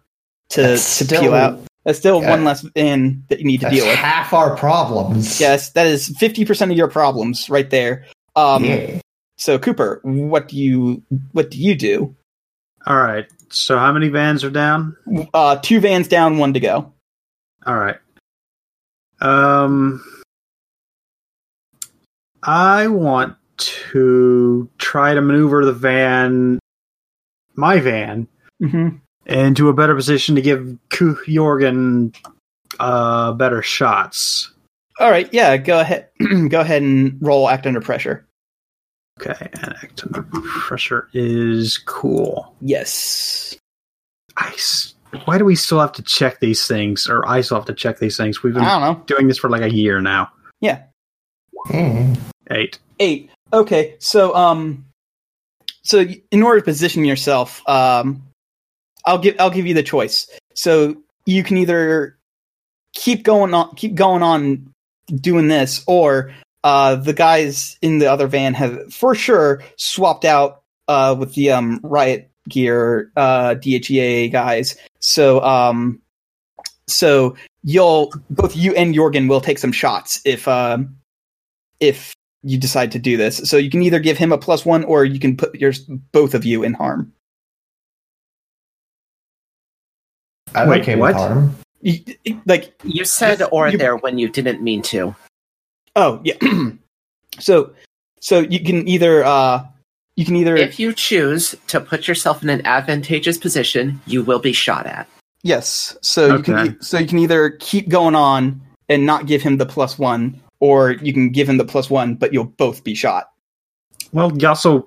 [0.51, 2.31] to That's to still- peel out that's still Yeah.
[2.31, 5.41] one less van that you need to That's deal with half our problems.
[5.41, 8.05] yes that is 50% of your problems right there
[8.37, 9.01] um yeah.
[9.39, 11.03] so cooper what do you
[11.33, 12.15] what do you do
[12.87, 13.27] All right.
[13.51, 14.97] So how many vans are down?
[15.35, 16.93] uh two vans down one to go
[17.67, 17.97] All right.
[19.21, 20.03] Um,
[22.43, 26.59] I want to try to maneuver the van,
[27.55, 28.27] my van,
[28.61, 28.97] mm-hmm.
[29.27, 32.15] Into a better position to give Ku- Jorgen
[32.81, 34.51] uh, better shots.
[35.01, 36.09] all right yeah go ahead
[36.49, 38.27] go ahead and roll act under pressure
[39.21, 42.55] Okay, and act under pressure is cool.
[42.61, 43.57] yes
[44.37, 44.95] I s-
[45.27, 47.99] why do we still have to check these things, or I still have to check
[47.99, 48.43] these things?
[48.43, 50.31] We've been i don't know doing this for like a year now.
[50.61, 50.85] yeah
[51.67, 52.15] Hmm.
[52.51, 52.79] Eight.
[52.99, 54.87] eight okay so um
[55.85, 58.23] so in order to position yourself um
[59.07, 60.97] i'll give i'll give you the choice so
[61.27, 62.17] you can either
[62.93, 64.73] keep going on keep going on
[65.21, 66.33] doing this or
[66.65, 71.51] uh the guys in the other van have for sure swapped out uh with the
[71.51, 76.01] um riot gear uh dhea guys so um
[76.87, 80.97] so you'll both you and jorgen will take some shots if um
[81.81, 83.39] if you decide to do this.
[83.49, 85.73] So you can either give him a plus one, or you can put your
[86.13, 87.13] both of you in harm.
[90.55, 91.15] I'm Wait, okay what?
[91.15, 91.57] with harm.
[91.81, 92.01] You-
[92.47, 95.15] like, You said or you- there when you didn't mean to.
[95.97, 96.35] oh yeah.
[97.41, 97.73] so,
[98.21, 99.65] so you can either uh,
[100.17, 104.39] you can either If you choose to put yourself in an advantageous position, you will
[104.39, 105.09] be shot at.
[105.43, 105.97] yes.
[106.03, 109.57] So you can e- so you can either keep going on and not give him
[109.57, 112.95] the plus one, or you can give him the plus one, but you'll both be
[112.95, 113.31] shot.
[114.13, 114.87] Well, also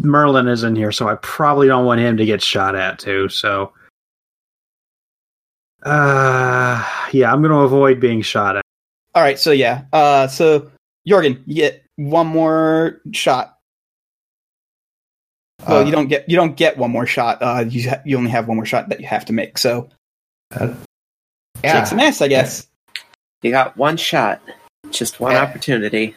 [0.00, 3.28] Merlin is in here, so I probably don't want him to get shot at too.
[3.28, 3.72] So,
[5.82, 8.62] uh, yeah, I'm going to avoid being shot at.
[9.14, 9.38] All right.
[9.38, 9.84] So yeah.
[9.92, 10.70] Uh, so
[11.08, 13.56] Jorgen, you get one more shot.
[15.66, 17.42] Well, Uh, you don't get you don't get one more shot.
[17.42, 19.58] Uh, you ha- you only have one more shot that you have to make.
[19.58, 19.88] So
[20.54, 20.74] Uh,
[21.62, 22.66] take some yeah, ass, I guess.
[23.42, 24.40] You got one shot,
[24.90, 25.42] just one Yeah.
[25.42, 26.14] opportunity.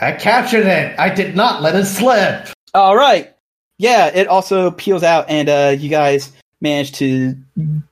[0.00, 0.98] I captured it.
[0.98, 2.48] I did not let it slip.
[2.74, 3.34] All right.
[3.78, 7.34] Yeah, it also peels out, and uh, you guys manage to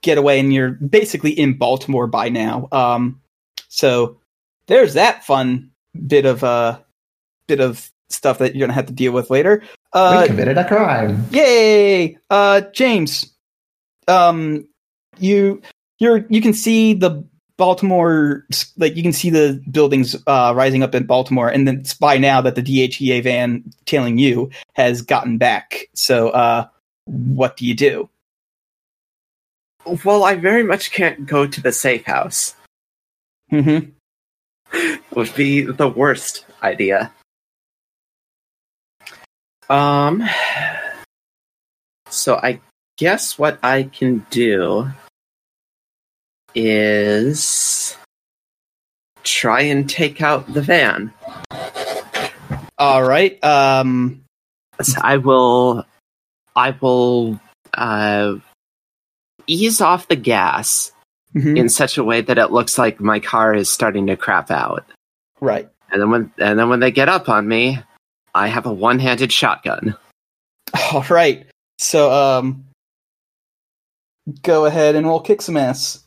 [0.02, 2.68] get away, and you're basically in Baltimore by now.
[2.72, 3.20] Um,
[3.68, 4.18] so
[4.66, 5.70] there's that fun
[6.06, 6.78] bit of uh,
[7.47, 9.62] bit of stuff that you're gonna have to deal with later.
[9.94, 11.24] we Uh, committed a crime.
[11.30, 12.18] Yay!
[12.30, 13.32] Uh, James,
[14.09, 14.68] um,
[15.18, 15.62] you
[15.98, 17.24] you're you can see the
[17.56, 18.44] Baltimore
[18.76, 22.18] like you can see the buildings uh, rising up in Baltimore, and then it's by
[22.18, 25.86] now that the DHEA van tailing you has gotten back.
[25.94, 26.66] So, uh,
[27.06, 28.10] what do you do?
[30.04, 32.56] Well, I very much can't go to the safe house.
[33.52, 33.90] Mm-hmm.
[35.14, 37.12] Would be the worst idea.
[39.70, 40.28] Um.
[42.08, 42.60] So I
[42.98, 44.88] guess what I can do
[46.54, 47.96] is
[49.22, 51.12] try and take out the van.
[52.78, 53.42] All right.
[53.44, 54.22] Um.
[54.82, 55.84] So I will.
[56.56, 57.38] I will
[57.74, 58.36] uh,
[59.47, 60.93] ease off the gas
[61.35, 64.51] mhm, in such a way that it looks like my car is starting to crap
[64.51, 64.85] out.
[65.40, 65.68] Right.
[65.90, 67.78] And then when and then when they get up on me,
[68.35, 69.97] I have a one-handed shotgun.
[70.93, 71.47] All right.
[71.78, 72.64] So, um,
[74.43, 76.02] go ahead and roll kick some ass.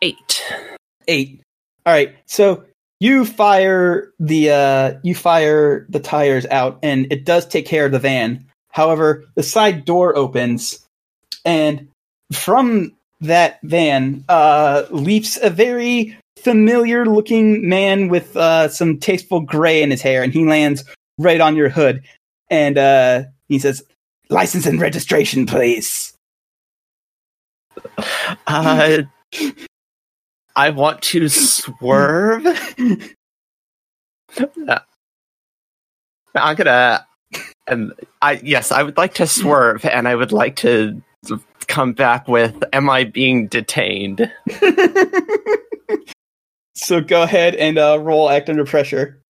[0.00, 0.42] Eight.
[1.06, 1.40] eight.
[1.84, 2.64] All right, so
[3.00, 7.92] you fire the uh, you fire the tires out, and it does take care of
[7.92, 8.46] the van.
[8.72, 10.84] However, the side door opens,
[11.44, 11.88] and
[12.32, 19.90] from that van uh, leaps a very familiar-looking man with uh, some tasteful gray in
[19.90, 20.84] his hair, and he lands
[21.18, 22.02] right on your hood,
[22.50, 23.82] and uh, he says,
[24.30, 26.14] "License and registration, please."
[28.46, 29.02] Uh,
[30.56, 32.46] I want to swerve.
[34.66, 34.78] Uh,
[36.34, 37.06] I'm gonna.
[37.66, 41.00] And I yes, I would like to swerve, and I would like to
[41.68, 44.30] come back with "Am I being detained?"
[46.74, 49.22] so go ahead and uh, roll act under pressure.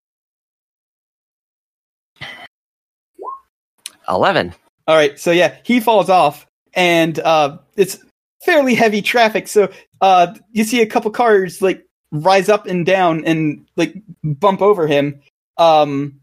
[4.08, 4.54] Eleven.
[4.88, 7.98] All right, so yeah, he falls off, and uh, it's
[8.44, 9.46] fairly heavy traffic.
[9.46, 14.62] So uh, you see a couple cars like rise up and down and like bump
[14.62, 15.20] over him.
[15.56, 16.20] Um,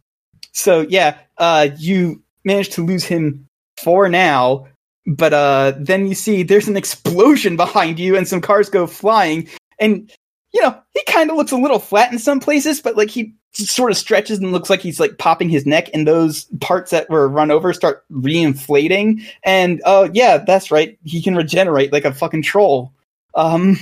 [0.60, 4.68] so yeah, uh, you manage to lose him for now,
[5.08, 9.48] but uh, then you see there's an explosion behind you, and some cars go flying,
[9.80, 10.12] and
[10.52, 13.34] you know he kind of looks a little flat in some places, but like he
[13.54, 17.10] sort of stretches and looks like he's like popping his neck and those parts that
[17.10, 19.24] were run over start reinflating.
[19.44, 21.00] And oh yeah that's right.
[21.04, 22.94] He can regenerate like a fucking troll.
[23.34, 23.78] Um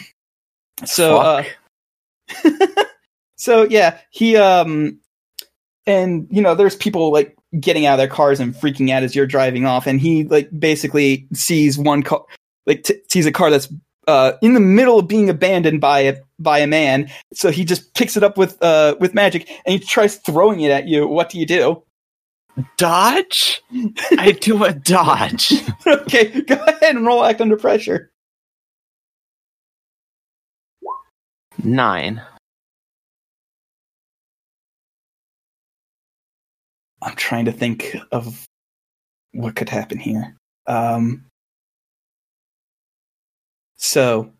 [0.86, 1.44] so uh
[3.36, 5.00] so yeah he um
[5.88, 9.16] and you know there's people like getting out of their cars and freaking out as
[9.16, 12.24] you're driving off and he like basically sees one car
[12.66, 13.72] like t- sees a car that's
[14.08, 17.10] uh, in the middle of being abandoned by a by a man.
[17.34, 20.72] So he just picks it up with uh, with magic and he tries throwing it
[20.72, 21.08] at you.
[21.08, 21.84] What do you do?
[22.78, 23.62] dodge.
[24.18, 25.54] I do a dodge.
[25.88, 28.12] okay, go ahead and roll act under pressure.
[31.64, 32.22] Nine.
[37.02, 38.46] I'm trying to think of
[39.34, 40.36] what could happen here.
[40.68, 41.24] Um,
[43.76, 44.32] so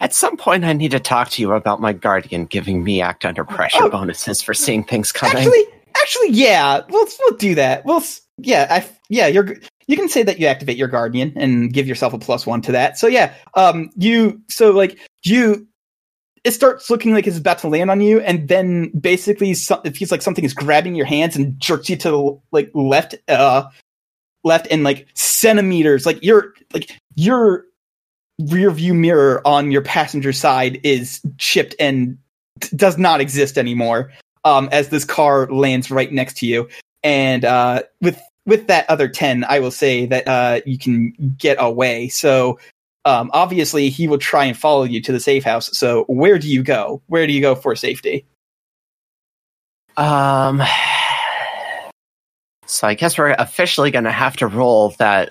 [0.00, 3.24] At some point, I need to talk to you about my guardian giving me act
[3.24, 3.90] under pressure Oh.
[3.90, 5.36] bonuses for seeing things coming.
[5.38, 5.64] actually,
[5.96, 7.84] actually, yeah, we'll we'll do that.
[7.84, 8.02] We'll
[8.38, 9.56] yeah, I yeah, you're
[9.88, 12.72] you can say that you activate your guardian and give yourself a plus one to
[12.72, 12.96] that.
[12.96, 15.66] So yeah, um, you so like you.
[16.48, 19.94] It starts looking like it's about to land on you, and then basically so, it
[19.94, 23.68] feels like something is grabbing your hands and jerks you to the like left, uh,
[24.44, 26.06] left and like centimeters.
[26.06, 27.66] Like your like your
[28.38, 32.16] rear view mirror on your passenger side is chipped and
[32.60, 34.10] t- does not exist anymore
[34.46, 36.66] um, as this car lands right next to you.
[37.02, 41.58] And uh, with with that other ten, I will say that uh, you can get
[41.60, 42.08] away.
[42.08, 42.58] So
[43.04, 45.76] um, obviously, he will try and follow you to the safe house.
[45.78, 47.02] So where do you go?
[47.06, 48.26] Where do you go for safety?
[49.96, 50.62] Um.
[52.66, 55.30] So I guess we're officially going to have to roll that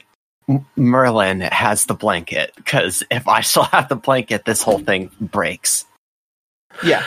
[0.76, 5.86] Merlin has the blanket because if I still have the blanket, this whole thing breaks.
[6.84, 7.04] Yeah.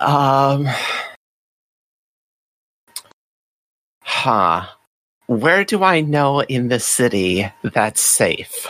[0.00, 0.68] Um.
[4.02, 4.66] Huh.
[5.26, 8.68] Where do I know in the city that's safe?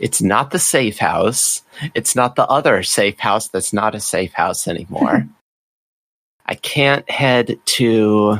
[0.00, 1.62] It's not the safe house.
[1.94, 5.28] It's not the other safe house that's not a safe house anymore.
[6.46, 8.38] I can't head to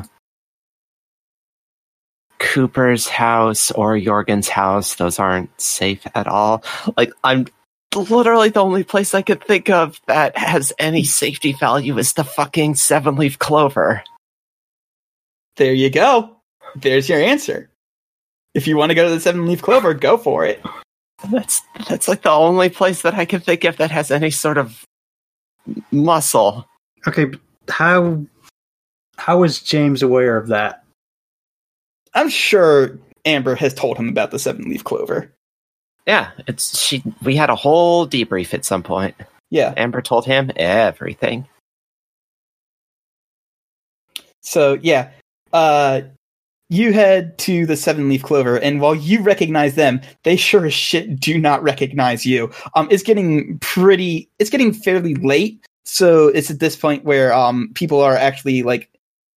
[2.38, 4.94] Cooper's house or Jorgen's house.
[4.94, 6.64] Those aren't safe at all.
[6.96, 7.46] Like, I'm
[7.94, 12.24] literally the only place I could think of that has any safety value is the
[12.24, 14.02] fucking seven leaf clover.
[15.56, 16.36] There you go.
[16.76, 17.68] There's your answer.
[18.54, 20.62] If you want to go to the seven leaf clover, go for it.
[21.30, 24.58] That's that's like the only place that I can think of that has any sort
[24.58, 24.84] of
[25.90, 26.66] muscle.
[27.06, 28.24] Okay, but how
[29.16, 30.84] how is James aware of that?
[32.14, 35.32] I'm sure Amber has told him about the seven leaf clover.
[36.06, 37.02] Yeah, it's she.
[37.22, 39.14] We had a whole debrief at some point.
[39.50, 39.74] Yeah.
[39.76, 41.46] Amber told him everything.
[44.40, 45.10] So yeah,
[45.52, 46.02] uh,
[46.68, 50.74] you head to the seven leaf clover, and while you recognize them, they sure as
[50.74, 52.50] shit do not recognize you.
[52.74, 54.30] Um, it's getting pretty.
[54.38, 58.90] It's getting fairly late, so it's at this point where um people are actually like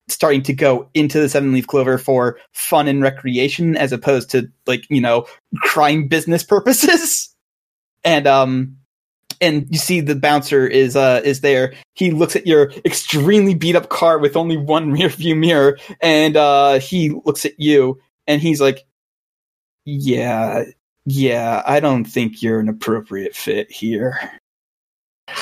[0.10, 4.52] starting to go into the seven leaf clover for fun and recreation as opposed to
[4.68, 5.26] like you know
[5.58, 7.34] crime business purposes
[8.04, 8.76] and um
[9.42, 13.76] and you see the bouncer is uh is there he looks at your extremely beat
[13.76, 18.42] up car with only one rear view mirror and uh he looks at you and
[18.42, 18.86] he's like
[19.86, 20.64] yeah
[21.06, 24.18] yeah i don't think you're an appropriate fit here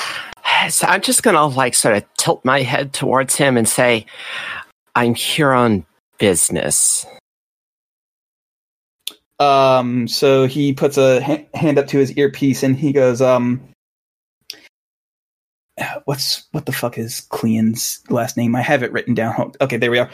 [0.68, 4.04] So I'm just gonna like sort of tilt my head towards him and say,
[4.94, 5.86] "I'm here on
[6.18, 7.06] business."
[9.38, 13.69] Um, so he puts a ha- hand up to his earpiece and he goes, um,
[16.04, 18.54] what's, what the fuck is Clean's last name?
[18.56, 19.52] I have it written down.
[19.60, 20.10] Okay, there we are.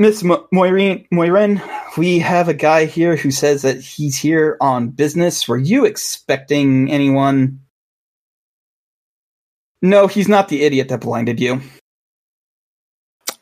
[0.00, 1.60] Miss Mo- Moirine, Moiren,
[1.96, 5.48] we have a guy here who says that he's here on business.
[5.48, 7.60] Were you expecting anyone?
[9.82, 11.60] No, he's not the idiot that blinded you.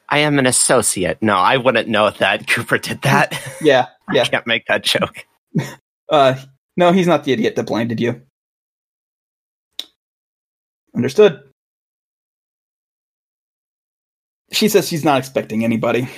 [0.09, 1.19] I am an associate.
[1.21, 3.39] No, I wouldn't know that Cooper did that.
[3.61, 4.25] Yeah, I yeah.
[4.25, 5.27] can't make that joke.
[6.09, 6.41] Uh,
[6.77, 8.23] no, he's not the idiot that blinded you.
[10.97, 11.41] Understood.
[14.51, 16.09] She says she's not expecting anybody.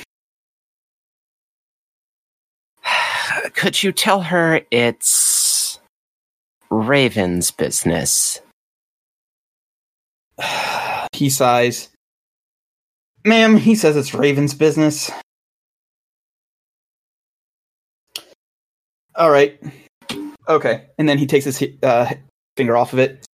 [3.54, 5.80] Could you tell her it's
[6.70, 8.40] Raven's business?
[11.12, 11.88] he sighs.
[13.24, 15.10] Ma'am, he says it's Raven's business.
[19.16, 19.60] All right.
[20.48, 20.86] Okay.
[20.96, 22.14] And then he takes his uh,
[22.56, 23.27] finger off of it.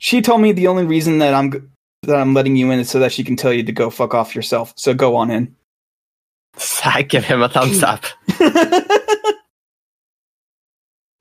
[0.00, 1.70] She told me the only reason that I'm
[2.04, 4.14] that I'm letting you in is so that she can tell you to go fuck
[4.14, 4.72] off yourself.
[4.76, 5.54] So go on in.
[6.84, 8.04] I give him a thumbs up.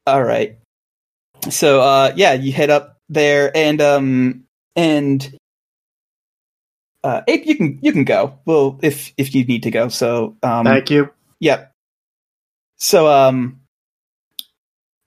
[0.08, 0.58] All right.
[1.50, 4.46] So uh yeah, you head up there and um
[4.78, 5.38] and
[7.04, 8.40] uh Ape you can you can go.
[8.46, 9.90] Well if if you need to go.
[9.90, 11.10] So um Thank you.
[11.42, 11.70] Yep.
[12.78, 13.60] So um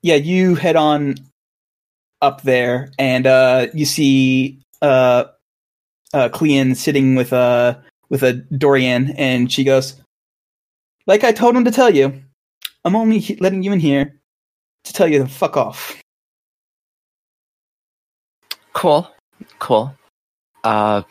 [0.03, 1.15] yeah, you head on
[2.23, 5.25] up there and uh you see uh
[6.13, 7.77] uh Clean sitting with uh
[8.09, 10.01] with a Dorian and she goes
[11.05, 12.21] like I told him to tell you.
[12.85, 14.19] I'm only he- letting you in here
[14.83, 16.01] to tell you to fuck off.
[18.73, 19.09] Cool.
[19.59, 19.93] Cool.
[20.63, 21.03] Uh,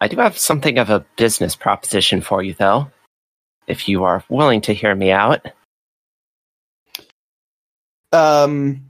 [0.00, 2.90] I do have something of a business proposition for you, though.
[3.66, 5.46] If you are willing to hear me out.
[8.12, 8.89] Um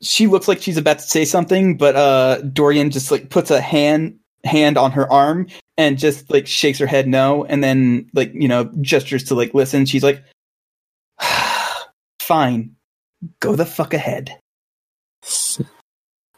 [0.00, 3.60] she looks like she's about to say something, but uh Dorian just like puts a
[3.60, 8.32] hand hand on her arm and just like shakes her head no and then like
[8.34, 9.86] you know gestures to like listen.
[9.86, 10.22] She's like
[12.20, 12.76] fine
[13.40, 14.38] go the fuck ahead.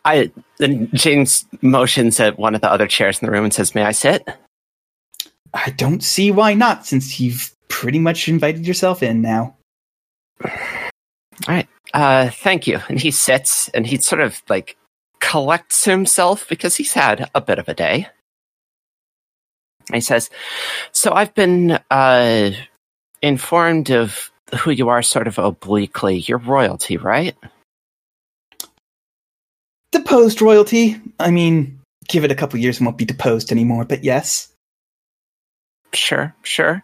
[0.05, 3.75] I then James motions at one of the other chairs in the room and says,
[3.75, 4.27] "May I sit?"
[5.55, 9.57] i don't see why not since you've pretty much invited yourself in now
[11.93, 12.81] Uh, thank you.
[12.89, 14.77] And he sits and he sort of like
[15.21, 18.07] collects himself because he's had a bit of a day.
[19.93, 20.31] He says,
[20.93, 22.51] So I've been uh,
[23.23, 24.31] informed of
[24.61, 26.19] who you are sort of obliquely.
[26.19, 27.37] You're royalty, right?
[29.93, 34.05] deposed royalty i mean give it a couple years and won't be deposed anymore but
[34.05, 34.50] yes
[35.93, 36.83] Sure, sure.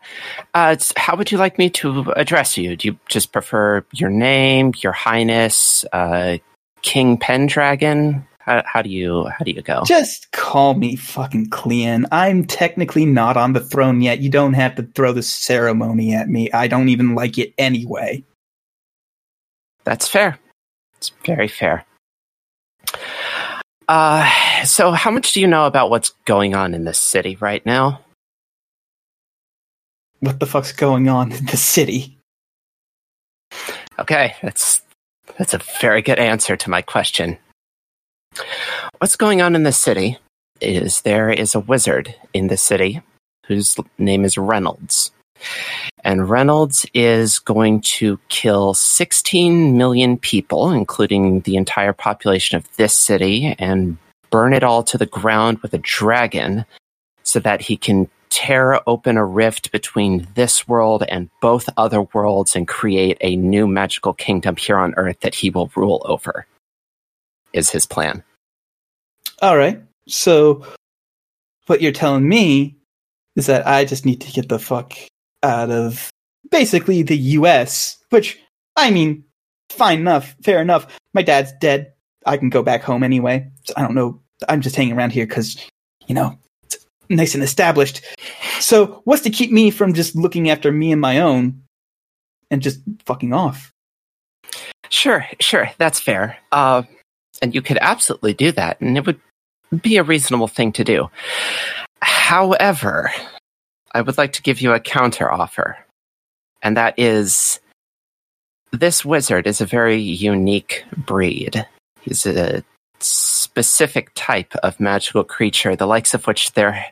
[0.54, 2.76] Uh, how would you like me to address you?
[2.76, 6.38] Do you just prefer your name, your highness, uh,
[6.82, 8.26] King Pendragon?
[8.38, 9.82] How, how do you how do you go?
[9.84, 12.06] Just call me fucking Clean.
[12.12, 14.20] I'm technically not on the throne yet.
[14.20, 16.50] You don't have to throw the ceremony at me.
[16.52, 18.24] I don't even like it anyway.
[19.84, 20.38] That's fair.
[20.98, 21.84] It's very fair.
[23.88, 24.28] Uh,
[24.64, 28.00] so how much do you know about what's going on in this city right now?
[30.26, 32.18] What the fuck's going on in the city?
[33.96, 34.82] Okay, that's
[35.38, 37.38] that's a very good answer to my question.
[38.98, 40.18] What's going on in the city
[40.60, 43.02] is there is a wizard in the city
[43.46, 45.12] whose name is Reynolds.
[46.02, 52.94] And Reynolds is going to kill 16 million people, including the entire population of this
[52.94, 53.96] city, and
[54.30, 56.64] burn it all to the ground with a dragon
[57.22, 62.56] so that he can tear open a rift between this world and both other worlds
[62.56, 66.46] and create a new magical kingdom here on Earth that he will rule over,
[67.52, 68.22] is his plan.
[69.42, 69.82] All right.
[70.08, 70.64] So,
[71.66, 72.76] what you're telling me
[73.34, 74.94] is that I just need to get the fuck
[75.42, 76.10] out of
[76.50, 78.38] basically the U.S., which,
[78.76, 79.24] I mean,
[79.70, 80.86] fine enough, fair enough.
[81.12, 81.92] My dad's dead.
[82.24, 83.50] I can go back home anyway.
[83.64, 84.20] So I don't know.
[84.48, 85.56] I'm just hanging around here because,
[86.06, 86.38] you know,
[87.08, 88.02] nice and established.
[88.60, 91.62] So, what's to keep me from just looking after me and my own
[92.50, 93.72] and just fucking off?
[94.88, 96.38] Sure, sure, that's fair.
[96.52, 96.82] Uh,
[97.42, 99.20] and you could absolutely do that, and it would
[99.82, 101.10] be a reasonable thing to do.
[102.00, 103.12] However,
[103.92, 105.76] I would like to give you a counter offer,
[106.62, 107.60] and that is
[108.72, 111.66] this wizard is a very unique breed.
[112.00, 112.62] He's a
[113.56, 116.84] specific type of magical creature, the likes of which there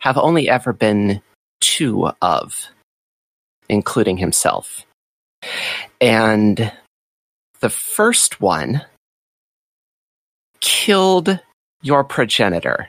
[0.00, 1.22] have only ever been
[1.60, 2.66] two of,
[3.68, 4.84] including himself.
[6.00, 6.72] And
[7.60, 8.82] the first one
[10.58, 11.38] killed
[11.82, 12.88] your progenitor.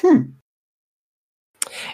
[0.00, 0.22] Hmm.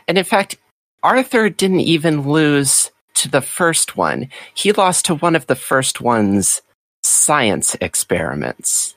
[0.06, 0.55] And in fact,
[1.02, 4.28] Arthur didn't even lose to the first one.
[4.55, 6.62] He lost to one of the first one's
[7.05, 8.95] science experiments.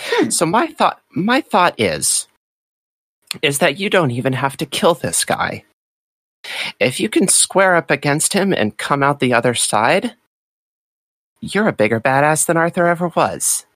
[0.00, 0.30] Hmm.
[0.30, 2.26] So my thought my thought is
[3.42, 5.64] is that you don't even have to kill this guy.
[6.80, 10.14] If you can square up against him and come out the other side,
[11.40, 13.66] you're a bigger badass than Arthur ever was.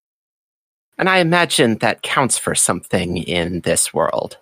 [0.99, 4.39] And I imagine that counts for something in this world.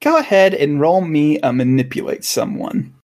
[0.00, 2.97] Go ahead and roll me a manipulate someone.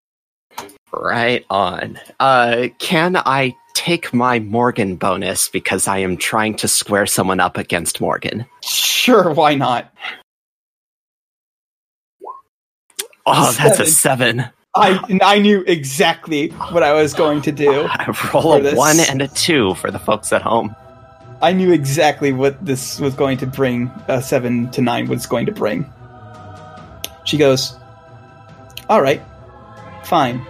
[0.92, 1.98] Right on.
[2.20, 7.56] Uh, can I take my Morgan bonus because I am trying to square someone up
[7.56, 8.44] against Morgan?
[8.62, 9.92] Sure, why not?
[13.24, 14.44] Oh, that's a seven.
[14.74, 17.70] I I knew exactly what I was going to do.
[17.90, 20.74] I roll a one and a two for the folks at home.
[21.40, 23.88] I knew exactly what this was going to bring.
[24.08, 25.90] Uh, seven to nine was going to bring.
[27.24, 27.76] She goes,
[28.88, 29.22] "All right,
[30.04, 30.44] fine,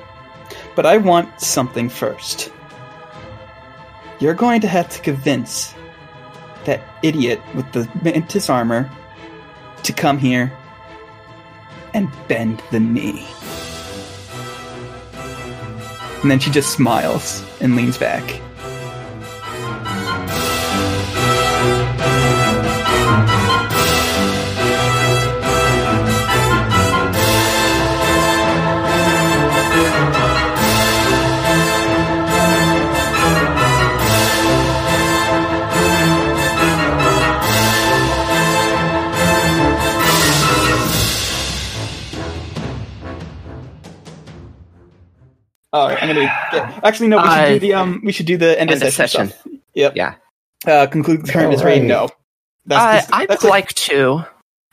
[0.74, 2.50] but I want something first.
[4.20, 5.74] You're going to have to convince
[6.64, 8.90] that idiot with the mantis armor
[9.82, 10.52] to come here
[11.92, 13.26] and bend the knee."
[16.22, 18.40] And then she just smiles and leans back.
[46.22, 47.16] All right, get, actually no.
[47.18, 48.00] We should Uh, do the um.
[48.04, 49.28] We should do the end, end of of session.
[49.28, 49.40] session.
[49.40, 49.52] Stuff.
[49.74, 49.96] Yep.
[49.96, 50.14] Yeah.
[50.66, 51.80] Uh, conclude the current is ready.
[51.80, 51.88] Alright.
[51.88, 52.04] No.
[52.04, 52.08] Uh,
[52.66, 53.44] That's, I would it.
[53.44, 54.24] like to,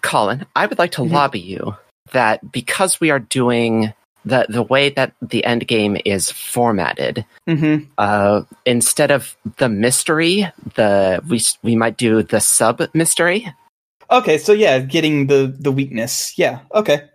[0.04, 1.12] Colin, I would like to Mhm.
[1.12, 1.76] lobby you
[2.12, 3.94] that because we are doing
[4.26, 7.88] the, the way that the end game is formatted, Mhm.
[7.98, 10.46] uh, instead of the mystery,
[10.76, 13.52] the we we might do the sub mystery.
[14.12, 16.38] Okay, so yeah, getting the the weakness.
[16.38, 16.60] Yeah.
[16.76, 17.09] Okay.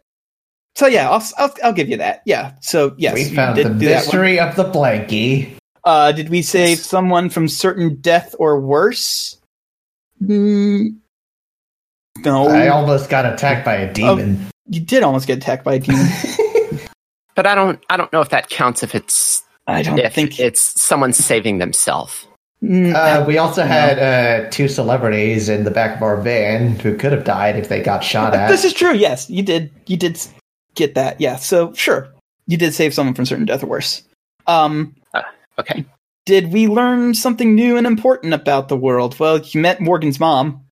[0.76, 2.22] So yeah, I'll I'll, I'll give you that.
[2.26, 2.52] Yeah.
[2.60, 3.92] So yes, we found did the do that one.
[4.06, 5.52] mystery of the blankie.
[5.84, 9.38] Uh, did we save someone from certain death or worse?
[10.22, 10.96] Mm,
[12.24, 12.48] no.
[12.48, 14.46] I almost got attacked by a demon.
[14.68, 16.06] you did almost get attacked by a demon.
[17.36, 20.38] But I don't I don't know if that counts if it's I don't if think
[20.38, 22.28] it's someone saving themselves.
[22.62, 26.96] Mm, Uh, we also had uh, two celebrities in the back of our van who
[26.96, 28.48] could have died if they got shot at.
[28.48, 28.94] This is true.
[28.94, 29.72] Yes, you did.
[29.86, 30.16] You did
[30.74, 31.20] get that.
[31.20, 31.36] Yeah.
[31.36, 32.12] So sure,
[32.46, 34.02] you did save someone from certain death or worse.
[34.46, 34.94] Um,
[35.58, 35.84] Okay.
[36.26, 39.18] did we learn something new and important about the world?
[39.20, 40.64] Well, you met Morgan's mom.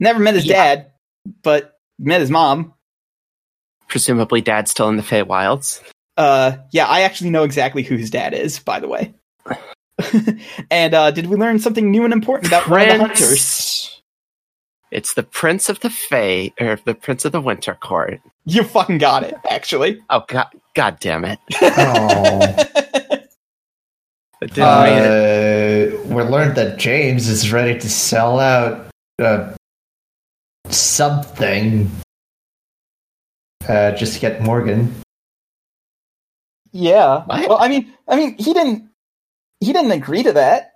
[0.00, 0.54] Never met his Yeah.
[0.54, 0.86] dad,
[1.42, 2.72] but met his mom.
[3.88, 5.80] Presumably, Dad's still in the Feywilds.
[6.16, 9.14] Uh, yeah, I actually know exactly who his dad is, by the way.
[10.70, 13.95] and uh, did we learn something new and important about one of the hunters?
[14.96, 18.18] It's the Prince of the Fey, or the Prince of the Winter Court.
[18.46, 20.02] You fucking got it, actually.
[20.08, 21.38] Oh god, god damn it!
[21.60, 22.54] Oh.
[24.42, 25.94] It didn't mean it.
[25.94, 28.86] Uh, we learned that James is ready to sell out
[29.18, 29.52] uh,
[30.68, 31.90] something
[33.68, 34.94] uh, just to get Morgan.
[36.72, 37.22] yeah.
[37.26, 37.48] What?
[37.50, 38.88] Well, I mean, I mean, he didn't.
[39.60, 40.72] He didn't agree to that.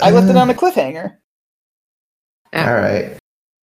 [0.00, 1.17] I left it on a cliffhanger.
[2.52, 2.68] Yeah.
[2.68, 3.18] All right.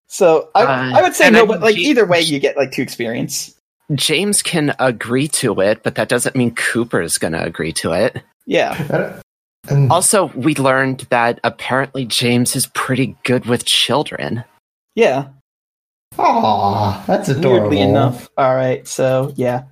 [0.07, 2.71] So I, Uh, I would say no, but like he- either way, you get like
[2.71, 3.53] two experience.
[3.93, 7.91] James can agree to it, but that doesn't mean Cooper is going to agree to
[7.93, 8.21] it.
[8.47, 9.19] Yeah.
[9.69, 14.43] And Also, we learned that apparently James is pretty good with children.
[14.95, 15.27] Yeah.
[16.17, 17.69] Aw, that's adorable.
[17.69, 18.29] Weirdly enough.
[18.37, 18.87] All right.
[18.87, 19.63] So yeah.